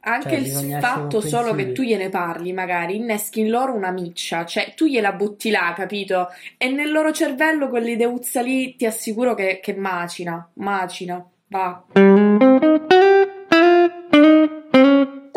anche 0.00 0.44
Cioè, 0.44 0.62
il 0.62 0.78
fatto 0.80 1.22
solo 1.22 1.54
che 1.54 1.72
tu 1.72 1.80
gliene 1.82 2.10
parli, 2.10 2.52
magari 2.52 2.96
inneschi 2.96 3.40
in 3.40 3.48
loro 3.48 3.72
una 3.72 3.90
miccia, 3.90 4.44
cioè 4.44 4.74
tu 4.76 4.84
gliela 4.84 5.12
butti 5.12 5.48
là, 5.48 5.72
capito? 5.74 6.28
E 6.58 6.68
nel 6.68 6.92
loro 6.92 7.10
cervello 7.10 7.68
quell'ideuzza 7.70 8.42
lì 8.42 8.76
ti 8.76 8.84
assicuro 8.84 9.32
che, 9.34 9.60
che 9.62 9.72
macina, 9.74 10.46
macina, 10.56 11.26
va. 11.48 11.84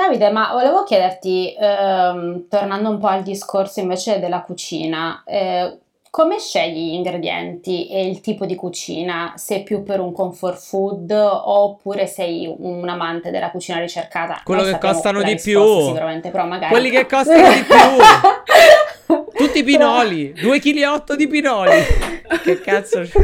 Davide, 0.07 0.29
ma 0.31 0.51
volevo 0.53 0.83
chiederti, 0.83 1.53
ehm, 1.59 2.47
tornando 2.47 2.89
un 2.89 2.97
po' 2.97 3.07
al 3.07 3.23
discorso 3.23 3.81
invece 3.81 4.19
della 4.19 4.41
cucina, 4.41 5.21
eh, 5.25 5.79
come 6.09 6.39
scegli 6.39 6.91
gli 6.91 6.93
ingredienti 6.93 7.89
e 7.89 8.07
il 8.07 8.21
tipo 8.21 8.45
di 8.45 8.55
cucina? 8.55 9.33
Sei 9.35 9.63
più 9.63 9.83
per 9.83 9.99
un 9.99 10.13
comfort 10.13 10.57
food 10.57 11.11
oppure 11.11 12.07
sei 12.07 12.51
un 12.57 12.87
amante 12.87 13.29
della 13.29 13.51
cucina 13.51 13.79
ricercata? 13.79 14.41
Quello 14.43 14.63
Noi 14.63 14.71
che 14.71 14.79
costano 14.79 15.21
di 15.21 15.35
più. 15.35 15.61
Sicuramente, 15.81 16.29
però 16.29 16.45
magari... 16.45 16.71
Quelli 16.71 16.89
che 16.89 17.05
costano 17.05 17.49
di 17.49 17.61
più. 17.67 17.75
Tutti 19.57 19.69
i 19.69 19.73
pinoli, 19.73 20.33
2,8 20.35 21.03
kg 21.03 21.15
di 21.15 21.27
pinoli. 21.27 21.71
Che 22.43 22.59
cazzo 22.59 23.01
c'è? 23.01 23.19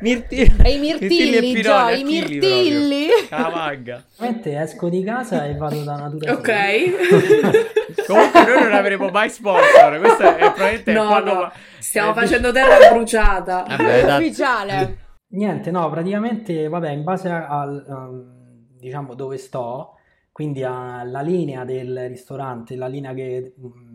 Mirtilli. 0.00 0.56
E 0.62 0.72
i 0.72 0.78
mirtilli, 0.78 1.52
pinoli 1.52 1.62
Gio, 1.62 1.88
i 2.00 2.04
mirtilli. 2.04 3.06
proprio. 3.28 3.44
La 3.44 3.48
vagga. 3.50 4.04
Veramente 4.16 4.58
esco 4.58 4.88
di 4.88 5.04
casa 5.04 5.44
e 5.44 5.54
vado 5.54 5.84
da 5.84 5.96
Natura 5.96 6.32
Ok. 6.32 6.50
Comunque 8.06 8.44
noi 8.46 8.62
non 8.62 8.72
avremo 8.72 9.08
mai 9.10 9.28
sponsor. 9.30 9.98
Questo 10.00 10.22
è 10.22 10.36
probabilmente 10.36 10.92
No, 10.92 11.06
quando... 11.06 11.34
no, 11.34 11.52
stiamo 11.78 12.10
eh, 12.10 12.14
facendo 12.14 12.52
terra 12.52 12.90
bruciata. 12.94 13.64
Vabbè, 13.68 14.04
da- 14.04 14.16
Ufficiale. 14.16 14.98
Niente, 15.28 15.70
no, 15.70 15.90
praticamente, 15.90 16.68
vabbè, 16.68 16.90
in 16.90 17.04
base 17.04 17.28
al, 17.28 17.84
um, 17.86 18.68
diciamo, 18.78 19.14
dove 19.14 19.36
sto, 19.36 19.96
quindi 20.32 20.62
alla 20.62 21.20
linea 21.20 21.64
del 21.64 22.08
ristorante, 22.08 22.76
la 22.76 22.86
linea 22.86 23.12
che, 23.12 23.54
um, 23.58 23.85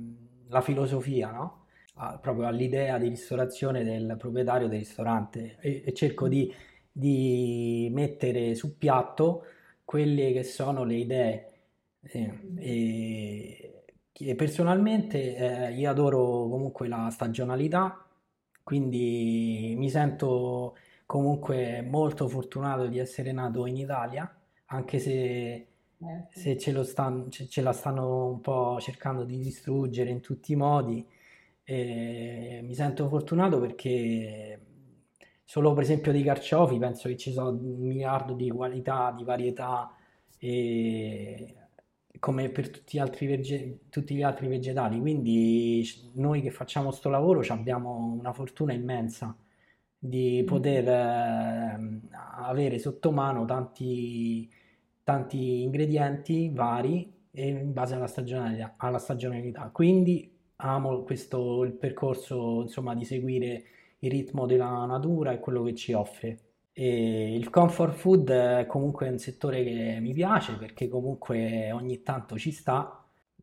la 0.52 0.62
filosofia, 0.62 1.32
no? 1.32 1.66
A- 1.96 2.18
proprio 2.20 2.48
all'idea 2.48 2.98
di 2.98 3.08
ristorazione 3.10 3.84
del 3.84 4.16
proprietario 4.18 4.68
del 4.68 4.80
ristorante 4.80 5.58
e, 5.60 5.84
e 5.86 5.94
cerco 5.94 6.28
di, 6.28 6.54
di 6.92 7.90
mettere 7.92 8.56
sul 8.56 8.72
piatto 8.74 9.46
quelle 9.84 10.32
che 10.34 10.44
sono 10.44 10.84
le 10.84 10.96
idee. 10.96 11.46
eh, 12.02 13.76
e 14.14 14.36
personalmente 14.36 15.36
eh, 15.36 15.74
io 15.74 15.90
adoro 15.90 16.48
comunque 16.48 16.88
la 16.88 17.10
stagionalità, 17.12 18.06
quindi 18.64 19.74
mi 19.78 19.90
sento 19.90 20.76
comunque 21.06 21.82
molto 21.82 22.28
fortunato 22.28 22.86
di 22.88 23.00
essere 23.00 23.32
nato 23.32 23.66
in 23.66 23.78
Italia, 23.78 24.32
anche 24.68 25.00
se, 25.00 25.68
Eh, 26.04 26.26
se 26.32 26.58
ce 26.58 26.72
lo 26.72 26.84
stan- 26.84 27.30
ce- 27.30 27.48
ce 27.48 27.62
la 27.62 27.72
stanno 27.74 28.26
un 28.32 28.42
po' 28.42 28.80
cercando 28.80 29.24
di 29.24 29.38
distruggere 29.40 30.10
in 30.10 30.20
tutti 30.22 30.52
i 30.54 30.56
modi. 30.56 31.06
E 31.64 32.62
mi 32.64 32.74
sento 32.74 33.08
fortunato 33.08 33.60
perché 33.60 34.60
solo 35.44 35.74
per 35.74 35.84
esempio 35.84 36.12
dei 36.12 36.24
carciofi 36.24 36.78
penso 36.80 37.08
che 37.08 37.18
ci 37.18 37.32
sono 37.32 37.50
un 37.52 37.78
miliardo 37.80 38.34
di 38.34 38.50
qualità, 38.50 39.14
di 39.16 39.24
varietà, 39.24 39.94
e 40.40 41.56
come 42.20 42.50
per 42.50 42.70
tutti 42.70 42.98
gli 42.98 43.00
altri, 43.00 43.28
vege- 43.28 43.80
tutti 43.90 44.16
gli 44.16 44.24
altri 44.24 44.48
vegetali. 44.48 45.00
Quindi 45.00 45.84
noi 46.14 46.42
che 46.42 46.50
facciamo 46.52 46.92
sto 46.92 47.10
lavoro 47.10 47.42
abbiamo 47.50 48.16
una 48.20 48.34
fortuna 48.34 48.74
immensa 48.74 49.36
di 49.98 50.44
poter 50.46 50.88
ehm, 50.88 52.02
avere 52.44 52.80
sotto 52.80 53.12
mano 53.12 53.46
tanti, 53.46 54.50
tanti 55.04 55.62
ingredienti 55.64 56.50
vari 56.54 57.12
e 57.32 57.48
in 57.48 57.74
base 57.74 57.96
alla 57.96 58.08
stagionalità, 58.08 58.76
alla 58.78 59.00
stagionalità. 59.00 59.70
Quindi 59.72 60.30
amo 60.58 61.04
questo 61.04 61.64
il 61.64 61.74
percorso, 61.74 62.62
insomma, 62.62 62.94
di 62.96 63.06
seguire 63.06 63.64
il 64.00 64.12
ritmo 64.12 64.46
della 64.46 64.86
natura 64.86 65.32
e 65.32 65.40
quello 65.40 65.64
che 65.64 65.76
ci 65.76 65.94
offre. 65.94 66.40
E 66.74 67.36
il 67.36 67.50
comfort 67.50 67.94
food 67.96 68.30
è 68.32 68.66
comunque 68.66 69.10
un 69.10 69.18
settore 69.18 69.64
che 69.64 69.98
mi 70.00 70.14
piace 70.14 70.56
perché 70.58 70.88
comunque 70.88 71.72
ogni 71.72 72.02
tanto 72.04 72.38
ci 72.38 72.52
sta. 72.52 72.96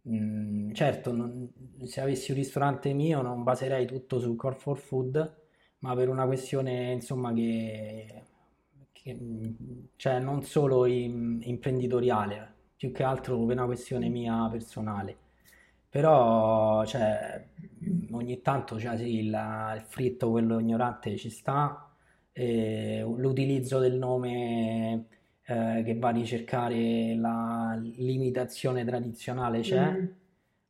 Mm, 0.08 0.72
certo, 0.72 1.12
non- 1.12 1.50
se 1.84 2.00
avessi 2.00 2.30
un 2.30 2.36
ristorante 2.38 2.92
mio 2.92 3.20
non 3.22 3.42
baserei 3.42 3.86
tutto 3.86 4.18
sul 4.18 4.36
comfort 4.36 4.80
food, 4.80 5.36
ma 5.80 5.94
per 5.94 6.08
una 6.08 6.24
questione, 6.26 6.92
insomma, 6.92 7.32
che, 7.32 8.24
cioè 9.96 10.18
non 10.20 10.42
solo 10.42 10.86
im- 10.86 11.40
imprenditoriale, 11.42 12.54
più 12.76 12.92
che 12.92 13.02
altro 13.02 13.38
per 13.44 13.56
una 13.56 13.66
questione 13.66 14.08
mia 14.08 14.48
personale. 14.50 15.16
Però, 15.88 16.84
cioè, 16.84 17.46
ogni 18.10 18.40
tanto, 18.42 18.78
cioè, 18.78 18.96
sì, 18.96 19.16
il, 19.18 19.26
il 19.76 19.82
fritto, 19.86 20.30
quello 20.30 20.58
ignorante 20.58 21.16
ci 21.16 21.30
sta, 21.30 21.90
e 22.32 23.02
l'utilizzo 23.02 23.78
del 23.78 23.94
nome 23.96 25.06
eh, 25.44 25.82
che 25.84 25.96
va 25.98 26.08
a 26.08 26.10
ricercare 26.12 27.14
la 27.16 27.78
limitazione 27.80 28.84
tradizionale 28.84 29.60
c'è, 29.60 29.96
Mm, 29.96 30.14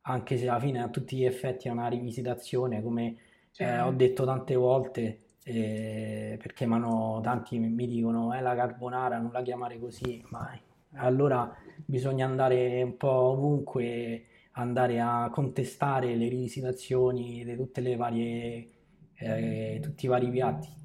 anche 0.01 0.37
se 0.37 0.47
alla 0.47 0.59
fine 0.59 0.81
a 0.81 0.89
tutti 0.89 1.17
gli 1.17 1.25
effetti 1.25 1.67
è 1.67 1.71
una 1.71 1.87
rivisitazione, 1.87 2.81
come 2.81 3.17
eh, 3.57 3.79
ho 3.79 3.91
certo. 3.91 3.91
detto 3.91 4.25
tante 4.25 4.55
volte, 4.55 5.19
eh, 5.43 6.37
perché 6.41 6.65
m'hanno- 6.65 7.19
tanti 7.23 7.57
mi 7.59 7.87
dicono, 7.87 8.33
è 8.33 8.41
la 8.41 8.55
carbonara, 8.55 9.19
non 9.19 9.31
la 9.31 9.41
chiamare 9.41 9.79
così, 9.79 10.23
ma 10.29 10.57
allora 10.93 11.55
bisogna 11.85 12.25
andare 12.25 12.81
un 12.83 12.97
po' 12.97 13.07
ovunque, 13.09 14.25
andare 14.53 14.99
a 14.99 15.29
contestare 15.31 16.15
le 16.15 16.27
rivisitazioni 16.27 17.43
di 17.43 17.55
tutte 17.55 17.81
le 17.81 17.95
varie, 17.95 18.67
eh, 19.15 19.79
tutti 19.81 20.05
i 20.05 20.07
vari 20.09 20.29
piatti. 20.29 20.77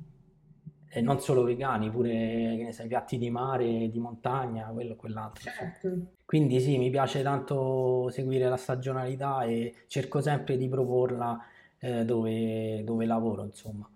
E 0.96 1.00
non 1.00 1.18
solo 1.18 1.42
vegani, 1.42 1.90
pure 1.90 2.70
sai, 2.70 2.86
piatti 2.86 3.18
di 3.18 3.28
mare, 3.28 3.88
di 3.90 3.98
montagna, 3.98 4.66
quello 4.66 4.92
e 4.92 4.96
quell'altro. 4.96 5.50
Certo. 5.50 6.12
Quindi 6.24 6.60
sì, 6.60 6.78
mi 6.78 6.88
piace 6.88 7.20
tanto 7.22 8.08
seguire 8.10 8.48
la 8.48 8.56
stagionalità 8.56 9.42
e 9.42 9.74
cerco 9.88 10.20
sempre 10.20 10.56
di 10.56 10.68
proporla 10.68 11.38
eh, 11.80 12.04
dove, 12.04 12.84
dove 12.84 13.06
lavoro, 13.06 13.44
insomma. 13.44 13.88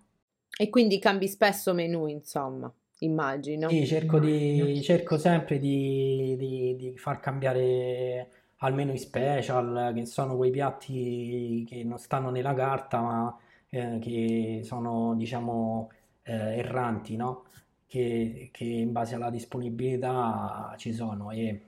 E 0.60 0.68
quindi 0.68 0.98
cambi 0.98 1.26
spesso 1.28 1.72
menù, 1.72 2.06
insomma, 2.06 2.70
immagino. 2.98 3.68
Sì, 3.68 3.86
cerco 3.86 4.18
di, 4.18 4.80
cerco 4.82 5.18
sempre 5.18 5.58
di, 5.58 6.36
di- 6.38 6.74
di 6.76 6.96
far 6.96 7.20
cambiare 7.20 8.30
almeno 8.58 8.92
i 8.92 8.98
special, 8.98 9.92
che 9.94 10.06
sono 10.06 10.36
quei 10.36 10.50
piatti 10.50 11.64
che 11.68 11.84
non 11.84 11.98
stanno 11.98 12.30
nella 12.30 12.54
carta, 12.54 13.00
ma 13.00 13.38
eh, 13.68 13.98
che 14.00 14.62
sono, 14.64 15.14
diciamo, 15.16 15.90
eh, 16.22 16.32
erranti, 16.58 17.16
no? 17.16 17.44
Che, 17.86 18.48
che 18.52 18.64
in 18.64 18.90
base 18.92 19.14
alla 19.16 19.30
disponibilità 19.30 20.74
ci 20.78 20.92
sono 20.94 21.30
e, 21.30 21.62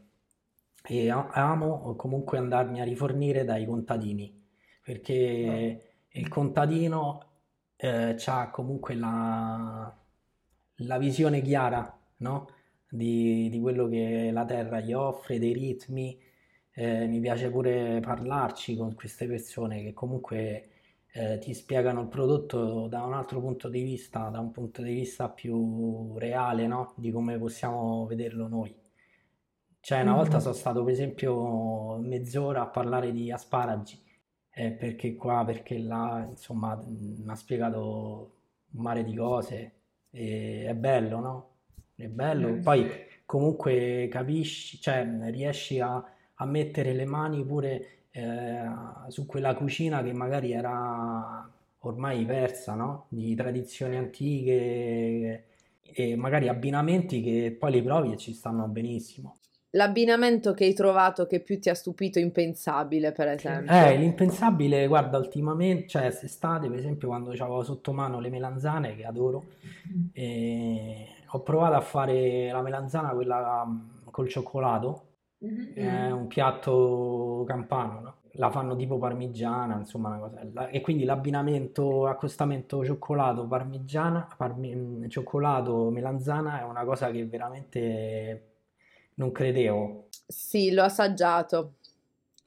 e 0.83 1.11
a- 1.11 1.29
amo 1.33 1.94
comunque 1.96 2.38
andarmi 2.38 2.81
a 2.81 2.85
rifornire 2.85 3.44
dai 3.44 3.66
contadini, 3.66 4.33
perché 4.83 5.94
il 6.09 6.29
contadino 6.29 7.30
ha 7.88 8.51
comunque 8.51 8.95
la, 8.95 9.95
la 10.77 10.99
visione 10.99 11.40
chiara, 11.43 11.99
no? 12.19 12.49
Di, 12.88 13.49
di 13.51 13.61
quello 13.61 13.88
che 13.88 14.31
la 14.33 14.45
terra 14.45 14.81
gli 14.81 14.93
offre, 14.93 15.38
dei 15.38 15.53
ritmi. 15.53 16.19
Eh, 16.73 17.07
mi 17.07 17.21
piace 17.21 17.51
pure 17.51 18.01
parlarci 18.01 18.77
con 18.77 18.95
queste 18.95 19.27
persone 19.27 19.83
che 19.83 19.93
comunque 19.93 20.69
eh, 21.12 21.38
ti 21.38 21.53
spiegano 21.55 22.03
il 22.03 22.09
prodotto 22.09 22.87
da 22.88 23.03
un 23.05 23.12
altro 23.14 23.40
punto 23.40 23.69
di 23.69 23.83
vista, 23.83 24.29
da 24.29 24.40
un 24.40 24.51
punto 24.53 24.83
di 24.83 24.93
vista 24.95 25.29
più 25.29 26.16
reale, 26.19 26.66
no? 26.66 26.95
Di 26.97 27.11
come 27.11 27.38
possiamo 27.38 28.07
vederlo 28.07 28.49
noi. 28.49 28.75
Cioè, 29.81 30.03
una 30.03 30.14
volta 30.14 30.38
Mhm. 30.38 30.40
sono 30.40 30.55
stato 30.55 30.85
per 30.85 30.93
esempio 30.93 31.97
mezz'ora 31.99 32.62
a 32.62 32.66
parlare 32.69 33.12
di 33.12 33.31
asparagi, 33.33 34.01
eh, 34.52 34.70
perché 34.72 35.14
qua, 35.16 35.44
perché 35.44 35.78
là, 35.78 36.26
insomma, 36.28 36.76
mi 36.86 37.24
ha 37.30 37.34
spiegato 37.34 38.32
un 38.72 38.82
mare 38.82 39.04
di 39.04 39.14
cose, 39.14 39.72
e 40.10 40.66
è 40.66 40.74
bello, 40.74 41.20
no? 41.20 41.48
È 41.94 42.06
bello, 42.08 42.54
Mm, 42.54 42.62
poi 42.62 42.88
comunque 43.26 44.08
capisci, 44.10 44.80
cioè 44.80 45.06
riesci 45.30 45.80
a, 45.80 46.02
a 46.34 46.44
mettere 46.46 46.92
le 46.94 47.04
mani 47.04 47.44
pure 47.44 48.04
eh, 48.10 48.62
su 49.08 49.26
quella 49.26 49.54
cucina 49.54 50.02
che 50.02 50.12
magari 50.12 50.52
era 50.52 51.48
ormai 51.80 52.24
persa, 52.24 52.74
no? 52.74 53.06
Di 53.08 53.34
tradizioni 53.34 53.96
antiche 53.96 55.44
e 55.82 56.16
magari 56.16 56.48
abbinamenti 56.48 57.20
che 57.22 57.56
poi 57.58 57.72
li 57.72 57.82
provi 57.82 58.12
e 58.12 58.16
ci 58.16 58.32
stanno 58.34 58.66
benissimo. 58.68 59.36
L'abbinamento 59.72 60.52
che 60.52 60.64
hai 60.64 60.74
trovato 60.74 61.26
che 61.26 61.40
più 61.40 61.61
ti 61.61 61.68
ha 61.70 61.74
stupito, 61.74 62.18
impensabile, 62.18 63.12
per 63.12 63.28
Eh, 63.28 63.35
esempio. 63.35 63.98
l'impensabile, 63.98 64.87
guarda, 64.88 65.16
ultimamente, 65.18 65.87
cioè 65.87 66.02
quest'estate, 66.02 66.68
per 66.68 66.78
esempio, 66.78 67.09
quando 67.09 67.30
avevo 67.30 67.62
sotto 67.62 67.92
mano 67.92 68.18
le 68.20 68.30
melanzane, 68.30 68.96
che 68.96 69.04
adoro, 69.04 69.44
e 70.12 71.06
ho 71.28 71.42
provato 71.42 71.74
a 71.74 71.80
fare 71.80 72.50
la 72.50 72.62
melanzana, 72.62 73.11
quella 73.11 73.64
mm, 73.64 74.09
col 74.11 74.28
cioccolato, 74.28 75.04
Mhm. 75.38 75.72
è 75.74 76.11
un 76.11 76.26
piatto 76.26 77.44
campano, 77.46 78.00
no? 78.00 78.14
La 78.35 78.50
fanno 78.50 78.76
tipo 78.76 78.98
parmigiana, 78.98 79.76
insomma, 79.76 80.09
una 80.09 80.18
cosa. 80.18 80.68
E 80.68 80.80
quindi 80.83 81.04
l'abbinamento, 81.04 82.06
accostamento 82.06 82.85
cioccolato, 82.85 83.46
parmigiana, 83.46 84.28
parmi- 84.37 84.74
mm, 84.74 85.06
cioccolato, 85.09 85.90
melanzana 85.90 86.61
è 86.61 86.64
una 86.64 86.85
cosa 86.85 87.11
che 87.11 87.24
veramente 87.26 88.49
non 89.20 89.33
credevo. 89.33 90.09
Sì, 90.26 90.70
l'ho 90.72 90.83
assaggiato. 90.85 91.74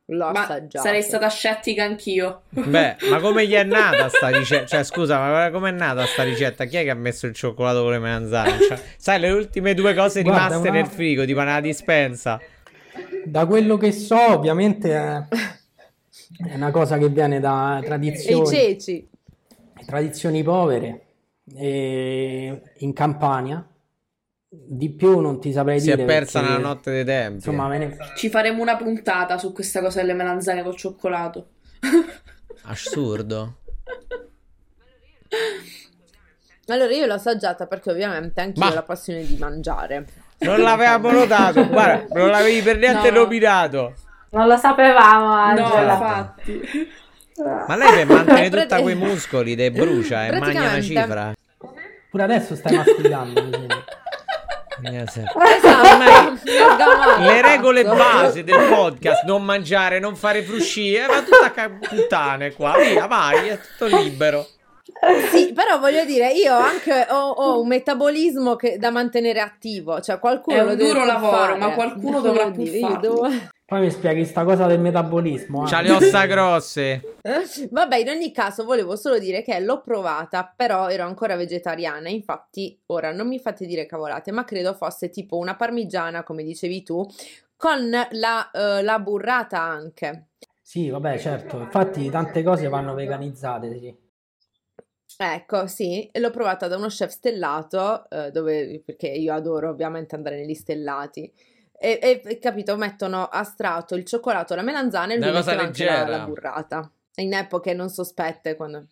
L'ho 0.08 0.32
Ma 0.32 0.42
assaggiato. 0.42 0.86
sarei 0.86 1.02
stata 1.02 1.30
scettica 1.30 1.84
anch'io. 1.84 2.42
Beh, 2.50 2.98
ma 3.10 3.20
come 3.22 3.48
gli 3.48 3.54
è 3.54 3.64
nata 3.64 4.10
sta 4.10 4.28
ricetta? 4.30 4.66
Cioè, 4.66 4.84
scusa, 4.84 5.18
ma 5.20 5.50
come 5.52 5.70
è 5.70 5.72
nata 5.72 6.06
sta 6.06 6.24
ricetta? 6.24 6.66
Chi 6.66 6.78
è 6.78 6.84
che 6.84 6.90
ha 6.90 6.96
messo 6.96 7.26
il 7.28 7.34
cioccolato 7.34 7.84
con 7.84 7.92
le 7.92 8.00
melanzane? 8.00 8.60
Cioè, 8.60 8.82
sai, 8.98 9.20
le 9.20 9.30
ultime 9.32 9.74
due 9.76 9.94
cose 9.94 10.22
Guarda, 10.24 10.46
rimaste 10.48 10.68
una- 10.70 10.78
nel 10.80 10.88
frigo, 10.88 11.24
tipo 11.26 11.40
nella 11.40 11.62
dispensa. 11.62 12.40
Da 13.26 13.46
quello 13.46 13.78
che 13.78 13.92
so, 13.92 14.20
ovviamente 14.34 14.94
è, 14.94 15.24
è 16.50 16.56
una 16.56 16.72
cosa 16.72 16.98
che 16.98 17.08
viene 17.10 17.40
da 17.40 17.78
E 17.78 17.82
i 17.82 17.86
tradizioni, 17.86 18.46
ceci. 18.48 19.08
tradizioni 19.86 20.44
povere 20.44 21.02
e 21.56 22.62
in 22.80 22.94
Campania. 22.94 23.66
Di 24.56 24.92
più 24.92 25.20
non 25.20 25.40
ti 25.40 25.52
saprei 25.52 25.80
Si 25.80 25.90
è 25.90 25.96
dire 25.96 26.06
persa 26.06 26.40
perché, 26.40 26.56
nella 26.56 26.68
notte 26.68 26.92
dei 26.92 27.04
tempi. 27.04 27.34
Insomma, 27.36 27.68
me 27.68 27.78
ne- 27.80 27.98
Ci 28.16 28.30
faremo 28.30 28.62
una 28.62 28.76
puntata 28.78 29.38
su 29.40 29.52
questa 29.52 29.82
cosa 29.82 30.00
delle 30.02 30.14
melanzane 30.14 30.62
col 30.62 30.76
cioccolato. 30.76 31.48
Assurdo. 32.66 33.58
Allora, 36.68 36.94
io 36.94 37.06
l'ho 37.08 37.14
assaggiata 37.16 37.66
perché 37.68 37.90
ovviamente 37.92 38.40
anch'io 38.42 38.64
Ma- 38.64 38.72
ho 38.72 38.74
la 38.76 38.84
passione 38.84 39.26
di 39.26 39.36
mangiare. 39.38 40.06
Non 40.40 40.62
l'avevamo 40.62 41.12
notato, 41.12 41.68
guarda, 41.68 42.06
non 42.20 42.30
l'avevi 42.30 42.62
per 42.62 42.78
niente 42.78 43.10
No. 43.12 43.22
nominato. 43.22 43.94
Non 44.32 44.48
lo 44.48 44.58
sapevamo, 44.58 45.26
No, 45.26 45.34
Angela. 45.34 45.94
infatti. 45.94 46.62
Ma 47.68 47.76
lei 47.76 47.92
per 47.94 48.06
mantenere 48.06 48.66
tutti 48.68 48.82
quei 48.84 48.96
muscoli 48.96 49.56
te 49.56 49.72
brucia 49.72 50.28
e 50.28 50.40
mangia 50.40 50.60
una 50.62 50.82
cifra. 50.82 51.34
pure 52.10 52.24
adesso 52.24 52.56
stai 52.56 52.76
masticando. 52.76 53.42
Esatto, 54.86 56.40
le 57.24 57.42
regole 57.42 57.84
base 57.84 58.44
del 58.44 58.68
podcast, 58.68 59.24
non 59.24 59.44
mangiare, 59.44 60.00
non 60.00 60.16
fare 60.16 60.44
frusci, 60.44 60.94
eh, 60.94 61.06
va 61.06 61.22
tutta 61.22 61.64
a 61.64 61.70
puttane 61.70 62.54
qua, 62.54 62.76
via, 62.78 63.08
vai, 63.08 63.50
è 63.50 63.60
tutto 63.60 63.96
libero. 63.98 64.48
Sì, 65.32 65.54
però 65.54 65.80
voglio 65.80 66.06
dire, 66.06 66.32
io 66.32 66.56
anche 66.56 67.08
ho, 67.10 67.30
ho 67.30 67.62
un 67.62 67.68
metabolismo 67.68 68.56
che, 68.56 68.78
da 68.78 68.92
mantenere 68.92 69.40
attivo, 69.40 70.00
cioè 70.02 70.20
qualcuno 70.20 70.58
è 70.58 70.62
un 70.62 70.76
duro 70.78 71.06
lavoro, 71.06 71.36
fare. 71.36 71.58
ma 71.58 71.72
qualcuno 71.72 72.20
dovrà 72.22 72.50
pur 72.52 72.68
farlo. 72.68 72.98
Devo... 73.00 73.30
Poi 73.74 73.82
mi 73.82 73.90
spieghi 73.90 74.24
sta 74.24 74.44
cosa 74.44 74.68
del 74.68 74.80
metabolismo. 74.80 75.64
Eh. 75.64 75.68
C'ha 75.68 75.82
le 75.82 75.90
ossa 75.94 76.28
grosse. 76.30 77.18
Vabbè, 77.72 77.96
in 77.96 78.10
ogni 78.10 78.32
caso 78.32 78.66
volevo 78.66 78.96
solo 78.96 79.18
dire 79.18 79.42
che 79.42 79.60
l'ho 79.60 79.82
provata, 79.82 80.54
però 80.56 80.90
ero 80.90 81.06
ancora 81.06 81.36
vegetariana, 81.36 82.08
infatti 82.08 82.80
ora 82.86 83.12
non 83.12 83.28
mi 83.28 83.40
fate 83.40 83.66
dire 83.66 83.88
cavolate, 83.88 84.32
ma 84.32 84.44
credo 84.44 84.76
fosse 84.76 85.10
tipo 85.10 85.38
una 85.38 85.56
parmigiana, 85.56 86.22
come 86.22 86.44
dicevi 86.44 86.84
tu, 86.84 87.04
con 87.56 87.90
la, 87.90 88.52
uh, 88.54 88.84
la 88.84 89.00
burrata 89.00 89.60
anche. 89.60 90.28
Sì, 90.62 90.92
vabbè, 90.92 91.18
certo, 91.18 91.58
infatti 91.58 92.12
tante 92.12 92.44
cose 92.44 92.68
vanno 92.68 92.94
veganizzate, 92.94 93.80
sì. 93.80 94.02
Ecco, 95.18 95.66
sì, 95.66 96.08
l'ho 96.14 96.30
provata 96.30 96.68
da 96.68 96.78
uno 96.78 96.90
chef 96.90 97.10
stellato, 97.10 98.08
eh, 98.12 98.30
dove, 98.30 98.84
perché 98.86 99.08
io 99.08 99.34
adoro 99.34 99.70
ovviamente 99.70 100.14
andare 100.14 100.36
negli 100.36 100.54
stellati. 100.54 101.34
E, 101.84 102.22
e 102.24 102.40
capito, 102.40 102.78
mettono 102.78 103.28
a 103.28 103.44
strato 103.44 103.96
il 103.96 104.06
cioccolato, 104.06 104.56
la 104.56 104.62
melanzana 104.62 105.12
e 105.12 105.18
lui 105.18 105.32
mette 105.32 105.52
anche 105.52 105.84
la, 105.84 106.08
la, 106.08 106.20
burrata. 106.20 106.90
In 107.16 107.34
epoche 107.34 107.74
non 107.74 107.90
sospette, 107.90 108.56
quando... 108.56 108.86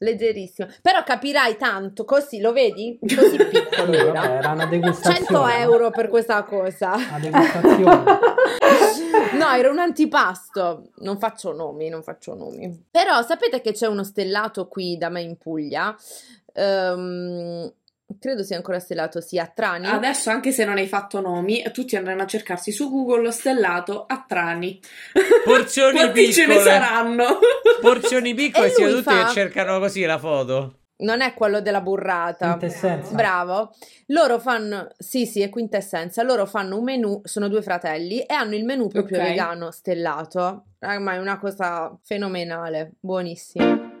leggerissimo. 0.00 0.68
Però 0.82 1.02
capirai 1.04 1.56
tanto, 1.56 2.04
così 2.04 2.40
lo 2.40 2.52
vedi? 2.52 2.98
Così 3.00 3.36
piccolo. 3.48 3.94
Sì, 3.94 4.04
vabbè, 4.04 4.30
era 4.30 4.50
una 4.50 4.66
degustazione. 4.66 5.24
100 5.24 5.48
euro 5.62 5.90
per 5.90 6.08
questa 6.08 6.42
cosa. 6.42 6.92
Una 6.92 7.18
degustazione. 7.18 8.04
No, 9.34 9.50
era 9.50 9.70
un 9.70 9.78
antipasto. 9.78 10.90
Non 10.98 11.18
faccio 11.18 11.52
nomi, 11.52 11.88
non 11.88 12.02
faccio 12.02 12.34
nomi. 12.34 12.86
Però 12.90 13.20
sapete 13.22 13.60
che 13.60 13.72
c'è 13.72 13.86
uno 13.86 14.04
stellato 14.04 14.68
qui 14.68 14.96
da 14.96 15.08
me 15.08 15.22
in 15.22 15.36
Puglia. 15.36 15.94
Um, 16.54 17.72
credo 18.18 18.42
sia 18.42 18.56
ancora 18.56 18.78
stellato, 18.78 19.20
sì, 19.20 19.38
a 19.38 19.46
Trani. 19.46 19.86
Adesso, 19.86 20.30
anche 20.30 20.52
se 20.52 20.64
non 20.64 20.76
hai 20.76 20.86
fatto 20.86 21.20
nomi, 21.20 21.62
tutti 21.72 21.96
andranno 21.96 22.22
a 22.22 22.26
cercarsi 22.26 22.70
su 22.72 22.90
Google 22.90 23.22
lo 23.22 23.30
stellato 23.30 24.04
a 24.06 24.24
Trani. 24.26 24.80
Porzioni 25.44 25.98
Quanti 25.98 26.12
piccole. 26.26 26.32
ce 26.32 26.46
ne 26.46 26.58
saranno? 26.60 27.38
Porzioni 27.80 28.34
piccole, 28.34 28.66
E 28.66 28.70
sia 28.70 28.86
lui 28.86 28.96
tutti 29.02 29.14
fa- 29.14 29.24
che 29.26 29.32
cercano 29.32 29.78
così 29.78 30.04
la 30.04 30.18
foto. 30.18 30.78
Non 30.96 31.22
è 31.22 31.34
quello 31.34 31.60
della 31.60 31.80
burrata. 31.80 32.48
Quintessenza. 32.56 33.14
Bravo. 33.14 33.74
Loro 34.06 34.38
fanno, 34.38 34.88
sì, 34.96 35.26
sì, 35.26 35.40
è 35.42 35.48
quintessenza. 35.48 36.22
Loro 36.22 36.46
fanno 36.46 36.78
un 36.78 36.84
menù, 36.84 37.20
sono 37.24 37.48
due 37.48 37.62
fratelli 37.62 38.20
e 38.20 38.32
hanno 38.32 38.54
il 38.54 38.64
menù 38.64 38.86
proprio 38.86 39.18
Ok. 39.18 39.24
vegano 39.24 39.70
stellato. 39.72 40.66
Ma 40.78 41.14
è 41.14 41.18
una 41.18 41.38
cosa 41.38 41.98
fenomenale, 42.04 42.92
buonissimo. 43.00 43.92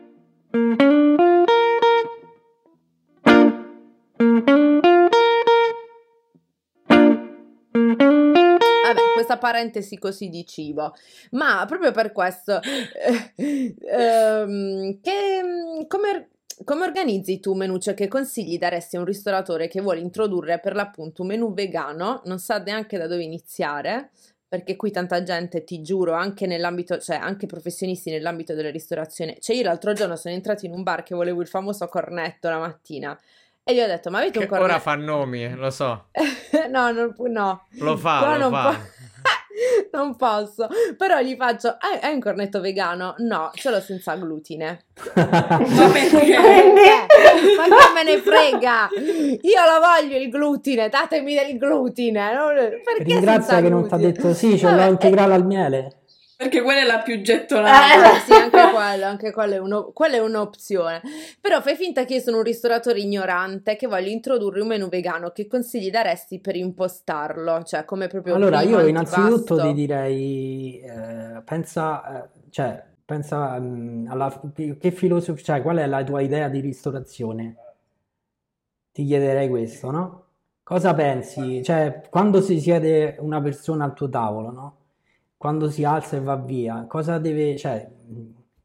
Questa 9.24 9.38
parentesi 9.38 9.98
così 9.98 10.28
di 10.28 10.44
cibo, 10.46 10.94
ma 11.30 11.64
proprio 11.66 11.90
per 11.92 12.12
questo, 12.12 12.60
eh, 12.60 13.74
ehm, 13.80 15.00
che, 15.00 15.86
come, 15.88 16.28
come 16.64 16.84
organizzi 16.84 17.40
tu 17.40 17.54
menù? 17.54 17.78
Cioè, 17.78 17.94
che 17.94 18.08
consigli 18.08 18.58
daresti 18.58 18.96
a 18.96 19.00
un 19.00 19.06
ristoratore 19.06 19.68
che 19.68 19.80
vuole 19.80 20.00
introdurre 20.00 20.60
per 20.60 20.74
l'appunto 20.74 21.22
un 21.22 21.28
menù 21.28 21.54
vegano, 21.54 22.20
non 22.26 22.38
sa 22.38 22.58
neanche 22.58 22.98
da 22.98 23.06
dove 23.06 23.22
iniziare? 23.22 24.10
Perché 24.46 24.76
qui 24.76 24.92
tanta 24.92 25.22
gente, 25.22 25.64
ti 25.64 25.82
giuro, 25.82 26.12
anche 26.12 26.46
nell'ambito, 26.46 26.98
cioè 26.98 27.16
anche 27.16 27.46
professionisti 27.46 28.10
nell'ambito 28.10 28.54
della 28.54 28.70
ristorazione. 28.70 29.38
Cioè, 29.40 29.56
io 29.56 29.62
l'altro 29.64 29.94
giorno 29.94 30.14
sono 30.16 30.34
entrato 30.34 30.64
in 30.66 30.72
un 30.72 30.82
bar 30.84 31.02
che 31.02 31.14
volevo 31.14 31.40
il 31.40 31.48
famoso 31.48 31.88
cornetto 31.88 32.48
la 32.48 32.58
mattina 32.58 33.18
e 33.64 33.74
gli 33.74 33.80
ho 33.80 33.86
detto: 33.86 34.10
Ma 34.10 34.18
avete 34.18 34.38
un 34.38 34.44
Che 34.44 34.50
cornetto? 34.50 34.70
ora 34.70 34.80
fa 34.80 34.94
nomi, 34.94 35.44
eh, 35.44 35.54
lo 35.54 35.70
so. 35.70 36.06
no, 36.70 36.90
non, 36.92 37.12
pu- 37.14 37.26
no. 37.26 37.66
Lo 37.78 37.96
fa, 37.96 38.18
Qua 38.18 38.36
lo 38.36 38.50
non 38.50 38.50
fa. 38.52 38.68
po- 38.70 38.92
non 39.96 40.16
posso, 40.16 40.68
però 40.98 41.20
gli 41.20 41.34
faccio: 41.36 41.76
hai, 41.78 41.98
hai 42.02 42.12
un 42.14 42.20
cornetto 42.20 42.60
vegano? 42.60 43.14
No, 43.18 43.50
ce 43.54 43.70
l'ho 43.70 43.80
senza 43.80 44.14
glutine. 44.16 44.84
Ma 45.14 45.88
perché? 45.92 46.38
Ma 46.38 47.64
che 47.64 47.92
me 47.94 48.02
ne 48.04 48.18
frega? 48.18 48.88
Io 48.92 49.62
lo 49.64 49.80
voglio 49.80 50.18
il 50.18 50.28
glutine, 50.28 50.88
datemi 50.88 51.34
del 51.34 51.56
glutine. 51.56 52.32
Perché 52.84 53.02
Ringrazia 53.04 53.32
senza 53.32 53.60
che 53.62 53.68
non 53.68 53.86
ti 53.88 53.94
ha 53.94 53.96
glutine? 53.96 54.12
detto 54.12 54.34
sì, 54.34 54.56
c'è 54.56 54.64
Vabbè, 54.64 54.76
la 54.76 54.86
eh, 54.86 54.90
integrale 54.90 55.34
al 55.34 55.46
miele. 55.46 56.02
Perché 56.44 56.60
quella 56.60 56.80
è 56.82 56.84
la 56.84 56.98
più 56.98 57.22
gettonata. 57.22 58.16
Eh, 58.16 58.20
sì, 58.20 58.32
anche 58.32 58.50
quello, 58.70 59.06
anche 59.06 59.32
quello 59.32 59.54
è, 59.54 59.58
uno- 59.58 59.92
quella 59.94 60.16
è 60.16 60.20
un'opzione. 60.20 61.00
Però 61.40 61.62
fai 61.62 61.74
finta 61.74 62.04
che 62.04 62.16
io 62.16 62.20
sono 62.20 62.36
un 62.38 62.42
ristoratore 62.42 63.00
ignorante 63.00 63.76
che 63.76 63.86
voglio 63.86 64.10
introdurre 64.10 64.60
un 64.60 64.66
menù 64.66 64.88
vegano. 64.88 65.30
Che 65.30 65.46
consigli 65.46 65.90
daresti 65.90 66.40
per 66.40 66.56
impostarlo? 66.56 67.62
Cioè, 67.62 67.86
come 67.86 68.08
proprio 68.08 68.34
Allora, 68.34 68.60
io 68.60 68.86
innanzitutto 68.86 69.58
ti 69.58 69.72
direi, 69.72 70.80
eh, 70.80 71.40
pensa, 71.46 72.24
eh, 72.24 72.28
cioè, 72.50 72.84
pensa 73.02 73.58
mm, 73.58 74.10
alla, 74.10 74.40
che 74.78 74.90
filosofia, 74.90 75.42
cioè, 75.42 75.62
qual 75.62 75.78
è 75.78 75.86
la 75.86 76.04
tua 76.04 76.20
idea 76.20 76.48
di 76.50 76.60
ristorazione? 76.60 77.56
Ti 78.92 79.02
chiederei 79.02 79.48
questo, 79.48 79.90
no? 79.90 80.24
Cosa 80.62 80.92
pensi? 80.92 81.62
Cioè, 81.62 82.02
quando 82.10 82.42
si 82.42 82.60
siede 82.60 83.16
una 83.20 83.40
persona 83.40 83.84
al 83.84 83.94
tuo 83.94 84.10
tavolo, 84.10 84.50
no? 84.50 84.76
Quando 85.36 85.68
si 85.70 85.84
alza 85.84 86.16
e 86.16 86.20
va 86.20 86.36
via, 86.36 86.86
cosa 86.88 87.18
deve, 87.18 87.56
cioè, 87.56 87.86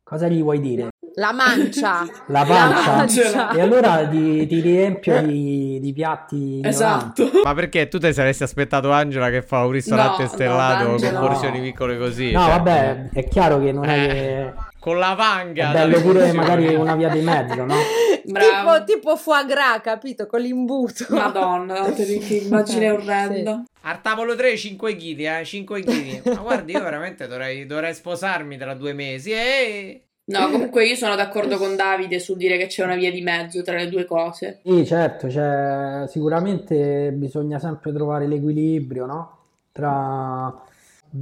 cosa 0.04 0.28
gli 0.28 0.42
vuoi 0.42 0.60
dire? 0.60 0.88
La 1.16 1.34
mancia. 1.34 2.06
La 2.28 2.46
pancia? 2.46 2.96
mancia. 2.96 3.50
E 3.52 3.60
allora 3.62 4.08
ti, 4.08 4.46
ti 4.48 4.62
riempio 4.62 5.22
di, 5.22 5.80
di 5.82 5.92
piatti 5.92 6.36
ignoranti. 6.60 6.68
Esatto. 6.68 7.30
Ma 7.44 7.54
perché 7.54 7.88
tu 7.90 7.98
te 7.98 8.14
saresti 8.14 8.44
aspettato 8.44 8.92
Angela 8.92 9.30
che 9.30 9.42
fa 9.42 9.66
un 9.66 9.72
ristorante 9.72 10.24
No, 10.24 10.30
no, 10.30 10.34
stellato 10.34 10.84
con 10.86 10.94
Angela- 10.94 11.20
porzioni 11.20 11.60
piccole 11.62 11.98
così? 11.98 12.32
No, 12.32 12.40
cioè, 12.42 12.50
vabbè, 12.50 13.10
è 13.12 13.28
chiaro 13.28 13.60
che 13.60 13.72
non 13.74 13.84
è 13.86 14.04
Eh, 14.04 14.08
che... 14.08 14.54
Con 14.80 14.98
la 14.98 15.14
È 15.14 15.16
vanga. 15.16 15.72
bello 15.72 15.92
dalle 15.92 16.02
pure 16.02 16.32
magari 16.32 16.74
una 16.74 16.96
via 16.96 17.10
di 17.10 17.20
mezzo, 17.20 17.66
no? 17.66 17.76
Bravo. 18.24 18.84
Tipo, 18.84 19.00
tipo 19.00 19.16
foie 19.18 19.46
gras, 19.46 19.82
capito? 19.82 20.26
Con 20.28 20.42
l'imbuto. 20.42 21.06
Madonna, 21.10 21.92
che 21.92 22.42
immagine 22.44 22.92
orrenda. 22.92 23.64
Al 23.82 24.02
tavolo 24.02 24.36
3 24.36 24.56
5 24.56 24.96
kg, 24.96 25.20
eh, 25.20 25.46
5 25.46 25.82
kg. 25.84 26.28
Ma 26.34 26.42
guardi, 26.42 26.74
io 26.74 26.82
veramente 26.82 27.28
dovrei, 27.28 27.66
dovrei 27.66 27.94
sposarmi 27.94 28.58
tra 28.58 28.74
due 28.74 28.94
mesi 28.94 29.32
e... 29.32 30.02
No, 30.30 30.48
comunque 30.52 30.86
io 30.86 30.96
sono 30.96 31.16
d'accordo 31.16 31.58
con 31.58 31.76
Davide 31.76 32.20
sul 32.20 32.38
dire 32.38 32.58
che 32.58 32.68
c'è 32.68 32.84
una 32.84 32.96
via 32.96 33.12
di 33.12 33.22
mezzo 33.22 33.64
tra 33.64 33.78
le 33.78 33.90
due 33.90 34.06
cose. 34.06 34.60
Sì, 34.64 34.86
certo, 34.86 35.28
cioè, 35.28 36.04
sicuramente 36.08 37.12
bisogna 37.14 37.58
sempre 37.58 37.92
trovare 37.92 38.28
l'equilibrio, 38.28 39.08
no? 39.08 39.38
Tra 39.72 40.56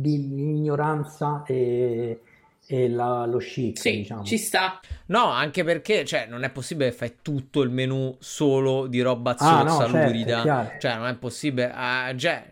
l'ignoranza 0.02 1.44
e, 1.48 2.20
e 2.68 2.90
la- 2.90 3.26
lo 3.26 3.38
chic, 3.38 3.78
Sì, 3.80 3.98
diciamo. 3.98 4.24
ci 4.24 4.38
sta. 4.38 4.80
No, 5.08 5.26
anche 5.26 5.64
perché, 5.64 6.04
cioè, 6.06 6.26
non 6.28 6.44
è 6.44 6.50
possibile 6.50 6.90
che 6.90 6.96
fai 6.96 7.16
tutto 7.22 7.62
il 7.62 7.70
menù 7.70 8.16
solo 8.20 8.88
di 8.88 9.02
roba 9.02 9.36
Ah, 9.40 9.64
no, 9.64 9.70
zozza, 9.70 9.90
certo, 9.90 10.06
lurida. 10.08 10.42
chiaro. 10.42 10.72
Cioè, 10.80 10.96
non 10.96 11.08
è 11.08 11.16
possibile. 11.16 11.72
ah, 11.74 12.14
cioè... 12.16 12.44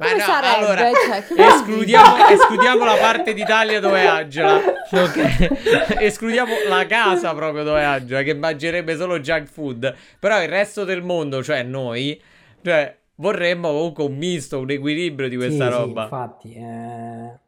Ma 0.00 0.12
no, 0.14 0.18
sarebbe? 0.20 0.56
allora, 0.64 0.80
Cioè, 0.80 1.24
escludiamo, 1.46 2.26
escludiamo 2.28 2.84
la 2.86 2.94
parte 2.96 3.34
d'Italia 3.34 3.80
dove 3.80 4.00
è 4.00 4.06
Angela. 4.06 4.58
Ok? 4.90 5.94
escludiamo 6.00 6.52
la 6.68 6.84
casa 6.86 7.32
proprio 7.34 7.62
dove 7.64 7.80
è 7.80 7.84
Angela, 7.84 8.22
che 8.22 8.34
mangerebbe 8.34 8.96
solo 8.96 9.20
junk 9.20 9.46
food. 9.46 9.94
Però 10.18 10.42
il 10.42 10.48
resto 10.48 10.84
del 10.84 11.02
mondo, 11.02 11.42
cioè 11.44 11.62
noi, 11.62 12.20
cioè, 12.64 12.96
vorremmo 13.16 13.68
comunque 13.72 14.04
un 14.04 14.16
misto, 14.16 14.58
un 14.58 14.70
equilibrio 14.70 15.28
di 15.28 15.36
questa 15.36 15.66
Sì, 15.66 15.70
sì, 15.72 15.78
roba. 15.78 16.02
infatti, 16.04 16.54
è, 16.54 17.38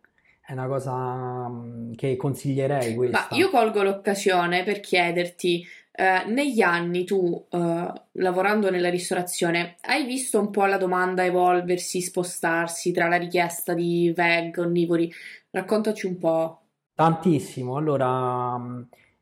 è 0.53 0.55
una 0.55 0.67
cosa 0.67 1.51
che 1.97 2.17
consiglierei 2.17 2.95
questa. 2.95 3.29
Ma 3.31 3.37
io 3.37 3.49
colgo 3.49 3.83
l'occasione 3.83 4.65
per 4.65 4.81
chiederti, 4.81 5.67
eh, 5.91 6.25
negli 6.27 6.61
anni 6.61 7.05
tu, 7.05 7.47
eh, 7.51 7.93
lavorando 8.13 8.71
nella 8.71 8.91
ristorazione, 8.91 9.77
hai 9.83 10.05
visto 10.05 10.39
un 10.39 10.51
po' 10.51 10.67
la 10.67 10.77
domanda 10.77 11.25
evolversi, 11.25 12.03
spostarsi 12.03 12.93
tra 12.93 13.09
la 13.09 13.17
richiesta 13.17 13.73
di 13.73 14.13
veg, 14.15 14.59
onnivori? 14.59 15.11
Raccontaci 15.51 16.07
un 16.07 16.19
po'. 16.19 16.61
Tantissimo, 16.95 17.77
allora, 17.77 18.61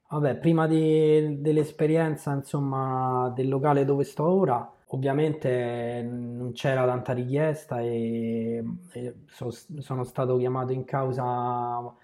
vabbè, 0.08 0.36
prima 0.36 0.66
di- 0.66 1.40
dell'esperienza, 1.40 2.32
insomma, 2.32 3.32
del 3.36 3.48
locale 3.48 3.84
dove 3.84 4.02
sto 4.02 4.24
ora, 4.24 4.68
ovviamente 4.92 6.02
non 6.02 6.52
c'era 6.52 6.84
tanta 6.84 7.12
richiesta 7.12 7.80
e, 7.80 8.62
e 8.92 9.14
so- 9.28 9.50
sono 9.78 10.04
stato 10.04 10.36
chiamato 10.36 10.72
in 10.72 10.84
causa 10.84 11.94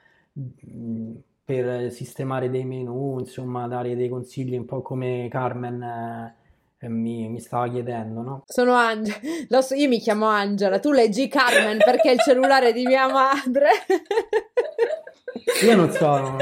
per 1.44 1.90
sistemare 1.92 2.50
dei 2.50 2.64
menù, 2.64 3.18
insomma, 3.18 3.66
dare 3.68 3.96
dei 3.96 4.08
consigli 4.08 4.56
un 4.56 4.64
po' 4.64 4.82
come 4.82 5.28
Carmen 5.30 5.82
eh, 5.82 6.34
eh, 6.78 6.88
mi, 6.88 7.28
mi 7.28 7.40
stava 7.40 7.68
chiedendo, 7.70 8.20
no? 8.20 8.42
Sono 8.46 8.74
Angela, 8.74 9.62
so, 9.62 9.74
io 9.74 9.88
mi 9.88 9.98
chiamo 9.98 10.26
Angela, 10.26 10.78
tu 10.78 10.92
leggi 10.92 11.28
Carmen 11.28 11.78
perché 11.78 12.10
è 12.10 12.12
il 12.12 12.20
cellulare 12.20 12.72
di 12.72 12.84
mia 12.84 13.08
madre. 13.08 13.68
Io 15.62 15.76
non 15.76 15.90
so. 15.90 16.36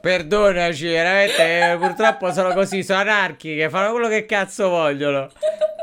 Perdonaci, 0.00 0.86
veramente, 0.86 1.76
purtroppo 1.78 2.32
sono 2.32 2.52
così, 2.52 2.82
sono 2.82 3.00
anarchiche, 3.00 3.68
fanno 3.68 3.92
quello 3.92 4.08
che 4.08 4.26
cazzo 4.26 4.68
vogliono. 4.68 5.28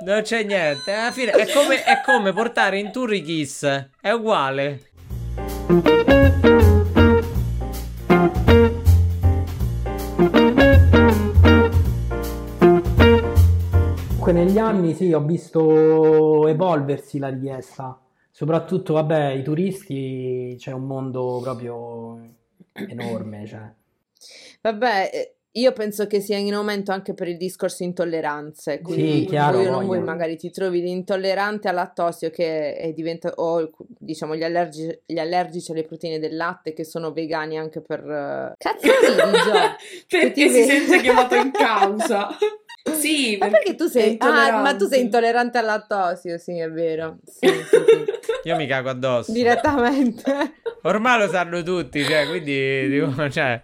Non 0.03 0.21
c'è 0.21 0.43
niente. 0.43 0.91
Alla 0.91 1.11
fine 1.11 1.31
è 1.31 1.51
come, 1.51 1.83
è 1.83 2.01
come 2.05 2.31
portare 2.33 2.79
in 2.79 2.91
tour 2.91 3.13
i 3.13 3.21
Kiss. 3.21 3.65
È 3.99 4.11
uguale. 4.11 4.81
Comunque 14.27 14.33
negli 14.33 14.57
anni 14.57 14.93
sì, 14.93 15.13
ho 15.13 15.21
visto 15.21 16.47
evolversi 16.47 17.17
la 17.17 17.29
richiesta. 17.29 17.99
Soprattutto, 18.29 18.93
vabbè, 18.93 19.31
i 19.31 19.41
turisti, 19.41 20.55
c'è 20.59 20.71
un 20.71 20.83
mondo 20.83 21.39
proprio 21.41 22.19
enorme, 22.73 23.47
cioè. 23.47 23.73
Vabbè, 24.61 25.09
eh, 25.13 25.36
io 25.59 25.71
penso 25.73 26.07
che 26.07 26.19
sia 26.19 26.37
in 26.37 26.53
aumento 26.53 26.91
anche 26.91 27.13
per 27.13 27.27
il 27.27 27.37
discorso 27.37 27.83
intolleranze, 27.83 28.79
quindi 28.81 29.19
Sì, 29.21 29.25
chiaro, 29.25 29.57
vuoi 29.57 29.67
o 29.67 29.71
non 29.71 29.85
vuoi, 29.85 29.99
magari 30.01 30.37
ti 30.37 30.51
trovi 30.51 30.81
l'intollerante 30.81 31.67
al 31.67 31.75
lattosio 31.75 32.29
che 32.29 32.75
è 32.75 32.91
diventa, 32.93 33.31
o 33.35 33.69
diciamo 33.99 34.35
gli 34.35 34.43
allergici, 34.43 35.01
gli 35.05 35.19
allergici 35.19 35.71
alle 35.71 35.83
proteine 35.83 36.19
del 36.19 36.35
latte 36.35 36.73
che 36.73 36.83
sono 36.83 37.11
vegani 37.11 37.57
anche 37.57 37.81
per... 37.81 37.99
eh, 37.99 38.53
Cazzo 38.57 38.87
ridi? 38.87 39.75
Perché 40.07 40.31
ti 40.33 40.41
si 40.49 40.59
vedi? 40.59 40.67
sente 40.69 41.01
chiamato 41.01 41.35
in 41.35 41.51
causa. 41.51 42.27
Sì, 42.93 43.37
Ma 43.39 43.49
perché 43.49 43.75
tu 43.75 43.87
sei... 43.87 44.15
Ah, 44.19 44.61
ma 44.61 44.75
tu 44.75 44.85
sei 44.87 45.01
intollerante. 45.01 45.57
al 45.57 45.65
lattosio, 45.65 46.37
sì, 46.37 46.57
è 46.57 46.69
vero. 46.69 47.17
Sì, 47.25 47.47
sì, 47.47 47.63
sì. 47.63 48.05
Io 48.49 48.55
mi 48.55 48.67
cago 48.67 48.89
addosso. 48.89 49.31
Direttamente. 49.31 50.23
Ormai 50.83 51.19
lo 51.19 51.27
sanno 51.27 51.63
tutti, 51.63 52.03
cioè, 52.03 52.27
quindi 52.27 52.87
dico, 52.89 53.29
cioè, 53.29 53.59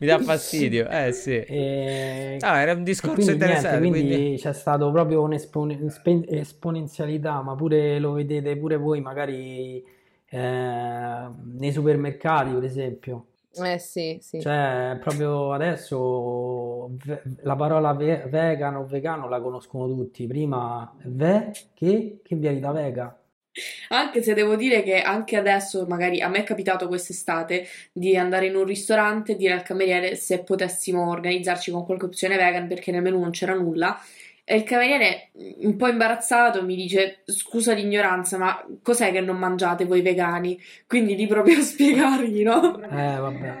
mi 0.00 0.06
dà 0.06 0.18
fastidio. 0.18 0.88
Eh 0.88 1.12
sì. 1.12 1.36
E, 1.40 2.36
Ah, 2.40 2.60
era 2.60 2.72
un 2.72 2.84
discorso 2.84 3.14
quindi, 3.14 3.32
niente, 3.44 3.54
interessante. 3.54 3.88
quindi 3.88 4.14
quindi- 4.16 4.36
c'è 4.36 4.52
stato 4.52 4.90
proprio 4.90 5.22
un'esponenzialità, 5.22 7.40
ma 7.42 7.54
pure 7.54 7.98
lo 7.98 8.12
vedete 8.12 8.56
pure 8.56 8.76
voi 8.76 9.00
magari 9.00 9.82
eh, 10.30 11.26
nei 11.58 11.72
supermercati, 11.72 12.50
per 12.52 12.64
esempio. 12.64 13.26
Eh 13.50 13.78
sì, 13.78 14.18
sì. 14.20 14.40
Cioè, 14.40 14.98
proprio 15.00 15.52
adesso 15.52 16.90
ve- 17.04 17.22
la 17.42 17.56
parola 17.56 17.92
ve- 17.94 18.24
vegan 18.28 18.76
o 18.76 18.86
vegano 18.86 19.28
la 19.28 19.40
conoscono 19.40 19.86
tutti. 19.86 20.26
Prima 20.26 20.94
ve 21.04 21.50
che 21.74 22.20
che 22.22 22.36
vieni 22.36 22.60
da 22.60 22.72
vega. 22.72 23.18
Anche 23.88 24.22
se 24.22 24.34
devo 24.34 24.54
dire 24.54 24.82
che 24.82 25.00
anche 25.00 25.36
adesso, 25.36 25.84
magari 25.86 26.20
a 26.20 26.28
me 26.28 26.38
è 26.38 26.42
capitato 26.44 26.86
quest'estate 26.86 27.66
di 27.92 28.16
andare 28.16 28.46
in 28.46 28.54
un 28.54 28.64
ristorante 28.64 29.32
e 29.32 29.36
dire 29.36 29.54
al 29.54 29.62
cameriere 29.62 30.14
se 30.14 30.44
potessimo 30.44 31.08
organizzarci 31.10 31.70
con 31.72 31.84
qualche 31.84 32.04
opzione 32.04 32.36
vegan 32.36 32.68
perché 32.68 32.92
nel 32.92 33.02
menù 33.02 33.18
non 33.20 33.30
c'era 33.30 33.54
nulla. 33.54 33.98
E 34.50 34.56
il 34.56 34.62
cameriere, 34.62 35.28
un 35.60 35.76
po' 35.76 35.88
imbarazzato, 35.88 36.64
mi 36.64 36.74
dice: 36.74 37.18
Scusa 37.26 37.74
l'ignoranza, 37.74 38.38
ma 38.38 38.64
cos'è 38.82 39.12
che 39.12 39.20
non 39.20 39.36
mangiate 39.36 39.84
voi 39.84 40.00
vegani? 40.00 40.58
Quindi 40.86 41.14
lì 41.16 41.26
proprio 41.26 41.58
a 41.58 41.60
spiegargli, 41.60 42.44
no? 42.44 42.80
Eh, 42.80 43.18
vabbè. 43.18 43.56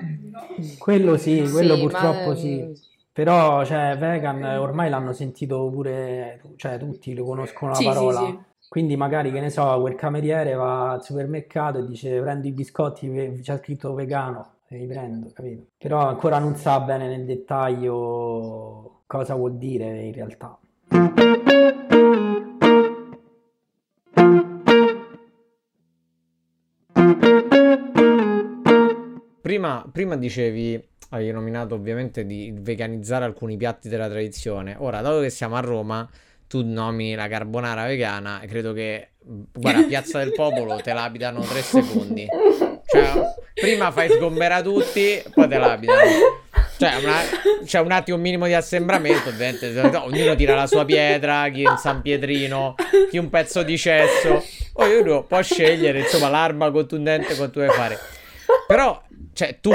Quello 0.78 1.18
sì, 1.18 1.46
quello 1.50 1.74
Sì, 1.74 1.82
ma, 1.82 1.88
purtroppo 1.88 2.30
ehm, 2.30 2.36
sì. 2.36 2.82
Però, 3.12 3.66
cioè, 3.66 3.96
vegan 3.98 4.42
eh, 4.42 4.56
ormai 4.56 4.88
l'hanno 4.88 5.12
sentito 5.12 5.68
pure, 5.68 6.40
cioè, 6.56 6.78
tutti 6.78 7.12
lo 7.14 7.26
conoscono 7.26 7.72
la 7.72 7.76
Sì, 7.76 7.84
parola. 7.84 8.20
sì. 8.20 8.38
Quindi 8.66 8.96
magari, 8.96 9.30
che 9.30 9.40
ne 9.40 9.50
so, 9.50 9.78
quel 9.82 9.94
cameriere 9.94 10.54
va 10.54 10.92
al 10.92 11.04
supermercato 11.04 11.80
e 11.80 11.86
dice 11.86 12.18
prendo 12.22 12.46
i 12.46 12.52
biscotti, 12.52 13.40
c'è 13.42 13.58
scritto 13.58 13.92
vegano, 13.92 14.54
e 14.68 14.78
li 14.78 14.86
prendo, 14.86 15.30
capito? 15.34 15.66
Però 15.76 15.98
ancora 16.08 16.38
non 16.38 16.54
sa 16.56 16.80
bene 16.80 17.08
nel 17.08 17.26
dettaglio 17.26 19.02
cosa 19.06 19.34
vuol 19.34 19.58
dire 19.58 20.02
in 20.02 20.14
realtà. 20.14 20.58
Prima, 29.40 29.88
prima 29.90 30.16
dicevi, 30.16 30.88
hai 31.10 31.30
nominato 31.30 31.74
ovviamente 31.74 32.26
di 32.26 32.52
veganizzare 32.54 33.24
alcuni 33.24 33.56
piatti 33.56 33.88
della 33.88 34.08
tradizione. 34.08 34.76
Ora, 34.78 35.00
dato 35.00 35.20
che 35.20 35.30
siamo 35.30 35.56
a 35.56 35.60
Roma, 35.60 36.08
tu 36.46 36.62
nomini 36.64 37.14
la 37.14 37.28
carbonara 37.28 37.86
vegana 37.86 38.40
e 38.40 38.46
credo 38.46 38.72
che, 38.72 39.12
guarda, 39.18 39.84
Piazza 39.84 40.18
del 40.18 40.32
Popolo 40.32 40.76
te 40.76 40.92
la 40.92 41.04
abitano 41.04 41.40
tre 41.40 41.62
secondi. 41.62 42.26
Cioè, 42.84 43.12
prima 43.54 43.90
fai 43.90 44.10
sgomberare 44.10 44.62
tutti, 44.62 45.22
poi 45.32 45.48
te 45.48 45.58
la 45.58 45.72
abitano. 45.72 46.00
Cioè, 46.78 46.94
una- 47.02 47.64
c'è 47.64 47.80
un 47.80 47.90
attimo 47.90 48.16
un 48.16 48.22
minimo 48.22 48.46
di 48.46 48.54
assembramento, 48.54 49.28
ovviamente. 49.30 49.68
no, 49.70 50.04
Ognuno 50.04 50.34
tira 50.36 50.54
la 50.54 50.66
sua 50.66 50.84
pietra, 50.84 51.48
chi 51.48 51.64
un 51.64 51.76
San 51.76 52.02
Pietrino, 52.02 52.74
chi 53.10 53.18
un 53.18 53.28
pezzo 53.30 53.62
di 53.64 53.76
cesso. 53.76 54.44
Poi 54.72 54.96
uno 55.00 55.24
può 55.24 55.42
scegliere, 55.42 55.98
insomma, 56.00 56.28
l'arma 56.28 56.70
contundente 56.70 57.34
che 57.34 57.50
tu 57.50 57.60
vuoi 57.60 57.70
fare. 57.70 57.98
Però, 58.68 59.02
cioè, 59.32 59.58
tu, 59.60 59.72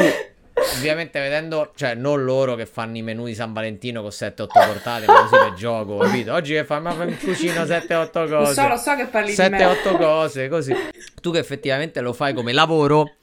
ovviamente 0.77 1.19
vedendo, 1.19 1.73
cioè, 1.75 1.93
non 1.93 2.23
loro 2.23 2.55
che 2.55 2.65
fanno 2.65 2.95
i 2.95 3.01
menù 3.01 3.25
di 3.25 3.35
San 3.35 3.51
Valentino 3.51 4.01
con 4.01 4.11
7-8 4.11 4.47
portate, 4.65 5.05
ma 5.05 5.13
così 5.27 5.35
per 5.43 5.53
gioco, 5.55 5.97
capito? 5.97 6.31
Oggi 6.33 6.53
che 6.53 6.63
fai, 6.63 6.79
ma 6.81 6.93
cucino 6.95 7.63
7-8 7.65 8.27
Lo 8.29 8.37
cose. 8.39 8.53
so, 8.53 8.67
lo 8.67 8.77
so 8.77 8.95
che 8.95 9.05
parli 9.07 9.35
di 9.35 9.41
me. 9.49 9.57
7-8 9.57 9.97
cose, 9.97 10.47
così. 10.47 10.73
Tu 11.21 11.31
che 11.31 11.39
effettivamente 11.39 11.99
lo 11.99 12.13
fai 12.13 12.33
come 12.33 12.53
lavoro, 12.53 13.15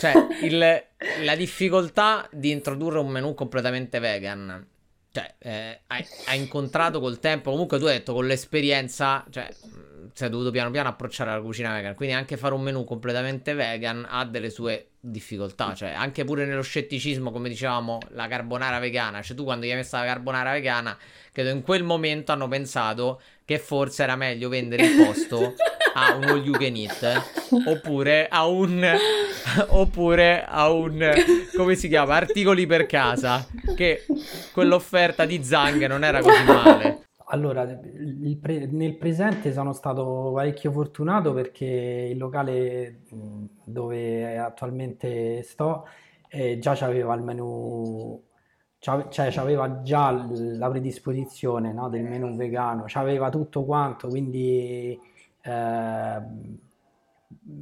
cioè 0.00 0.12
il- 0.42 0.82
la 1.22 1.36
difficoltà 1.36 2.28
di 2.30 2.50
introdurre 2.50 2.98
un 2.98 3.08
menù 3.08 3.34
completamente 3.34 3.98
vegan. 3.98 4.66
Cioè, 5.10 5.34
eh, 5.38 5.80
hai, 5.88 6.06
hai 6.26 6.38
incontrato 6.38 6.98
col 6.98 7.18
tempo, 7.18 7.50
comunque 7.50 7.78
tu 7.78 7.84
hai 7.84 7.98
detto 7.98 8.14
con 8.14 8.26
l'esperienza, 8.26 9.26
cioè, 9.28 9.46
sei 10.14 10.30
dovuto 10.30 10.50
piano 10.50 10.70
piano 10.70 10.88
approcciare 10.88 11.30
alla 11.30 11.42
cucina 11.42 11.72
vegan. 11.74 11.94
Quindi 11.94 12.14
anche 12.14 12.36
fare 12.36 12.54
un 12.54 12.62
menù 12.62 12.84
completamente 12.84 13.52
vegan 13.54 14.06
ha 14.08 14.24
delle 14.24 14.48
sue 14.48 14.92
difficoltà. 15.00 15.74
Cioè, 15.74 15.90
anche 15.90 16.24
pure 16.24 16.46
nello 16.46 16.62
scetticismo, 16.62 17.30
come 17.30 17.48
dicevamo, 17.48 17.98
la 18.10 18.26
carbonara 18.26 18.78
vegana. 18.78 19.20
Cioè, 19.20 19.36
tu 19.36 19.44
quando 19.44 19.66
gli 19.66 19.70
hai 19.70 19.76
messo 19.76 19.96
la 19.96 20.04
carbonara 20.04 20.52
vegana, 20.52 20.96
credo 21.30 21.50
in 21.50 21.62
quel 21.62 21.82
momento 21.82 22.32
hanno 22.32 22.48
pensato 22.48 23.20
che 23.44 23.58
forse 23.58 24.02
era 24.02 24.16
meglio 24.16 24.48
vendere 24.48 24.84
il 24.84 25.04
posto 25.04 25.54
a 25.94 26.14
un 26.14 26.24
all 26.24 26.42
you 26.44 26.52
can 26.52 26.74
eat 26.74 27.22
oppure 27.66 28.28
a 28.28 28.46
un 28.46 28.86
oppure 29.68 30.44
a 30.44 30.70
un 30.70 31.12
come 31.56 31.74
si 31.74 31.88
chiama 31.88 32.14
articoli 32.14 32.66
per 32.66 32.86
casa 32.86 33.46
che 33.76 34.06
quell'offerta 34.52 35.24
di 35.24 35.42
Zang 35.42 35.86
non 35.86 36.04
era 36.04 36.20
così 36.20 36.44
male. 36.44 37.00
Allora, 37.32 37.64
pre- 38.40 38.66
nel 38.66 38.96
presente 38.98 39.52
sono 39.54 39.72
stato 39.72 40.32
parecchio 40.34 40.70
fortunato 40.70 41.32
perché 41.32 42.08
il 42.10 42.18
locale 42.18 43.00
dove 43.64 44.36
attualmente 44.36 45.42
sto 45.42 45.88
eh, 46.28 46.58
già 46.58 46.74
c'aveva 46.74 47.14
il 47.14 47.22
c'ave- 47.22 48.24
cioè 48.82 49.30
c'aveva 49.30 49.82
già 49.82 50.10
la 50.10 50.68
predisposizione, 50.68 51.72
no, 51.72 51.88
del 51.88 52.02
menù 52.02 52.34
vegano, 52.34 52.82
c'aveva 52.88 53.30
tutto 53.30 53.64
quanto, 53.64 54.08
quindi 54.08 54.98
ehm, 55.42 56.58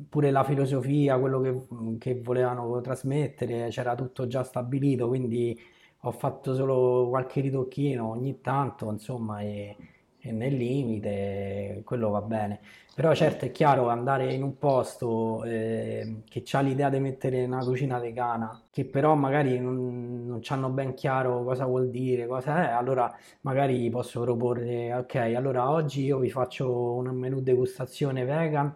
pure 0.09 0.31
la 0.31 0.45
filosofia, 0.45 1.19
quello 1.19 1.41
che, 1.41 1.67
che 1.99 2.21
volevano 2.23 2.81
trasmettere, 2.81 3.69
c'era 3.69 3.95
tutto 3.95 4.27
già 4.27 4.43
stabilito, 4.43 5.09
quindi 5.09 5.59
ho 6.05 6.11
fatto 6.13 6.55
solo 6.55 7.09
qualche 7.11 7.43
ritocchino 7.43 8.09
ogni 8.09 8.41
tanto, 8.41 8.91
insomma, 8.91 9.41
e, 9.41 9.77
e 10.21 10.33
nel 10.33 10.55
limite, 10.55 11.83
quello 11.85 12.11
va 12.11 12.21
bene. 12.23 12.61
Però 12.95 13.15
certo 13.15 13.47
è 13.47 13.51
chiaro 13.51 13.89
andare 13.89 14.33
in 14.35 14.43
un 14.43 14.59
posto 14.59 15.43
eh, 15.45 16.23
che 16.29 16.45
ha 16.53 16.61
l'idea 16.61 16.91
di 16.91 16.99
mettere 17.01 17.45
una 17.45 17.65
cucina 17.65 17.99
vegana, 17.99 18.63
che 18.71 18.85
però 18.85 19.15
magari 19.15 19.59
non, 19.59 20.27
non 20.27 20.41
hanno 20.49 20.69
ben 20.71 20.95
chiaro 20.95 21.43
cosa 21.45 21.65
vuol 21.65 21.89
dire, 21.91 22.27
cosa 22.27 22.69
è, 22.69 22.73
allora 22.73 23.15
magari 23.43 23.89
posso 23.91 24.21
proporre, 24.21 24.93
ok, 24.95 25.15
allora 25.35 25.71
oggi 25.71 26.05
io 26.05 26.19
vi 26.19 26.31
faccio 26.31 26.93
un 26.95 27.07
menù 27.17 27.41
degustazione 27.41 28.25
vegan 28.25 28.75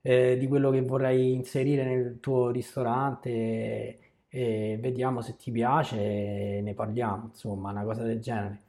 eh, 0.00 0.36
di 0.38 0.46
quello 0.46 0.70
che 0.70 0.82
vorrei 0.82 1.32
inserire 1.34 1.84
nel 1.84 2.18
tuo 2.20 2.50
ristorante 2.50 3.28
e, 3.30 3.98
e 4.28 4.78
vediamo 4.80 5.20
se 5.20 5.36
ti 5.36 5.50
piace 5.50 6.56
e 6.56 6.60
ne 6.62 6.74
parliamo, 6.74 7.24
insomma, 7.26 7.70
una 7.70 7.84
cosa 7.84 8.02
del 8.02 8.20
genere. 8.20 8.62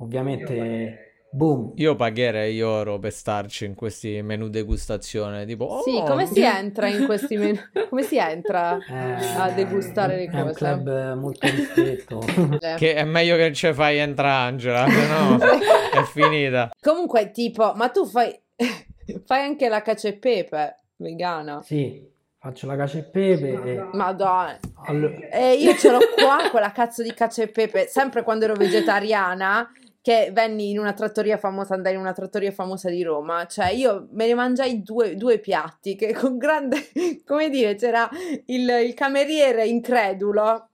Ovviamente 0.00 1.07
boom. 1.30 1.72
Io 1.76 1.94
pagherei 1.94 2.60
oro 2.62 2.98
per 2.98 3.12
starci 3.12 3.64
in 3.66 3.74
questi 3.74 4.20
menu 4.22 4.48
degustazione. 4.48 5.44
Tipo, 5.46 5.64
oh, 5.64 5.82
Sì, 5.82 6.02
come 6.06 6.26
si 6.26 6.40
entra 6.42 6.88
in 6.88 7.04
questi 7.04 7.36
menù? 7.36 7.58
Come 7.88 8.02
si 8.02 8.16
entra 8.18 8.78
a 9.36 9.50
degustare 9.50 10.16
le 10.16 10.22
Eh, 10.24 10.30
È 10.30 10.36
un 10.40 10.42
cose? 10.48 10.54
club 10.54 11.14
molto 11.14 11.48
ristretto. 11.48 12.24
Che 12.76 12.94
è 12.94 13.04
meglio 13.04 13.36
che 13.36 13.52
ce 13.52 13.72
fai 13.74 13.98
entrare, 13.98 14.48
Angela, 14.50 14.88
se 14.88 15.06
no 15.06 15.38
è 15.92 16.02
finita. 16.04 16.70
Comunque, 16.80 17.30
tipo, 17.30 17.72
ma 17.74 17.88
tu 17.88 18.04
fai, 18.06 18.38
fai 19.24 19.42
anche 19.44 19.68
la 19.68 19.82
cacio 19.82 20.08
e 20.08 20.14
pepe 20.14 20.76
vegana? 20.96 21.62
sì, 21.62 22.04
faccio 22.40 22.66
la 22.66 22.76
cacio 22.76 22.98
e 22.98 23.02
pepe 23.04 23.62
e... 23.64 23.88
Madonna. 23.92 24.58
allo- 24.86 25.12
E 25.30 25.54
io 25.54 25.74
ce 25.76 25.90
l'ho 25.90 26.00
qua, 26.16 26.48
quella 26.50 26.72
cazzo 26.72 27.02
di 27.02 27.12
cacio 27.14 27.42
e 27.42 27.48
pepe, 27.48 27.86
sempre 27.86 28.22
quando 28.22 28.44
ero 28.44 28.54
vegetariana, 28.54 29.70
che 30.08 30.30
venni 30.32 30.70
in 30.70 30.78
una 30.78 30.94
trattoria 30.94 31.36
famosa, 31.36 31.74
andai 31.74 31.92
in 31.92 32.00
una 32.00 32.14
trattoria 32.14 32.50
famosa 32.50 32.88
di 32.88 33.02
Roma, 33.02 33.44
cioè 33.44 33.68
io 33.72 34.08
me 34.12 34.26
ne 34.26 34.32
mangiai 34.32 34.82
due, 34.82 35.16
due 35.16 35.38
piatti, 35.38 35.96
che 35.96 36.14
con 36.14 36.38
grande, 36.38 36.78
come 37.26 37.50
dire, 37.50 37.74
c'era 37.74 38.08
il, 38.46 38.66
il 38.86 38.94
cameriere 38.94 39.66
incredulo. 39.66 40.70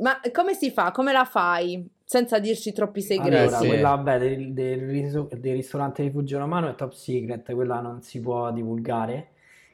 Ma 0.00 0.20
come 0.32 0.52
si 0.52 0.70
fa? 0.70 0.90
Come 0.90 1.12
la 1.12 1.24
fai? 1.24 1.82
Senza 2.04 2.38
dirci 2.38 2.74
troppi 2.74 3.00
segreti. 3.00 3.36
Allora, 3.36 3.56
sì. 3.56 3.66
quella 3.68 3.88
vabbè, 3.94 4.18
del, 4.18 4.52
del 4.52 4.86
riso- 4.86 5.30
del 5.32 5.54
ristorante 5.54 6.02
Rifugio 6.02 6.36
Romano 6.36 6.68
è 6.68 6.74
top 6.74 6.92
secret, 6.92 7.54
quella 7.54 7.80
non 7.80 8.02
si 8.02 8.20
può 8.20 8.52
divulgare. 8.52 9.28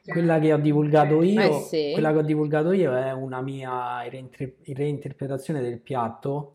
Quella 0.05 0.39
che 0.39 0.53
ho 0.53 0.57
divulgato 0.57 1.21
io, 1.21 1.41
Eh 1.41 1.61
sì. 1.63 1.89
quella 1.91 2.13
che 2.13 2.19
ho 2.19 2.23
divulgato 2.23 2.71
io 2.71 2.95
è 2.95 3.11
una 3.11 3.41
mia 3.41 4.07
reinter- 4.07 4.55
reinterpretazione 4.73 5.59
del 5.59 5.79
piatto 5.79 6.53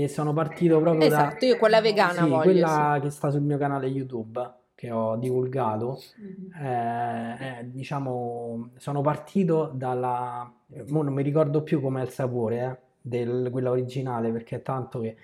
che 0.00 0.08
sono 0.08 0.32
partito 0.32 0.80
proprio 0.80 1.06
da 1.06 1.26
Esatto, 1.26 1.44
io 1.44 1.58
quella 1.58 1.82
vegana 1.82 2.22
Sì, 2.22 2.28
voglio. 2.30 2.42
quella 2.44 2.98
che 3.02 3.10
sta 3.10 3.28
sul 3.28 3.42
mio 3.42 3.58
canale 3.58 3.88
YouTube 3.88 4.52
che 4.74 4.90
ho 4.90 5.16
divulgato. 5.16 6.00
Mm-hmm. 6.18 6.64
eh, 6.64 7.58
eh, 7.58 7.70
diciamo, 7.70 8.70
sono 8.78 9.02
partito 9.02 9.70
dalla, 9.74 10.50
mo 10.88 11.02
non 11.02 11.12
mi 11.12 11.22
ricordo 11.22 11.62
più 11.62 11.82
com'è 11.82 12.00
il 12.00 12.08
sapore, 12.08 12.64
eh, 12.64 12.78
del, 13.02 13.48
quella 13.50 13.68
originale 13.68 14.30
perché 14.30 14.56
è 14.56 14.62
tanto 14.62 15.00
che, 15.00 15.14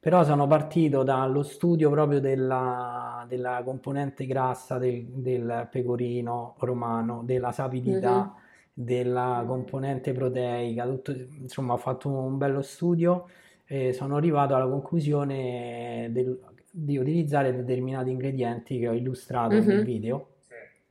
però 0.00 0.24
sono 0.24 0.48
partito 0.48 1.04
dallo 1.04 1.44
studio 1.44 1.88
proprio 1.88 2.18
della, 2.18 3.24
della 3.28 3.62
componente 3.64 4.26
grassa 4.26 4.76
del, 4.78 5.04
del 5.04 5.68
pecorino 5.70 6.56
romano, 6.58 7.22
della 7.24 7.52
sapidità, 7.52 8.34
della 8.72 9.44
componente 9.46 10.12
proteica, 10.12 10.84
tutto, 10.86 11.12
insomma 11.12 11.74
ho 11.74 11.76
fatto 11.76 12.08
un 12.08 12.36
bello 12.38 12.60
studio 12.60 13.26
e 13.72 13.92
sono 13.92 14.16
arrivato 14.16 14.56
alla 14.56 14.66
conclusione 14.66 16.08
del- 16.10 16.40
di 16.72 16.96
utilizzare 16.98 17.54
determinati 17.54 18.10
ingredienti 18.10 18.80
che 18.80 18.88
ho 18.88 18.92
illustrato 18.94 19.54
nel 19.54 19.76
Mhm. 19.76 19.82
video. 19.84 20.26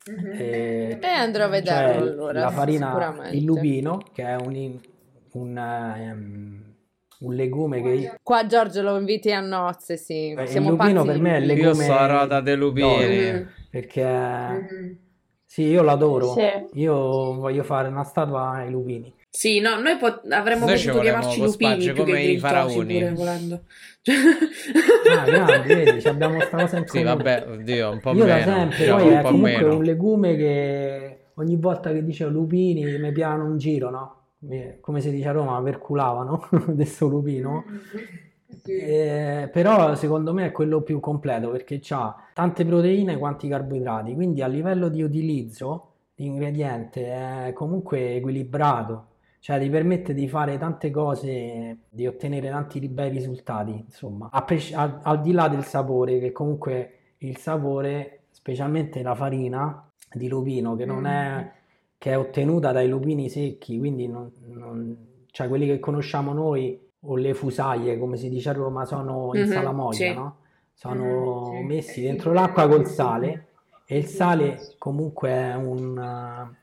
Mm-hmm. 0.09 0.32
E, 0.39 0.97
E 1.01 1.07
andrò 1.07 1.43
a 1.43 1.47
cioè, 1.47 1.59
vederlo 1.59 2.01
allora, 2.11 2.39
la 2.39 2.49
farina, 2.51 3.27
il 3.32 3.43
lupino, 3.43 4.01
che 4.13 4.23
è 4.23 4.36
un, 4.36 4.80
un, 5.34 5.57
ehm, 5.57 6.63
un 7.19 7.34
legume 7.36 7.82
che 7.82 7.89
io- 7.89 8.15
Qua 8.23 8.45
Giorgio 8.45 8.82
lo 8.82 8.97
inviti 8.97 9.32
a 9.34 9.41
nozze, 9.41 9.97
sì. 9.97 10.30
Eh, 10.32 10.43
il 10.43 10.47
Siamo 10.47 10.69
lupino 10.69 11.03
pazzi 11.03 11.07
per 11.13 11.19
me 11.21 11.36
è 11.36 11.39
il. 11.39 11.47
Io 11.49 11.53
legume 11.55 11.84
sto 11.84 11.93
a 11.93 12.05
rota 12.05 12.39
dei 12.39 12.55
lupini. 12.55 12.88
d'oro, 13.32 13.45
perché 13.69 14.03
Mm-hmm. 14.05 14.91
sì, 15.45 15.63
io 15.63 15.82
l'adoro. 15.84 16.27
Sì. 16.34 16.47
Io 16.80 16.95
voglio 17.36 17.63
fare 17.63 17.89
una 17.89 18.03
statua 18.03 18.51
ai 18.51 18.71
lupini. 18.71 19.13
Sì, 19.32 19.59
no, 19.59 19.80
noi 19.80 19.97
pot- 19.97 20.25
avremmo 20.32 20.65
Noi 20.65 20.75
potuto 20.82 20.99
chiamarci 21.01 21.39
lupini 21.41 21.77
più 21.91 21.93
come 22.03 22.13
che 22.13 22.19
i 22.21 22.38
faraoni. 22.39 22.93
pure 22.99 23.13
volendo. 23.13 23.61
Cioè- 24.01 24.15
Ah, 25.19 25.23
grandi, 25.25 25.67
vedi, 25.73 26.01
ci 26.01 26.07
abbiamo 26.07 26.39
sta 26.41 26.57
cosa 26.57 26.77
in 26.77 26.88
Sì, 26.88 27.03
comune. 27.03 27.15
vabbè, 27.15 27.45
oddio, 27.49 27.91
un 27.91 27.99
po' 27.99 28.11
Io 28.13 28.25
da 28.25 28.34
meno. 28.36 28.51
sempre, 28.51 28.77
diciamo, 28.77 28.97
poi 28.97 29.07
un 29.07 29.13
è 29.17 29.21
po' 29.21 29.27
comunque 29.30 29.51
meno. 29.61 29.75
un 29.75 29.84
legume 29.84 30.36
che 30.36 31.19
ogni 31.36 31.55
volta 31.57 31.91
che 31.91 32.03
dicevo 32.03 32.32
lupini 32.32 32.97
mi 32.97 33.11
piano 33.11 33.45
un 33.45 33.57
giro, 33.57 33.89
no? 33.89 34.15
Come 34.82 35.01
si 35.01 35.11
dice 35.11 35.27
a 35.27 35.32
Roma, 35.32 35.61
perculavano 35.61 36.47
adesso 36.69 37.07
lupino. 37.07 37.65
Eh, 38.65 39.49
però 39.51 39.93
secondo 39.95 40.34
me 40.34 40.47
è 40.47 40.51
quello 40.51 40.82
più 40.82 40.99
completo 40.99 41.49
perché 41.51 41.80
ha 41.89 42.15
tante 42.34 42.65
proteine 42.65 43.17
quanti 43.17 43.47
carboidrati, 43.47 44.13
quindi 44.15 44.41
a 44.41 44.47
livello 44.47 44.89
di 44.89 45.01
utilizzo 45.03 45.86
di 46.15 46.25
ingrediente 46.25 47.05
è 47.47 47.53
comunque 47.53 48.15
equilibrato, 48.15 49.05
cioè 49.39 49.59
ti 49.59 49.69
permette 49.69 50.13
di 50.13 50.27
fare 50.27 50.57
tante 50.57 50.91
cose, 50.91 51.77
di 51.89 52.05
ottenere 52.07 52.49
tanti 52.49 52.79
bei 52.89 53.09
risultati, 53.09 53.71
insomma, 53.71 54.29
pres- 54.45 54.73
al, 54.73 54.99
al 55.03 55.21
di 55.21 55.31
là 55.31 55.47
del 55.47 55.63
sapore, 55.63 56.19
che 56.19 56.31
comunque 56.31 56.93
il 57.19 57.37
sapore, 57.37 58.23
specialmente 58.31 59.01
la 59.01 59.15
farina 59.15 59.89
di 60.13 60.27
lupino, 60.27 60.75
che 60.75 60.85
non 60.85 61.05
è, 61.05 61.51
che 61.97 62.11
è 62.11 62.17
ottenuta 62.17 62.71
dai 62.71 62.87
lupini 62.87 63.29
secchi, 63.29 63.77
quindi 63.77 64.07
non, 64.07 64.31
non- 64.47 65.07
cioè 65.31 65.47
quelli 65.47 65.67
che 65.67 65.79
conosciamo 65.79 66.33
noi 66.33 66.79
o 67.01 67.15
le 67.15 67.33
fusaglie, 67.33 67.97
come 67.97 68.17
si 68.17 68.29
dice 68.29 68.49
a 68.49 68.53
Roma, 68.53 68.85
sono 68.85 69.33
in 69.35 69.41
Mhm, 69.41 69.45
salamoia, 69.45 70.11
sì. 70.11 70.13
no? 70.13 70.37
Sono 70.73 71.61
messi 71.61 72.01
dentro 72.01 72.31
l'acqua 72.33 72.67
col 72.67 72.85
sale 72.85 73.47
e 73.85 73.97
il 73.97 74.05
sale 74.05 74.75
comunque 74.77 75.29
è 75.29 75.55
un, 75.55 75.97
eh, 75.97 76.55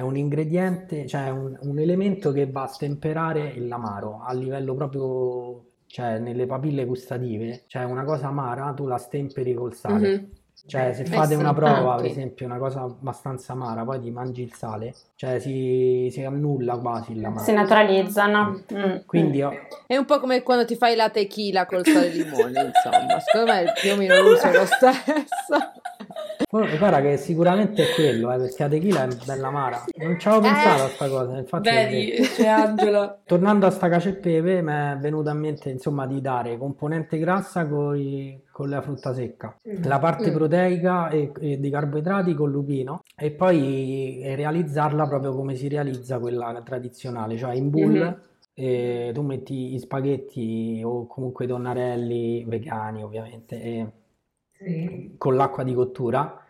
è 0.00 0.02
un 0.02 0.16
ingrediente, 0.16 1.06
cioè 1.06 1.26
è 1.26 1.30
un, 1.30 1.56
un 1.60 1.78
elemento 1.78 2.32
che 2.32 2.50
va 2.50 2.62
a 2.62 2.66
stemperare 2.66 3.54
l'amaro 3.58 4.22
a 4.26 4.32
livello 4.32 4.74
proprio, 4.74 5.64
cioè 5.86 6.18
nelle 6.18 6.46
papille 6.46 6.86
gustative, 6.86 7.64
cioè 7.66 7.84
una 7.84 8.04
cosa 8.04 8.28
amara 8.28 8.72
tu 8.72 8.86
la 8.86 8.96
stemperi 8.96 9.52
col 9.52 9.74
sale. 9.74 10.08
Mhm. 10.16 10.28
Cioè, 10.66 10.92
se 10.92 11.06
fate 11.06 11.34
una 11.36 11.54
prova, 11.54 11.96
per 11.96 12.04
esempio, 12.04 12.44
una 12.44 12.58
cosa 12.58 12.82
abbastanza 12.82 13.54
amara, 13.54 13.82
poi 13.82 13.98
ti 13.98 14.10
mangi 14.10 14.42
il 14.42 14.52
sale, 14.52 14.94
cioè 15.16 15.38
si, 15.38 16.08
si 16.12 16.22
annulla 16.22 16.76
quasi 16.76 17.18
l'amaro. 17.18 17.42
Si 17.44 17.52
naturalizzano. 17.52 18.62
Mm. 18.74 18.96
Quindi 19.06 19.42
ho- 19.42 19.52
È 19.86 19.96
un 19.96 20.04
po' 20.04 20.20
come 20.20 20.42
quando 20.42 20.66
ti 20.66 20.76
fai 20.76 20.96
la 20.96 21.08
tequila 21.08 21.64
col 21.64 21.84
sale 21.84 22.08
e 22.08 22.10
limone, 22.10 22.72
insomma. 22.74 23.18
Secondo 23.20 23.52
me 23.52 23.72
più 23.80 23.92
o 23.92 23.96
meno 23.96 24.20
l'uso 24.20 24.48
è 24.48 24.52
lo 24.52 24.66
stesso. 24.66 25.72
Guarda 26.48 26.76
guarda 26.76 27.00
che 27.00 27.16
sicuramente 27.16 27.82
è 27.82 27.94
quello, 27.94 28.32
eh, 28.32 28.38
perché 28.38 28.62
la 28.62 28.68
tequila 28.68 29.04
è 29.04 29.08
bella 29.26 29.48
amara. 29.48 29.84
Non 29.96 30.18
ci 30.18 30.28
avevo 30.28 30.42
pensato 30.42 30.82
a 30.84 30.88
sta 30.88 31.08
cosa, 31.08 31.38
infatti 31.38 31.68
Vedi, 31.70 32.10
c'è 32.22 32.46
Angela. 32.46 33.20
Tornando 33.24 33.66
a 33.66 33.70
sta 33.70 33.88
cacio 33.88 34.08
e 34.08 34.14
pepe, 34.14 34.62
mi 34.62 34.72
è 34.72 34.96
venuto 35.00 35.28
a 35.30 35.34
mente 35.34 35.70
insomma 35.70 36.06
di 36.06 36.20
dare 36.20 36.56
componente 36.58 37.18
grassa 37.18 37.66
coi- 37.66 38.42
con 38.50 38.68
la 38.68 38.80
frutta 38.82 39.14
secca, 39.14 39.56
la 39.82 39.98
parte 39.98 40.30
Mm. 40.30 40.34
proteica 40.34 41.08
e, 41.08 41.32
e 41.40 41.58
di 41.60 41.70
carboidrati 41.70 42.34
con 42.34 42.50
lupino 42.50 43.02
e 43.16 43.30
poi 43.30 44.20
eh, 44.20 44.34
realizzarla 44.34 45.06
proprio 45.06 45.32
come 45.34 45.54
si 45.54 45.68
realizza 45.68 46.18
quella 46.18 46.60
tradizionale, 46.64 47.36
cioè 47.36 47.54
in 47.54 47.70
bowl 47.70 47.92
Mhm. 47.92 48.20
e 48.54 49.10
tu 49.14 49.22
metti 49.22 49.70
gli 49.70 49.78
spaghetti 49.78 50.82
o 50.84 51.06
comunque 51.06 51.44
i 51.46 51.48
tonnarelli 51.48 52.44
vegani 52.46 53.02
ovviamente 53.02 53.62
e 53.62 53.86
con 55.16 55.36
l'acqua 55.36 55.62
di 55.64 55.74
cottura 55.74 56.40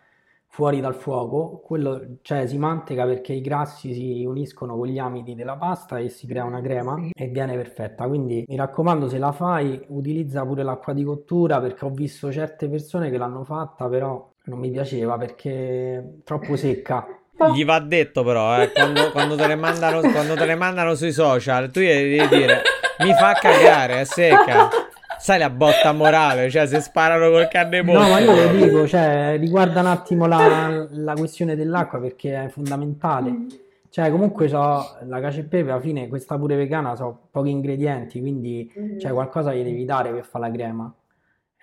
fuori 0.53 0.81
dal 0.81 0.95
fuoco, 0.95 1.61
quello 1.63 2.17
cioè 2.21 2.45
si 2.45 2.57
manteca 2.57 3.05
perché 3.05 3.31
i 3.31 3.39
grassi 3.39 3.93
si 3.93 4.25
uniscono 4.25 4.75
con 4.75 4.85
gli 4.87 4.99
amidi 4.99 5.33
della 5.33 5.55
pasta 5.55 5.97
e 5.97 6.09
si 6.09 6.27
crea 6.27 6.43
una 6.43 6.59
crema 6.59 6.99
e 7.13 7.27
viene 7.27 7.55
perfetta. 7.55 8.05
Quindi 8.05 8.43
mi 8.45 8.57
raccomando, 8.57 9.07
se 9.07 9.17
la 9.17 9.31
fai, 9.31 9.81
utilizza 9.87 10.45
pure 10.45 10.63
l'acqua 10.63 10.91
di 10.91 11.05
cottura 11.05 11.61
perché 11.61 11.85
ho 11.85 11.89
visto 11.89 12.29
certe 12.33 12.67
persone 12.67 13.09
che 13.09 13.17
l'hanno 13.17 13.45
fatta, 13.45 13.87
però 13.87 14.29
non 14.43 14.59
mi 14.59 14.69
piaceva 14.69 15.17
perché 15.17 15.97
è 15.97 16.03
troppo 16.25 16.57
secca. 16.57 17.07
Gli 17.53 17.63
va 17.63 17.79
detto 17.79 18.21
però, 18.23 18.61
eh, 18.61 18.73
quando, 18.73 19.09
quando 19.11 19.35
te 19.37 19.47
le 19.47 19.55
mandano, 19.55 20.01
quando 20.01 20.35
te 20.35 20.45
le 20.45 20.55
mandano 20.55 20.95
sui 20.95 21.13
social, 21.13 21.71
tu 21.71 21.79
devi 21.79 22.27
dire, 22.27 22.61
mi 22.99 23.13
fa 23.13 23.33
cagare, 23.39 24.01
è 24.01 24.03
secca. 24.03 24.69
Sai 25.21 25.37
la 25.37 25.51
botta 25.51 25.91
morale, 25.91 26.49
cioè 26.49 26.65
se 26.65 26.81
sparano 26.81 27.29
col 27.29 27.47
canne 27.47 27.83
No, 27.83 27.99
ma 27.99 28.17
io 28.17 28.33
lo 28.33 28.47
dico, 28.53 28.87
cioè, 28.87 29.37
riguarda 29.37 29.81
un 29.81 29.85
attimo 29.85 30.25
la, 30.25 30.87
la 30.89 31.13
questione 31.13 31.55
dell'acqua 31.55 31.99
perché 31.99 32.45
è 32.45 32.47
fondamentale. 32.49 33.45
Cioè, 33.87 34.09
comunque 34.09 34.47
so, 34.47 34.97
la 35.05 35.19
cacio 35.19 35.41
e 35.41 35.43
pepe 35.43 35.69
alla 35.69 35.79
fine, 35.79 36.07
questa 36.07 36.39
pure 36.39 36.55
vegana, 36.55 36.95
so 36.95 37.27
pochi 37.29 37.51
ingredienti, 37.51 38.19
quindi 38.19 38.67
cioè, 38.99 39.11
qualcosa 39.11 39.53
gli 39.53 39.63
devi 39.63 39.85
dare 39.85 40.11
per 40.11 40.25
fare 40.25 40.47
la 40.47 40.53
crema. 40.53 40.95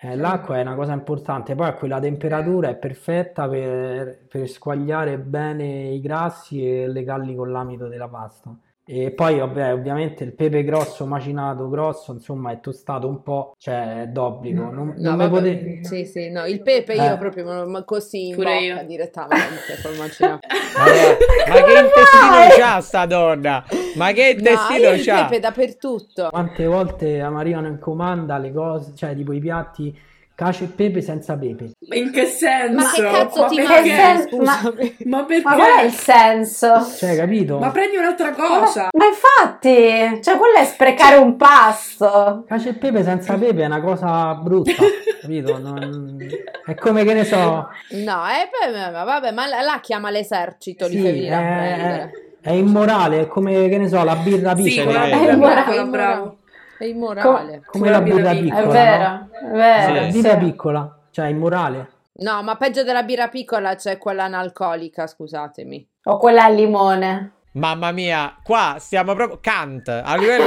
Eh, 0.01 0.15
l'acqua 0.15 0.57
è 0.57 0.61
una 0.61 0.75
cosa 0.75 0.93
importante, 0.93 1.53
poi 1.55 1.67
a 1.67 1.73
quella 1.73 1.99
temperatura 1.99 2.69
è 2.69 2.77
perfetta 2.77 3.49
per, 3.49 4.25
per 4.29 4.47
squagliare 4.47 5.17
bene 5.17 5.89
i 5.89 5.99
grassi 5.99 6.65
e 6.65 6.87
legarli 6.87 7.35
con 7.35 7.51
l'amido 7.51 7.89
della 7.89 8.07
pasta. 8.07 8.55
E 8.91 9.11
poi, 9.11 9.37
vabbè, 9.37 9.71
ovviamente 9.71 10.23
il 10.23 10.33
pepe 10.33 10.63
grosso, 10.63 11.05
macinato 11.05 11.69
grosso, 11.69 12.11
insomma, 12.11 12.51
è 12.53 12.59
tostato 12.59 13.07
un 13.07 13.21
po', 13.21 13.53
cioè 13.59 14.01
è 14.01 14.07
d'obbligo. 14.07 14.63
Non, 14.63 14.73
No, 14.73 14.93
non 14.97 15.15
me 15.15 15.27
vabbè, 15.27 15.29
potete... 15.29 15.83
Sì, 15.83 16.05
sì, 16.05 16.31
no, 16.31 16.45
il 16.45 16.63
pepe 16.63 16.95
io 16.95 17.13
Eh. 17.13 17.17
proprio 17.19 17.45
me 17.45 17.55
lo- 17.55 17.67
ma 17.67 17.83
così 17.83 18.29
in 18.29 18.35
Pure 18.35 18.51
bocca 18.51 18.81
io. 18.81 18.87
direttamente 18.87 19.77
col 19.83 19.95
macinato. 19.95 20.47
Ma 20.79 20.85
che 21.61 21.71
intestino 21.71 22.57
c'ha 22.57 22.81
sta 22.81 23.05
donna? 23.05 23.63
Ma 23.95 24.11
che 24.11 24.21
No, 24.21 24.27
io 24.31 24.37
intestino 24.39 24.89
il 24.89 25.03
c'ha? 25.03 25.23
pepe 25.25 25.39
dappertutto. 25.39 26.27
Quante 26.31 26.65
volte 26.65 27.05
mi 27.29 27.39
arrivano 27.39 27.67
in 27.67 27.77
comanda 27.77 28.37
le 28.39 28.51
cose, 28.51 28.93
cioè 28.95 29.15
tipo 29.15 29.33
i 29.33 29.39
piatti 29.39 29.95
Cacio 30.39 30.63
e 30.63 30.67
pepe 30.67 31.01
senza 31.01 31.35
pepe. 31.37 31.71
In 31.91 32.11
che 32.13 32.23
senso? 32.23 32.73
Ma 32.73 32.89
che 32.93 33.01
cazzo 33.03 33.41
Ma 33.41 33.47
ti 33.47 33.55
perché? 33.57 33.91
mangi? 33.97 34.35
Ma- 34.37 34.53
Scusami. 34.53 34.95
Ma 35.03 35.23
perché? 35.25 35.43
Ma 35.43 35.55
qual 35.55 35.79
è 35.79 35.83
il 35.83 35.91
senso? 35.91 36.87
Cioè, 36.97 37.17
capito? 37.17 37.59
Ma 37.59 37.71
prendi 37.71 37.97
un'altra 37.97 38.31
cosa. 38.31 38.87
Ma 38.97 39.05
infatti, 39.05 40.23
cioè 40.23 40.37
quello 40.37 40.55
è 40.55 40.63
sprecare 40.63 41.17
un 41.17 41.35
pasto. 41.35 42.45
Cacio 42.47 42.69
e 42.69 42.73
pepe 42.75 43.03
senza 43.03 43.33
pepe 43.37 43.63
è 43.63 43.65
una 43.65 43.81
cosa 43.81 44.33
brutta, 44.35 44.71
capito? 45.19 45.57
Non- 45.57 46.25
È 46.65 46.73
come 46.75 47.03
che 47.03 47.13
ne 47.15 47.25
so. 47.25 47.35
No, 47.35 48.23
eh, 48.29 48.49
ma 48.93 49.03
vabbè, 49.03 49.31
ma 49.31 49.45
là 49.45 49.59
là 49.59 49.79
chiama 49.81 50.09
l'esercito, 50.09 50.87
li 50.87 51.01
Sì, 51.01 51.27
a 51.27 52.09
è, 52.41 52.51
immorale, 52.51 53.23
è 53.23 53.27
come 53.27 53.67
che 53.67 53.77
ne 53.77 53.89
so, 53.89 54.01
la 54.05 54.15
birra 54.15 54.55
Sì, 54.55 54.63
piccola. 54.63 54.85
con 54.85 54.93
la 55.09 55.17
È 55.17 55.31
immorale, 55.33 55.83
bravo. 55.85 56.37
È 56.79 56.85
immorale. 56.85 57.61
Come 57.65 57.89
la 57.89 58.01
birra 58.01 58.31
piccola. 58.31 58.61
È 58.61 58.63
no? 58.63 58.71
vero, 58.71 59.27
è 59.31 59.51
vero. 59.51 59.93
La 59.93 60.07
birra 60.07 60.31
sì. 60.31 60.37
piccola, 60.37 60.99
cioè 61.11 61.25
è 61.25 61.29
immorale. 61.29 61.89
No, 62.13 62.41
ma 62.41 62.55
peggio 62.55 62.83
della 62.83 63.03
birra 63.03 63.27
piccola 63.27 63.75
c'è 63.75 63.97
quella 63.97 64.23
analcolica, 64.23 65.05
scusatemi. 65.05 65.87
O 66.05 66.17
quella 66.17 66.45
al 66.45 66.55
limone. 66.55 67.31
Mamma 67.51 67.91
mia, 67.91 68.37
qua 68.41 68.77
stiamo 68.79 69.13
proprio 69.15 69.39
Kant 69.41 69.87
a 69.89 70.15
livello 70.15 70.45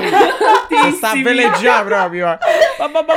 si 0.85 0.93
sta 0.93 1.11
a 1.11 1.21
veleggiare 1.21 1.85
proprio. 1.85 2.27
Ma- 2.79 2.89
ma- 2.89 3.05
ma- 3.07 3.15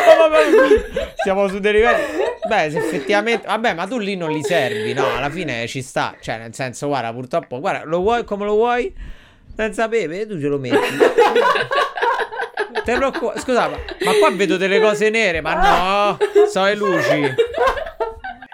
Siamo 1.24 1.48
su 1.48 1.60
dei 1.60 1.72
livelli. 1.72 2.04
Beh, 2.48 2.72
se 2.72 2.80
effettivamente, 2.80 3.48
vabbè, 3.48 3.76
ma 3.76 3.88
tu 3.88 3.98
lì 3.98 4.16
non 4.18 4.32
li 4.32 4.44
servi, 4.44 4.94
no? 4.94 5.06
Alla 5.16 5.30
fine 5.30 5.66
ci 5.68 5.82
sta, 5.82 6.16
cioè, 6.20 6.38
nel 6.38 6.54
senso, 6.54 6.88
guarda, 6.88 7.14
purtroppo, 7.14 7.60
guarda, 7.60 7.86
lo 7.86 8.00
vuoi 8.00 8.26
come 8.26 8.44
lo 8.44 8.56
vuoi? 8.56 8.94
Senza 9.56 9.88
pepe, 9.88 10.28
tu 10.28 10.38
ce 10.40 10.48
lo 10.48 10.58
metti. 10.60 10.76
Te 12.86 12.96
lo 12.98 13.12
cu- 13.12 13.38
Scusa, 13.40 13.68
ma, 13.68 13.78
ma 14.06 14.12
qua 14.20 14.30
vedo 14.32 14.58
delle 14.58 14.80
cose 14.80 15.10
nere, 15.10 15.42
ma 15.42 15.54
no, 15.56 16.18
so 16.48 16.64
le 16.66 16.76
luci. 16.76 17.34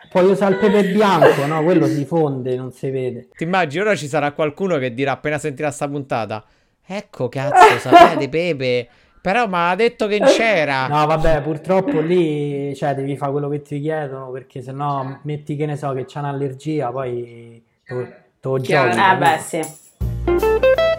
Puoi 0.10 0.26
usare 0.32 0.54
il 0.54 0.60
pepe 0.60 0.84
bianco, 0.86 1.46
no? 1.46 1.62
Quello 1.64 1.86
si 1.86 2.06
fonde, 2.06 2.56
non 2.56 2.72
si 2.72 2.90
vede. 2.90 3.28
Ti 3.36 3.44
immagini, 3.44 3.84
ora 3.84 3.96
ci 3.96 4.08
sarà 4.08 4.32
qualcuno 4.32 4.78
che 4.78 4.94
dirà 4.94 5.12
appena 5.12 5.38
sentirà 5.38 5.70
sta 5.72 5.88
puntata. 5.88 6.44
Ecco, 6.86 7.30
cazzo, 7.30 7.78
sapete, 7.78 8.28
Pepe. 8.30 8.88
Però 9.22 9.48
mi 9.48 9.54
ha 9.56 9.76
detto 9.76 10.08
che 10.08 10.20
c'era. 10.20 10.88
No, 10.88 11.06
vabbè, 11.06 11.42
purtroppo 11.42 12.00
lì, 12.00 12.74
cioè, 12.76 12.96
devi 12.96 13.16
fare 13.16 13.32
quello 13.32 13.50
che 13.50 13.62
ti 13.62 13.80
chiedono, 13.80 14.32
perché 14.32 14.62
sennò 14.62 15.20
metti 15.24 15.56
che 15.56 15.66
ne 15.66 15.76
so 15.78 15.92
che 15.94 16.06
c'è 16.06 16.20
un'allergia, 16.20 16.90
poi 16.90 17.64
te 17.86 18.04
lo 18.42 18.60
giochi. 18.60 18.98
Eh 18.98 19.18
beh, 19.18 19.38
sì. 19.40 20.91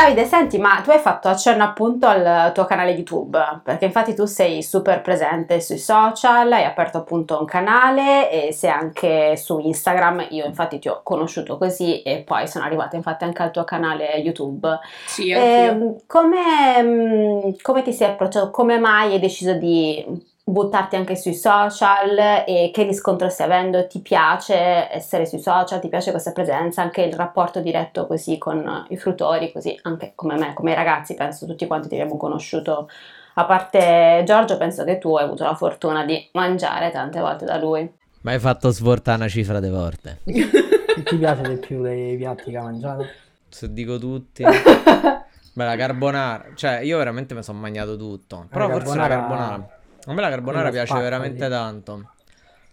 Davide, 0.00 0.24
senti, 0.24 0.56
ma 0.56 0.80
tu 0.82 0.88
hai 0.88 0.98
fatto 0.98 1.28
accenno 1.28 1.62
appunto 1.62 2.06
al 2.06 2.52
tuo 2.54 2.64
canale 2.64 2.92
YouTube, 2.92 3.60
perché 3.62 3.84
infatti 3.84 4.14
tu 4.14 4.24
sei 4.24 4.62
super 4.62 5.02
presente 5.02 5.60
sui 5.60 5.76
social, 5.76 6.50
hai 6.50 6.64
aperto 6.64 6.96
appunto 6.96 7.38
un 7.38 7.44
canale 7.44 8.30
e 8.30 8.50
sei 8.54 8.70
anche 8.70 9.36
su 9.36 9.58
Instagram, 9.58 10.28
io 10.30 10.46
infatti 10.46 10.78
ti 10.78 10.88
ho 10.88 11.02
conosciuto 11.02 11.58
così 11.58 12.00
e 12.00 12.22
poi 12.22 12.48
sono 12.48 12.64
arrivata 12.64 12.96
infatti 12.96 13.24
anche 13.24 13.42
al 13.42 13.50
tuo 13.50 13.64
canale 13.64 14.16
YouTube. 14.16 14.78
Sì, 15.04 15.32
anch'io. 15.32 15.70
Ehm, 15.70 15.96
come, 16.06 16.82
mm, 16.82 17.50
come 17.60 17.82
ti 17.82 17.92
sei 17.92 18.08
approcciato? 18.08 18.50
Come 18.50 18.78
mai 18.78 19.12
hai 19.12 19.20
deciso 19.20 19.52
di 19.52 20.02
buttarti 20.44 20.96
anche 20.96 21.16
sui 21.16 21.34
social 21.34 22.16
e 22.46 22.70
che 22.72 22.82
riscontro 22.82 23.28
stai 23.28 23.46
avendo? 23.46 23.86
Ti 23.86 24.00
piace 24.00 24.90
essere 24.90 25.26
sui 25.26 25.38
social? 25.38 25.80
Ti 25.80 25.88
piace 25.88 26.10
questa 26.10 26.32
presenza? 26.32 26.82
Anche 26.82 27.02
il 27.02 27.12
rapporto 27.14 27.60
diretto 27.60 28.06
così 28.06 28.38
con 28.38 28.86
i 28.88 28.96
fruitori, 28.96 29.52
così 29.52 29.78
anche 29.82 30.12
come 30.14 30.36
me, 30.36 30.54
come 30.54 30.72
i 30.72 30.74
ragazzi, 30.74 31.14
penso 31.14 31.46
tutti 31.46 31.66
quanti 31.66 31.88
ti 31.88 31.94
abbiamo 31.94 32.16
conosciuto. 32.16 32.88
A 33.34 33.44
parte 33.44 34.22
Giorgio, 34.26 34.56
penso 34.56 34.84
che 34.84 34.98
tu 34.98 35.14
hai 35.16 35.24
avuto 35.24 35.44
la 35.44 35.54
fortuna 35.54 36.04
di 36.04 36.28
mangiare 36.32 36.90
tante 36.90 37.20
volte 37.20 37.44
da 37.44 37.56
lui. 37.58 37.88
Ma 38.22 38.32
hai 38.32 38.38
fatto 38.38 38.70
svoltare 38.70 39.16
una 39.18 39.28
cifra 39.28 39.60
di 39.60 39.70
volte. 39.70 40.18
Ti 40.24 41.16
piace 41.16 41.42
di 41.42 41.56
più 41.56 41.80
dei 41.80 42.16
piatti 42.16 42.50
che 42.50 42.56
hai 42.58 42.64
mangiato? 42.64 43.06
Se 43.48 43.72
dico 43.72 43.98
tutti. 43.98 44.42
Beh, 45.52 45.64
la 45.64 45.76
carbonara. 45.76 46.46
Cioè, 46.54 46.80
io 46.80 46.98
veramente 46.98 47.34
mi 47.34 47.42
sono 47.42 47.58
mangiato 47.60 47.96
tutto. 47.96 48.46
Però 48.50 48.66
La 48.66 48.72
forse 48.74 48.96
la 48.96 49.06
carbonara- 49.08 49.20
carbonara. 49.28 49.79
A 50.06 50.12
me 50.14 50.20
la 50.20 50.28
carbonara 50.30 50.70
piace 50.70 50.86
spacca, 50.86 51.02
veramente 51.02 51.44
sì. 51.44 51.50
tanto. 51.50 52.10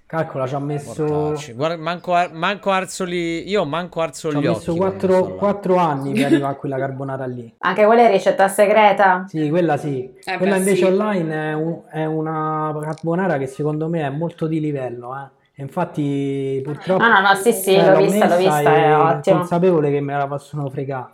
Calcola, 0.05 0.47
ci 0.47 0.55
ho 0.55 0.59
messo. 0.59 1.33
Guarda, 1.53 1.75
manco, 1.77 2.13
ar- 2.13 2.31
manco 2.31 2.71
arzoli. 2.71 3.47
Io 3.49 3.65
manco 3.65 3.99
arzo 4.01 4.29
ci 4.29 4.37
ho 4.37 4.41
gli 4.41 4.47
messo 4.47 4.71
occhi. 4.71 4.79
quando 4.79 5.07
sto 5.11 5.35
là. 5.35 5.35
4, 5.35 5.75
anni 5.75 6.13
per 6.13 6.23
arrivare 6.31 6.53
a 6.53 6.55
quella 6.55 6.77
carbonara 6.77 7.25
lì. 7.25 7.53
Anche 7.59 7.85
quella 7.85 8.03
è 8.07 8.11
ricetta 8.11 8.47
segreta? 8.47 9.25
Sì, 9.27 9.49
quella 9.49 9.75
sì. 9.75 10.09
Eh, 10.23 10.37
quella 10.37 10.53
beh, 10.53 10.57
invece 10.59 10.75
sì. 10.77 10.83
online 10.85 11.49
è, 11.49 11.53
un- 11.53 11.81
è 11.91 12.05
una 12.05 12.73
carbonara 12.81 13.37
che 13.37 13.47
secondo 13.47 13.89
me 13.89 14.03
è 14.05 14.09
molto 14.09 14.47
di 14.47 14.59
livello, 14.61 15.13
eh. 15.15 15.35
E 15.59 15.63
infatti 15.63 16.61
purtroppo 16.63 17.03
No, 17.03 17.09
no, 17.09 17.19
no, 17.19 17.35
sì, 17.35 17.51
sì, 17.51 17.75
l'ho 17.75 17.97
vista, 17.97 18.27
l'ho 18.27 18.37
vista, 18.37 18.61
è 18.61 18.95
ottimo. 18.95 19.37
consapevole 19.39 19.89
che 19.91 19.99
me 20.01 20.15
la 20.15 20.27
possono 20.27 20.69
fregare, 20.69 21.13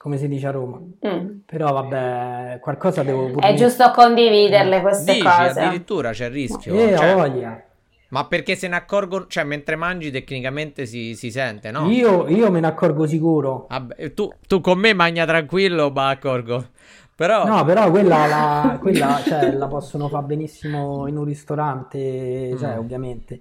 come 0.00 0.16
si 0.16 0.28
dice 0.28 0.46
a 0.46 0.50
Roma. 0.50 0.78
Mm. 1.06 1.40
Però 1.44 1.72
vabbè, 1.72 2.58
qualcosa 2.62 3.02
devo 3.02 3.30
pure 3.32 3.46
È 3.46 3.52
giusto 3.54 3.90
condividerle 3.90 4.80
queste 4.80 5.12
Dici, 5.12 5.24
cose. 5.24 5.60
addirittura 5.60 6.10
c'è 6.12 6.24
il 6.26 6.30
rischio. 6.32 6.74
Eh, 6.74 6.96
Cioè, 6.96 7.12
ho 7.12 7.16
voglia. 7.18 7.62
ma 8.08 8.24
perché 8.26 8.54
se 8.56 8.66
ne 8.66 8.76
accorgono. 8.76 9.26
Cioè, 9.26 9.44
mentre 9.44 9.76
mangi, 9.76 10.10
tecnicamente 10.10 10.86
si, 10.86 11.14
si 11.14 11.30
sente, 11.30 11.70
no? 11.70 11.90
Io, 11.90 12.26
io 12.28 12.50
me 12.50 12.60
ne 12.60 12.68
accorgo 12.68 13.06
sicuro. 13.06 13.66
Vabbè, 13.68 14.14
tu, 14.14 14.32
tu 14.48 14.62
con 14.62 14.78
me 14.78 14.94
magna 14.94 15.26
tranquillo, 15.26 15.90
ma 15.90 16.08
accorgo. 16.08 16.68
Però. 17.14 17.44
No, 17.44 17.62
però 17.66 17.90
quella, 17.90 18.26
la, 18.26 18.78
quella, 18.80 19.20
cioè, 19.22 19.52
la 19.52 19.66
possono 19.66 20.08
fare 20.08 20.24
benissimo 20.24 21.06
in 21.08 21.18
un 21.18 21.24
ristorante, 21.24 22.56
cioè, 22.58 22.76
Mm. 22.76 22.78
ovviamente. 22.78 23.40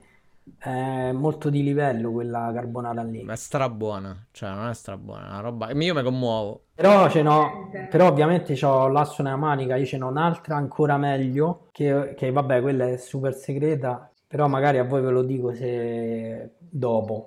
È 0.58 1.12
molto 1.12 1.50
di 1.50 1.64
livello 1.64 2.12
quella 2.12 2.52
carbonara 2.54 3.04
lì. 3.04 3.24
Ma 3.24 3.34
è 3.34 3.38
strabuona. 3.38 4.28
Cioè, 4.32 4.50
non 4.50 4.70
è 4.70 4.74
strabuona. 4.74 5.26
È 5.26 5.30
una 5.30 5.40
roba. 5.42 5.72
Io 5.72 5.94
mi 5.94 6.04
commuovo. 6.04 6.64
Però, 6.76 7.10
ce 7.10 7.22
n'ho, 7.22 7.70
però 7.90 8.08
ovviamente 8.08 8.58
ho 8.66 8.88
l'asso 8.88 9.22
nella 9.22 9.36
manica, 9.36 9.76
io 9.76 9.86
ce 9.86 9.98
n'ho 9.98 10.08
un'altra 10.08 10.56
ancora 10.56 10.96
meglio, 10.96 11.68
che, 11.72 12.14
che 12.16 12.32
vabbè, 12.32 12.62
quella 12.62 12.88
è 12.88 12.96
super 12.96 13.34
segreta, 13.34 14.10
però 14.26 14.48
magari 14.48 14.78
a 14.78 14.86
voi 14.86 15.02
ve 15.02 15.10
lo 15.10 15.24
dico 15.24 15.54
se 15.54 16.52
dopo. 16.58 17.26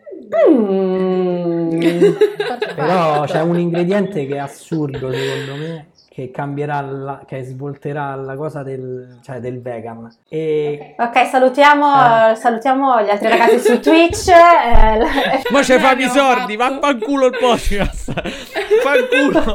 Mm. 0.48 2.14
Però 2.74 3.24
c'è 3.24 3.42
un 3.42 3.58
ingrediente 3.58 4.24
che 4.24 4.36
è 4.36 4.38
assurdo 4.38 5.12
secondo 5.12 5.56
me, 5.56 5.88
che 6.12 6.30
cambierà, 6.30 6.82
la, 6.82 7.22
che 7.26 7.42
svolterà 7.42 8.14
la 8.16 8.36
cosa 8.36 8.62
del, 8.62 9.16
cioè 9.22 9.40
del 9.40 9.62
vegan. 9.62 10.14
E 10.28 10.94
Ok, 10.98 11.26
salutiamo, 11.26 12.30
Eh. 12.32 12.34
salutiamo 12.34 13.00
gli 13.00 13.08
altri 13.08 13.28
ragazzi 13.28 13.58
su 13.60 13.80
Twitch. 13.80 14.28
eh, 14.28 14.98
la- 14.98 15.06
Ma 15.50 15.60
c'è 15.62 15.80
Abbiamo 15.82 16.12
sordi, 16.12 16.54
vaffanculo 16.56 17.26
il 17.28 17.36
podcast. 17.40 18.12
Fanculo. 18.82 19.54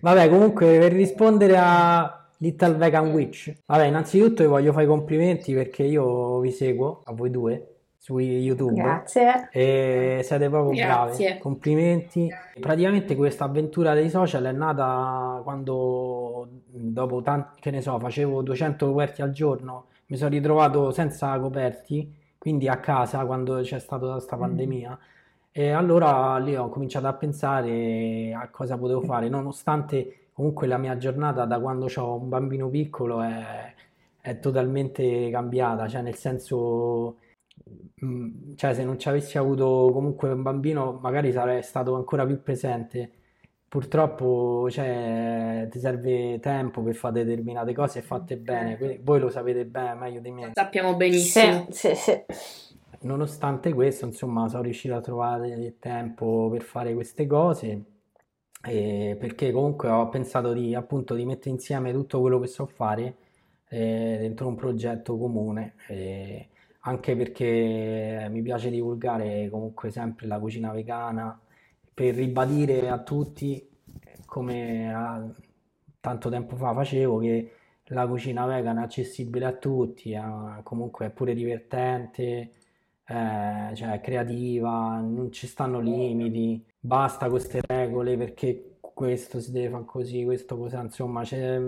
Vabbè, 0.00 0.28
comunque 0.28 0.78
per 0.78 0.92
rispondere 0.92 1.56
a 1.58 2.24
Little 2.38 2.74
Vegan 2.74 3.08
Witch, 3.08 3.52
vabbè, 3.66 3.86
innanzitutto 3.86 4.42
vi 4.44 4.48
voglio 4.48 4.70
fare 4.72 4.84
i 4.84 4.88
complimenti 4.88 5.54
perché 5.54 5.82
io 5.82 6.38
vi 6.38 6.52
seguo, 6.52 7.00
a 7.04 7.12
voi 7.12 7.30
due, 7.30 7.75
su 8.06 8.20
YouTube. 8.20 8.74
Grazie. 8.74 9.48
E 9.50 10.20
siete 10.22 10.48
proprio 10.48 10.70
Grazie. 10.76 11.26
bravi, 11.26 11.40
complimenti. 11.40 12.32
Praticamente 12.60 13.16
questa 13.16 13.46
avventura 13.46 13.94
dei 13.94 14.08
social 14.08 14.44
è 14.44 14.52
nata 14.52 15.40
quando, 15.42 16.46
dopo 16.66 17.20
tanti, 17.22 17.60
che 17.60 17.72
ne 17.72 17.80
so, 17.80 17.98
facevo 17.98 18.42
200 18.42 18.86
coperti 18.86 19.22
al 19.22 19.32
giorno, 19.32 19.86
mi 20.06 20.16
sono 20.16 20.30
ritrovato 20.30 20.92
senza 20.92 21.36
coperti, 21.40 22.14
quindi 22.38 22.68
a 22.68 22.76
casa 22.78 23.26
quando 23.26 23.60
c'è 23.62 23.80
stata 23.80 24.12
questa 24.12 24.36
pandemia. 24.36 24.96
E 25.50 25.70
allora 25.72 26.38
lì 26.38 26.54
ho 26.54 26.68
cominciato 26.68 27.08
a 27.08 27.12
pensare 27.14 28.32
a 28.32 28.48
cosa 28.50 28.78
potevo 28.78 29.00
fare, 29.00 29.28
nonostante 29.28 30.28
comunque 30.32 30.68
la 30.68 30.78
mia 30.78 30.96
giornata 30.96 31.44
da 31.44 31.58
quando 31.58 31.88
ho 31.92 32.14
un 32.14 32.28
bambino 32.28 32.68
piccolo 32.68 33.20
è, 33.20 33.74
è 34.20 34.38
totalmente 34.38 35.28
cambiata, 35.28 35.88
cioè 35.88 36.02
nel 36.02 36.14
senso, 36.14 37.16
mm, 37.16 37.25
cioè 38.54 38.74
se 38.74 38.84
non 38.84 38.98
ci 38.98 39.08
avessi 39.08 39.38
avuto 39.38 39.90
comunque 39.92 40.30
un 40.30 40.42
bambino 40.42 40.98
magari 41.00 41.32
sarei 41.32 41.62
stato 41.62 41.94
ancora 41.94 42.24
più 42.26 42.42
presente. 42.42 43.10
Purtroppo, 43.68 44.70
cioè, 44.70 45.66
ti 45.68 45.80
serve 45.80 46.38
tempo 46.40 46.82
per 46.82 46.94
fare 46.94 47.24
determinate 47.24 47.74
cose 47.74 47.98
e 47.98 48.02
fatte 48.02 48.36
bene, 48.36 48.76
quindi 48.76 49.00
voi 49.02 49.18
lo 49.18 49.28
sapete 49.28 49.66
bene, 49.66 49.94
meglio 49.94 50.20
di 50.20 50.30
me. 50.30 50.52
Sappiamo 50.54 50.94
benissimo. 50.94 51.66
Sì, 51.70 51.88
sì, 51.88 51.94
sì. 51.94 52.24
Nonostante 53.00 53.74
questo, 53.74 54.06
insomma, 54.06 54.48
sono 54.48 54.62
riuscito 54.62 54.94
a 54.94 55.00
trovare 55.00 55.48
il 55.48 55.76
tempo 55.78 56.48
per 56.50 56.62
fare 56.62 56.94
queste 56.94 57.26
cose, 57.26 57.84
eh, 58.64 59.16
perché 59.18 59.50
comunque 59.50 59.90
ho 59.90 60.08
pensato 60.08 60.52
di, 60.52 60.74
appunto, 60.74 61.14
di 61.14 61.26
mettere 61.26 61.50
insieme 61.50 61.92
tutto 61.92 62.20
quello 62.20 62.38
che 62.38 62.46
so 62.46 62.66
fare 62.66 63.16
eh, 63.68 64.16
dentro 64.20 64.46
un 64.46 64.54
progetto 64.54 65.18
comune, 65.18 65.74
eh, 65.88 66.48
anche 66.86 67.16
perché 67.16 68.28
mi 68.30 68.42
piace 68.42 68.70
divulgare 68.70 69.48
comunque 69.50 69.90
sempre 69.90 70.26
la 70.26 70.38
cucina 70.38 70.72
vegana, 70.72 71.38
per 71.94 72.14
ribadire 72.14 72.88
a 72.88 73.02
tutti 73.02 73.68
come 74.26 74.92
a- 74.94 75.24
tanto 76.00 76.28
tempo 76.30 76.56
fa 76.56 76.72
facevo, 76.74 77.18
che 77.18 77.52
la 77.86 78.06
cucina 78.06 78.46
vegan 78.46 78.78
è 78.78 78.82
accessibile 78.82 79.46
a 79.46 79.52
tutti, 79.52 80.12
è- 80.12 80.22
comunque 80.62 81.06
è 81.06 81.10
pure 81.10 81.34
divertente, 81.34 82.52
eh, 83.08 83.70
cioè 83.74 83.92
è 83.92 84.00
creativa, 84.00 84.98
non 85.00 85.30
ci 85.32 85.46
stanno 85.46 85.80
limiti, 85.80 86.64
basta 86.78 87.28
queste 87.30 87.60
regole 87.66 88.16
perché 88.16 88.76
questo 88.80 89.40
si 89.40 89.50
deve 89.52 89.70
fare 89.70 89.84
così, 89.84 90.24
questo 90.24 90.56
così, 90.56 90.76
insomma, 90.76 91.22
c'è- 91.22 91.60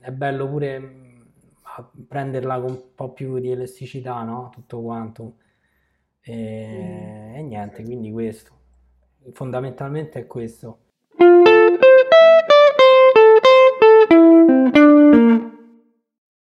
è 0.00 0.10
bello 0.10 0.48
pure 0.48 1.11
a- 1.76 1.90
prenderla 2.08 2.60
con 2.60 2.70
un 2.72 2.94
po' 2.94 3.12
più 3.12 3.38
di 3.38 3.50
elasticità, 3.50 4.22
no? 4.22 4.50
Tutto 4.50 4.80
quanto. 4.82 5.36
E, 6.20 7.32
e 7.36 7.42
niente, 7.42 7.82
quindi 7.84 8.10
questo. 8.12 8.52
Fondamentalmente 9.32 10.20
è 10.20 10.26
questo. 10.26 10.78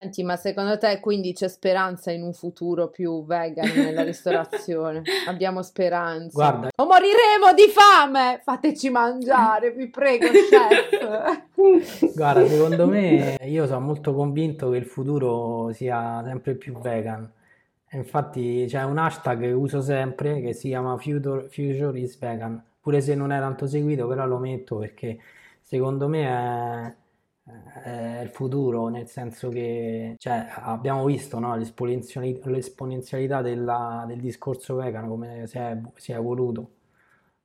Senti, 0.02 0.24
ma 0.24 0.38
secondo 0.38 0.78
te 0.78 1.02
quindi 1.02 1.34
c'è 1.34 1.50
speranza 1.50 2.10
in 2.10 2.24
un 2.24 2.32
futuro 2.32 2.88
più 2.88 3.26
vegan 3.26 3.70
nella 3.76 4.04
ristorazione? 4.04 5.02
Abbiamo 5.28 5.62
speranza. 5.62 6.30
Guarda, 6.32 6.70
O 6.78 6.86
moriremo 6.86 7.54
di 7.54 7.68
fame! 7.68 8.40
Fateci 8.42 8.90
mangiare, 8.90 9.72
vi 9.72 9.90
prego, 9.90 10.28
chef. 10.28 12.14
guarda, 12.16 12.48
secondo 12.48 12.88
me 12.88 13.40
io 13.44 13.68
sono 13.68 13.82
molto 13.82 14.14
convinto 14.14 14.70
che 14.70 14.78
il 14.78 14.86
futuro 14.86 15.74
sia 15.74 16.24
sempre 16.24 16.56
più 16.56 16.80
vegan. 16.80 17.30
Infatti 17.92 18.68
c'è 18.70 18.84
un 18.84 19.00
hashtag 19.00 19.42
che 19.42 19.52
uso 19.52 19.82
sempre 19.82 20.40
che 20.40 20.54
si 20.54 20.70
chiama 20.70 20.96
Future, 20.96 21.50
Future 21.50 22.00
is 22.00 22.18
Vegan, 22.18 22.64
pure 22.80 23.02
se 23.02 23.16
non 23.16 23.34
è 23.34 23.40
tanto 23.40 23.68
seguito, 23.68 24.08
però 24.08 24.26
lo 24.26 24.38
metto 24.38 24.78
perché 24.78 25.18
secondo 25.62 26.08
me 26.08 26.24
è, 26.26 26.94
è 27.84 28.22
il 28.24 28.30
futuro, 28.30 28.88
nel 28.90 29.08
senso 29.08 29.50
che 29.50 30.16
cioè, 30.18 30.48
abbiamo 30.56 31.06
visto 31.06 31.40
no, 31.40 31.56
l'esponenziali- 31.56 32.40
l'esponenzialità 32.46 33.42
della- 33.42 34.06
del 34.08 34.20
discorso 34.20 34.76
vegan, 34.76 35.08
come 35.08 35.48
si 35.48 35.58
è, 35.58 35.80
si 35.96 36.12
è 36.12 36.16
evoluto. 36.16 36.72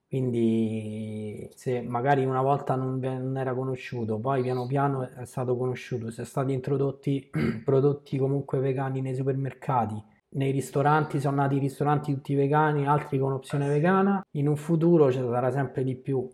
Quindi 0.07 1.49
se 1.55 1.81
magari 1.81 2.23
una 2.25 2.41
volta 2.41 2.75
non, 2.75 2.99
non 2.99 3.37
era 3.37 3.53
conosciuto, 3.53 4.19
poi 4.19 4.41
piano 4.43 4.65
piano 4.67 5.09
è 5.09 5.25
stato 5.25 5.57
conosciuto, 5.57 6.09
sono 6.11 6.25
stati 6.27 6.53
introdotti 6.53 7.29
prodotti 7.65 8.17
comunque 8.17 8.59
vegani 8.59 9.01
nei 9.01 9.15
supermercati, 9.15 10.01
nei 10.29 10.51
ristoranti, 10.51 11.19
sono 11.19 11.37
nati 11.37 11.57
ristoranti 11.59 12.13
tutti 12.13 12.33
vegani, 12.35 12.87
altri 12.87 13.17
con 13.19 13.33
opzione 13.33 13.67
vegana, 13.67 14.21
in 14.31 14.47
un 14.47 14.55
futuro 14.55 15.11
ci 15.11 15.19
sarà 15.19 15.51
sempre 15.51 15.83
di 15.83 15.95
più, 15.95 16.29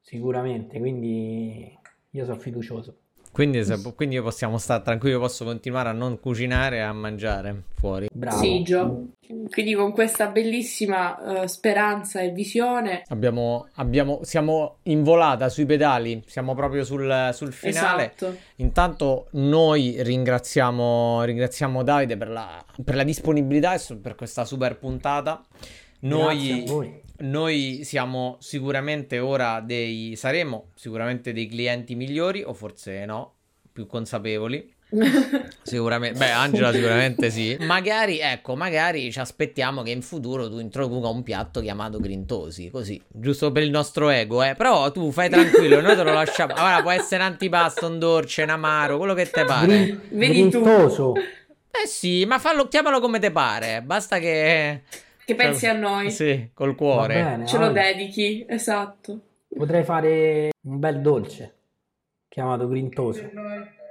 sicuramente, 0.00 0.78
quindi 0.78 1.78
io 2.10 2.24
sono 2.24 2.38
fiducioso. 2.38 2.96
Quindi, 3.32 3.62
se- 3.64 3.80
quindi 3.94 4.20
possiamo 4.20 4.58
stare 4.58 4.82
tranquilli, 4.82 5.14
io 5.14 5.20
posso 5.20 5.44
continuare 5.44 5.88
a 5.88 5.92
non 5.92 6.18
cucinare 6.18 6.78
e 6.78 6.80
a 6.80 6.92
mangiare 6.92 7.62
fuori. 7.76 8.08
Bravo. 8.12 8.36
Sì, 8.42 8.62
Gio. 8.64 9.10
Quindi 9.48 9.74
con 9.74 9.92
questa 9.92 10.26
bellissima 10.26 11.42
eh, 11.42 11.46
speranza 11.48 12.20
e 12.20 12.30
visione, 12.32 13.04
Abbiamo, 13.06 13.68
abbiamo- 13.74 14.18
siamo 14.24 14.78
in 14.84 15.04
volata 15.04 15.48
sui 15.48 15.64
pedali, 15.64 16.20
siamo 16.26 16.56
proprio 16.56 16.82
sul, 16.82 17.30
sul 17.32 17.52
finale. 17.52 18.12
esatto. 18.16 18.36
Intanto 18.56 19.28
noi 19.34 20.02
ringraziamo, 20.02 21.22
ringraziamo 21.22 21.84
Davide 21.84 22.16
per 22.16 22.30
la, 22.30 22.64
per 22.84 22.96
la 22.96 23.04
disponibilità 23.04 23.74
e 23.74 23.96
per 23.96 24.16
questa 24.16 24.44
super 24.44 24.76
puntata. 24.76 25.40
Grazie 26.00 26.18
Noi, 26.18 26.64
a 26.66 26.72
voi. 26.72 27.00
Noi 27.20 27.80
siamo 27.84 28.36
sicuramente 28.40 29.18
ora 29.18 29.60
dei, 29.60 30.14
saremo 30.16 30.70
sicuramente 30.74 31.32
dei 31.32 31.46
clienti 31.48 31.94
migliori, 31.94 32.42
o 32.42 32.52
forse 32.52 33.04
no, 33.04 33.34
più 33.72 33.86
consapevoli. 33.86 34.74
Sicuramente, 35.62 36.18
beh, 36.18 36.30
Angela 36.32 36.72
sicuramente 36.72 37.30
sì. 37.30 37.56
Magari, 37.62 38.18
ecco, 38.18 38.56
magari 38.56 39.12
ci 39.12 39.20
aspettiamo 39.20 39.82
che 39.82 39.90
in 39.90 40.02
futuro 40.02 40.48
tu 40.50 40.58
introduca 40.58 41.06
un 41.06 41.22
piatto 41.22 41.60
chiamato 41.60 42.00
Grintosi, 42.00 42.70
così, 42.70 43.00
giusto 43.06 43.52
per 43.52 43.62
il 43.62 43.70
nostro 43.70 44.08
ego, 44.08 44.42
eh. 44.42 44.54
Però 44.56 44.90
tu 44.90 45.12
fai 45.12 45.30
tranquillo, 45.30 45.80
noi 45.80 45.94
te 45.94 46.02
lo 46.02 46.12
lasciamo. 46.12 46.54
Ora 46.54 46.82
può 46.82 46.90
essere 46.90 47.22
un 47.22 47.30
antipasto, 47.30 47.86
un 47.86 48.00
dolce, 48.00 48.42
un 48.42 48.48
amaro, 48.50 48.98
quello 48.98 49.14
che 49.14 49.30
te 49.30 49.44
pare. 49.44 49.66
Grin- 49.66 50.00
Vedi 50.10 50.48
tu. 50.48 50.60
grintoso. 50.60 51.14
Eh 51.14 51.86
sì, 51.86 52.24
ma 52.24 52.40
fallo, 52.40 52.66
chiamalo 52.66 52.98
come 52.98 53.20
te 53.20 53.30
pare, 53.30 53.82
basta 53.82 54.18
che... 54.18 54.82
Che 55.30 55.36
pensi 55.36 55.66
a 55.68 55.72
noi, 55.74 56.10
Sì, 56.10 56.50
col 56.52 56.74
cuore. 56.74 57.14
bene, 57.14 57.46
ce 57.46 57.56
lo 57.58 57.70
dedichi, 57.70 58.44
esatto. 58.48 59.20
Potrei 59.56 59.84
fare 59.84 60.50
un 60.62 60.78
bel 60.80 61.00
dolce 61.00 61.54
chiamato 62.28 62.66
grintoso. 62.66 63.30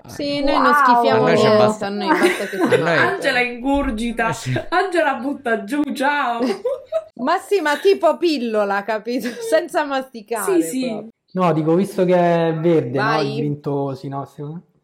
Sì, 0.07 0.43
noi 0.43 0.55
non 0.59 0.63
Wow. 0.65 0.73
schifiamo 0.73 1.25
A 1.25 1.31
niente, 1.31 1.57
basta- 1.57 1.85
a 1.85 1.89
noi 1.89 2.07
basta 2.09 2.45
che 2.45 2.57
si 2.57 2.77
noi-. 2.77 2.97
Angela 2.97 3.39
ingurgita, 3.39 4.29
Eh 4.29 4.33
sì. 4.33 4.53
Angela 4.67 5.13
butta 5.15 5.63
giù, 5.63 5.81
ciao. 5.93 6.41
Ma 7.21 7.37
sì, 7.37 7.61
ma 7.61 7.77
tipo 7.77 8.17
pillola, 8.17 8.83
capito? 8.83 9.29
Senza 9.29 9.85
masticare. 9.85 10.61
Sì, 10.61 10.67
sì. 10.67 11.07
No, 11.31 11.53
dico, 11.53 11.73
visto 11.75 12.03
che 12.03 12.15
è 12.49 12.53
verde, 12.53 12.97
no, 12.97 13.03
Vai. 13.05 13.29
il 13.31 13.37
grintosi, 13.37 14.09
no, 14.09 14.27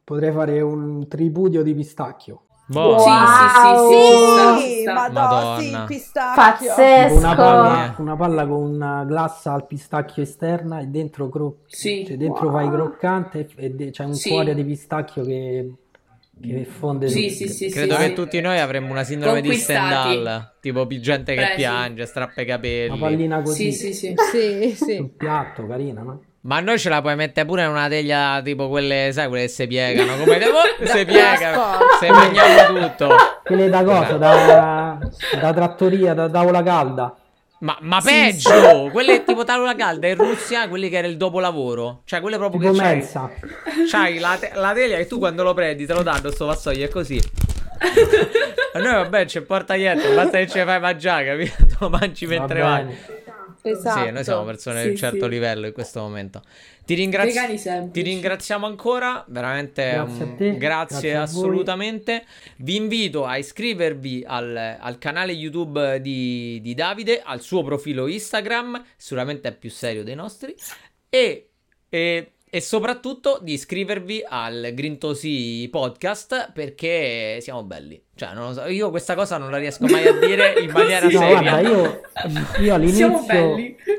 potrei 0.06 0.32
fare 0.32 0.62
un 0.62 1.06
tripudio 1.10 1.64
di 1.64 1.74
pistacchio. 1.76 2.44
Boh, 2.68 2.98
Sì, 3.00 3.12
sì, 3.12 3.50
sì, 3.50 4.58
sì, 4.58 4.82
Sì, 4.82 4.86
madonna, 4.86 5.86
sì, 5.88 5.94
pistacchio. 5.96 6.74
Tipo 6.74 7.14
una 7.14 7.36
Pazzesco. 7.36 7.36
palla, 7.36 7.96
una 8.00 8.16
palla 8.16 8.48
con 8.48 8.62
una 8.74 9.04
glassa 9.04 9.54
al 9.54 9.68
pistacchio 9.68 10.24
esterna 10.24 10.80
e 10.80 10.88
dentro, 10.88 11.30
cro- 11.30 11.58
Sì. 11.68 12.04
cioè 12.08 12.18
dentro 12.18 12.52
fai 12.52 12.70
croccante 12.70 13.48
e 13.56 13.70
de- 13.70 13.92
c'è 13.92 14.04
un 14.04 14.14
Sì. 14.14 14.30
cuore 14.30 14.56
di 14.56 14.64
pistacchio 14.64 15.24
che, 15.24 15.74
che 16.42 16.66
fonde 16.66 17.08
Sì, 17.08 17.30
sì, 17.30 17.48
sì, 17.48 17.70
Credo 17.70 17.96
sì, 17.96 18.02
che 18.02 18.08
sì. 18.10 18.14
tutti 18.16 18.42
noi 18.42 18.60
avremmo 18.60 18.92
una 18.92 19.04
sindrome 19.04 19.42
di. 19.42 19.54
Stendhal, 19.54 20.56
tipo 20.60 20.88
gente 20.88 21.34
che 21.36 21.42
Presi. 21.42 21.56
piange, 21.58 22.06
strappa 22.08 22.42
i 22.42 22.46
Una 22.46 22.56
capelli. 22.56 23.00
pallina 23.00 23.42
così 23.42 23.72
Sì, 23.72 23.94
sì, 23.94 23.94
sì. 23.94 24.16
Sì, 24.32 24.76
sì. 24.76 24.96
sul 24.96 25.10
piatto, 25.12 25.68
carina, 25.68 26.02
no? 26.02 26.22
Ma 26.46 26.60
noi 26.60 26.78
ce 26.78 26.90
la 26.90 27.02
puoi 27.02 27.16
mettere 27.16 27.44
pure 27.48 27.64
in 27.64 27.70
una 27.70 27.88
teglia 27.88 28.40
tipo 28.44 28.70
quelle, 28.70 29.10
sai, 29.12 29.28
quelle 29.28 29.46
che 29.46 29.50
si 29.50 29.66
piegano, 29.66 30.16
come 30.18 30.38
devo, 30.38 30.60
si 30.86 31.04
piega, 31.04 31.54
sport. 31.54 31.98
se 32.00 32.12
mangiamo 32.12 32.80
tutto. 32.88 33.16
Quelle 33.44 33.68
da 33.70 33.84
cosa? 33.84 34.18
Da, 34.18 34.98
da 35.42 35.54
trattoria, 35.54 36.14
da 36.14 36.30
tavola 36.30 36.62
calda. 36.62 37.16
Ma, 37.60 37.76
ma 37.82 38.00
Sì, 38.00 38.10
peggio, 38.10 38.90
quelle 38.92 39.24
tipo 39.24 39.44
tavola 39.44 39.74
calda 39.74 40.08
in 40.08 40.16
Russia, 40.18 40.68
quelli 40.70 40.88
che 40.90 40.98
era 40.98 41.08
il 41.08 41.18
dopolavoro, 41.18 42.02
cioè 42.06 42.22
quelle 42.22 42.38
proprio 42.38 42.60
Tipo 42.60 42.74
che 42.74 42.78
c'hai, 42.80 42.94
mensa. 42.96 43.32
c'hai 43.90 44.20
la, 44.20 44.38
te- 44.40 44.52
la 44.54 44.72
teglia 44.74 44.98
e 44.98 45.08
tu 45.08 45.18
quando 45.18 45.42
lo 45.42 45.56
prendi 45.56 45.88
te 45.88 45.94
lo 45.94 46.04
danno 46.04 46.30
sto 46.30 46.46
vassoio, 46.46 46.86
è 46.86 46.90
così. 46.90 47.20
A 48.74 48.78
noi 48.80 48.94
vabbè 48.94 49.26
c'è 49.26 49.42
porta 49.42 49.74
dietro, 49.74 50.14
basta 50.14 50.38
che 50.38 50.48
ce 50.48 50.60
ne 50.60 50.66
fai 50.66 50.80
mangiare, 50.80 51.26
capito? 51.26 51.66
Tu 51.66 51.76
lo 51.80 51.90
mangi 51.90 52.26
Va 52.28 52.38
mentre 52.38 52.62
vai. 52.62 52.98
Esatto. 53.70 54.06
Sì, 54.06 54.12
noi 54.12 54.24
siamo 54.24 54.44
persone 54.44 54.78
di 54.78 54.84
Sì, 54.84 54.90
un 54.92 54.96
certo 54.98 55.24
sì. 55.26 55.30
livello 55.30 55.66
in 55.66 55.74
questo 55.74 56.00
momento. 56.02 56.42
Ti, 56.86 56.94
ringrazi- 56.94 57.92
ti 57.92 58.02
ringraziamo 58.02 58.68
ancora, 58.68 59.26
veramente 59.28 59.90
Grazie 59.92 60.24
un- 60.24 60.32
a 60.32 60.36
te, 60.36 60.58
grazie, 60.58 60.58
grazie 60.58 61.16
assolutamente. 61.16 62.26
Vi 62.58 62.76
invito 62.76 63.26
a 63.26 63.38
iscrivervi 63.38 64.24
al, 64.28 64.78
al 64.80 64.98
canale 65.00 65.32
YouTube 65.32 66.00
di, 66.00 66.60
di 66.62 66.74
Davide, 66.76 67.22
al 67.24 67.42
suo 67.42 67.64
profilo 67.64 68.06
Instagram, 68.08 68.84
sicuramente 68.98 69.48
è 69.50 69.56
più 69.56 69.72
serio 69.72 70.04
dei 70.04 70.16
nostri, 70.16 70.54
e, 71.10 71.50
e- 71.90 72.30
e 72.56 72.62
soprattutto 72.62 73.40
di 73.42 73.52
iscrivervi 73.52 74.24
al 74.26 74.72
Grintosi 74.74 75.68
Podcast 75.70 76.54
perché 76.54 77.40
siamo 77.42 77.64
belli. 77.64 78.02
Cioè, 78.16 78.34
non 78.34 78.48
lo 78.48 78.54
so, 78.54 78.66
io 78.68 78.92
questa 78.92 79.14
cosa 79.14 79.38
non 79.38 79.52
la 79.52 79.58
riesco 79.58 79.86
mai 79.88 80.08
a 80.08 80.14
dire 80.14 80.54
in 80.62 80.72
maniera. 80.72 81.04
No, 81.04 81.10
seria. 81.20 81.42
guarda, 81.42 81.60
io, 81.60 82.02
io 82.62 82.74
all'inizio, 82.74 83.26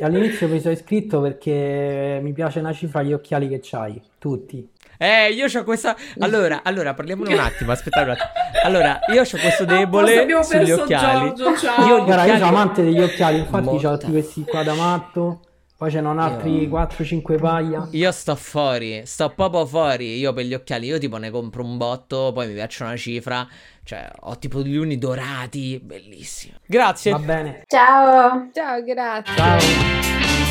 all'inizio 0.01 0.49
mi 0.49 0.59
sono 0.61 0.73
iscritto 0.73 1.21
perché 1.21 2.19
mi 2.23 2.33
piace 2.33 2.61
una 2.61 2.73
cifra 2.73 3.03
gli 3.03 3.13
occhiali 3.13 3.47
che 3.47 3.61
c'hai, 3.63 4.01
tutti. 4.19 4.67
Eh, 4.97 5.33
io 5.35 5.49
ho 5.55 5.65
questa. 5.65 5.95
Allora, 6.21 6.63
allora, 6.65 6.95
parliamone 6.95 7.35
un 7.35 7.39
attimo. 7.41 7.73
Aspettate 7.73 8.07
un 8.07 8.11
attimo. 8.13 8.31
Allora, 8.65 9.01
io 9.13 9.21
ho 9.21 9.27
questo 9.39 9.67
debole 9.67 10.27
sugli 10.45 10.71
occhiali. 10.71 11.35
Giorgio, 11.35 11.59
ciao. 11.59 11.87
Io 11.87 11.99
gli 11.99 12.05
Guarda, 12.05 12.25
io 12.25 12.33
occhiali- 12.33 12.39
sono 12.39 12.47
amante 12.49 12.83
degli 12.83 13.01
occhiali, 13.03 13.39
infatti 13.41 13.85
ho 13.85 13.99
questi 14.11 14.45
qua 14.45 14.63
da 14.63 14.73
matto, 14.73 15.41
poi 15.77 15.91
ce 15.91 16.01
n'ho 16.01 16.19
altri 16.19 16.69
4-5 16.69 17.39
paia. 17.39 17.87
Io 17.91 18.11
sto 18.11 18.35
fuori, 18.35 19.03
sto 19.05 19.29
proprio 19.31 19.67
fuori. 19.67 20.17
Io 20.17 20.33
per 20.33 20.45
gli 20.45 20.55
occhiali, 20.55 20.87
io 20.87 20.99
tipo 20.99 21.19
ne 21.19 21.31
compro 21.31 21.63
un 21.63 21.77
botto, 21.77 22.33
poi 22.33 22.49
mi 22.49 22.55
piace 22.55 22.83
una 22.83 22.97
cifra. 22.97 23.47
Cioè, 23.85 24.11
ho 24.21 24.39
tipo 24.39 24.63
gli 24.63 24.77
uni 24.77 24.97
dorati, 24.97 25.79
bellissimo. 25.83 26.57
Grazie. 26.67 27.13
Va 27.13 27.19
bene. 27.19 27.63
Ciao. 27.67 28.49
Ciao, 28.53 28.83
grazie. 28.83 29.35
Ciao. 29.37 30.46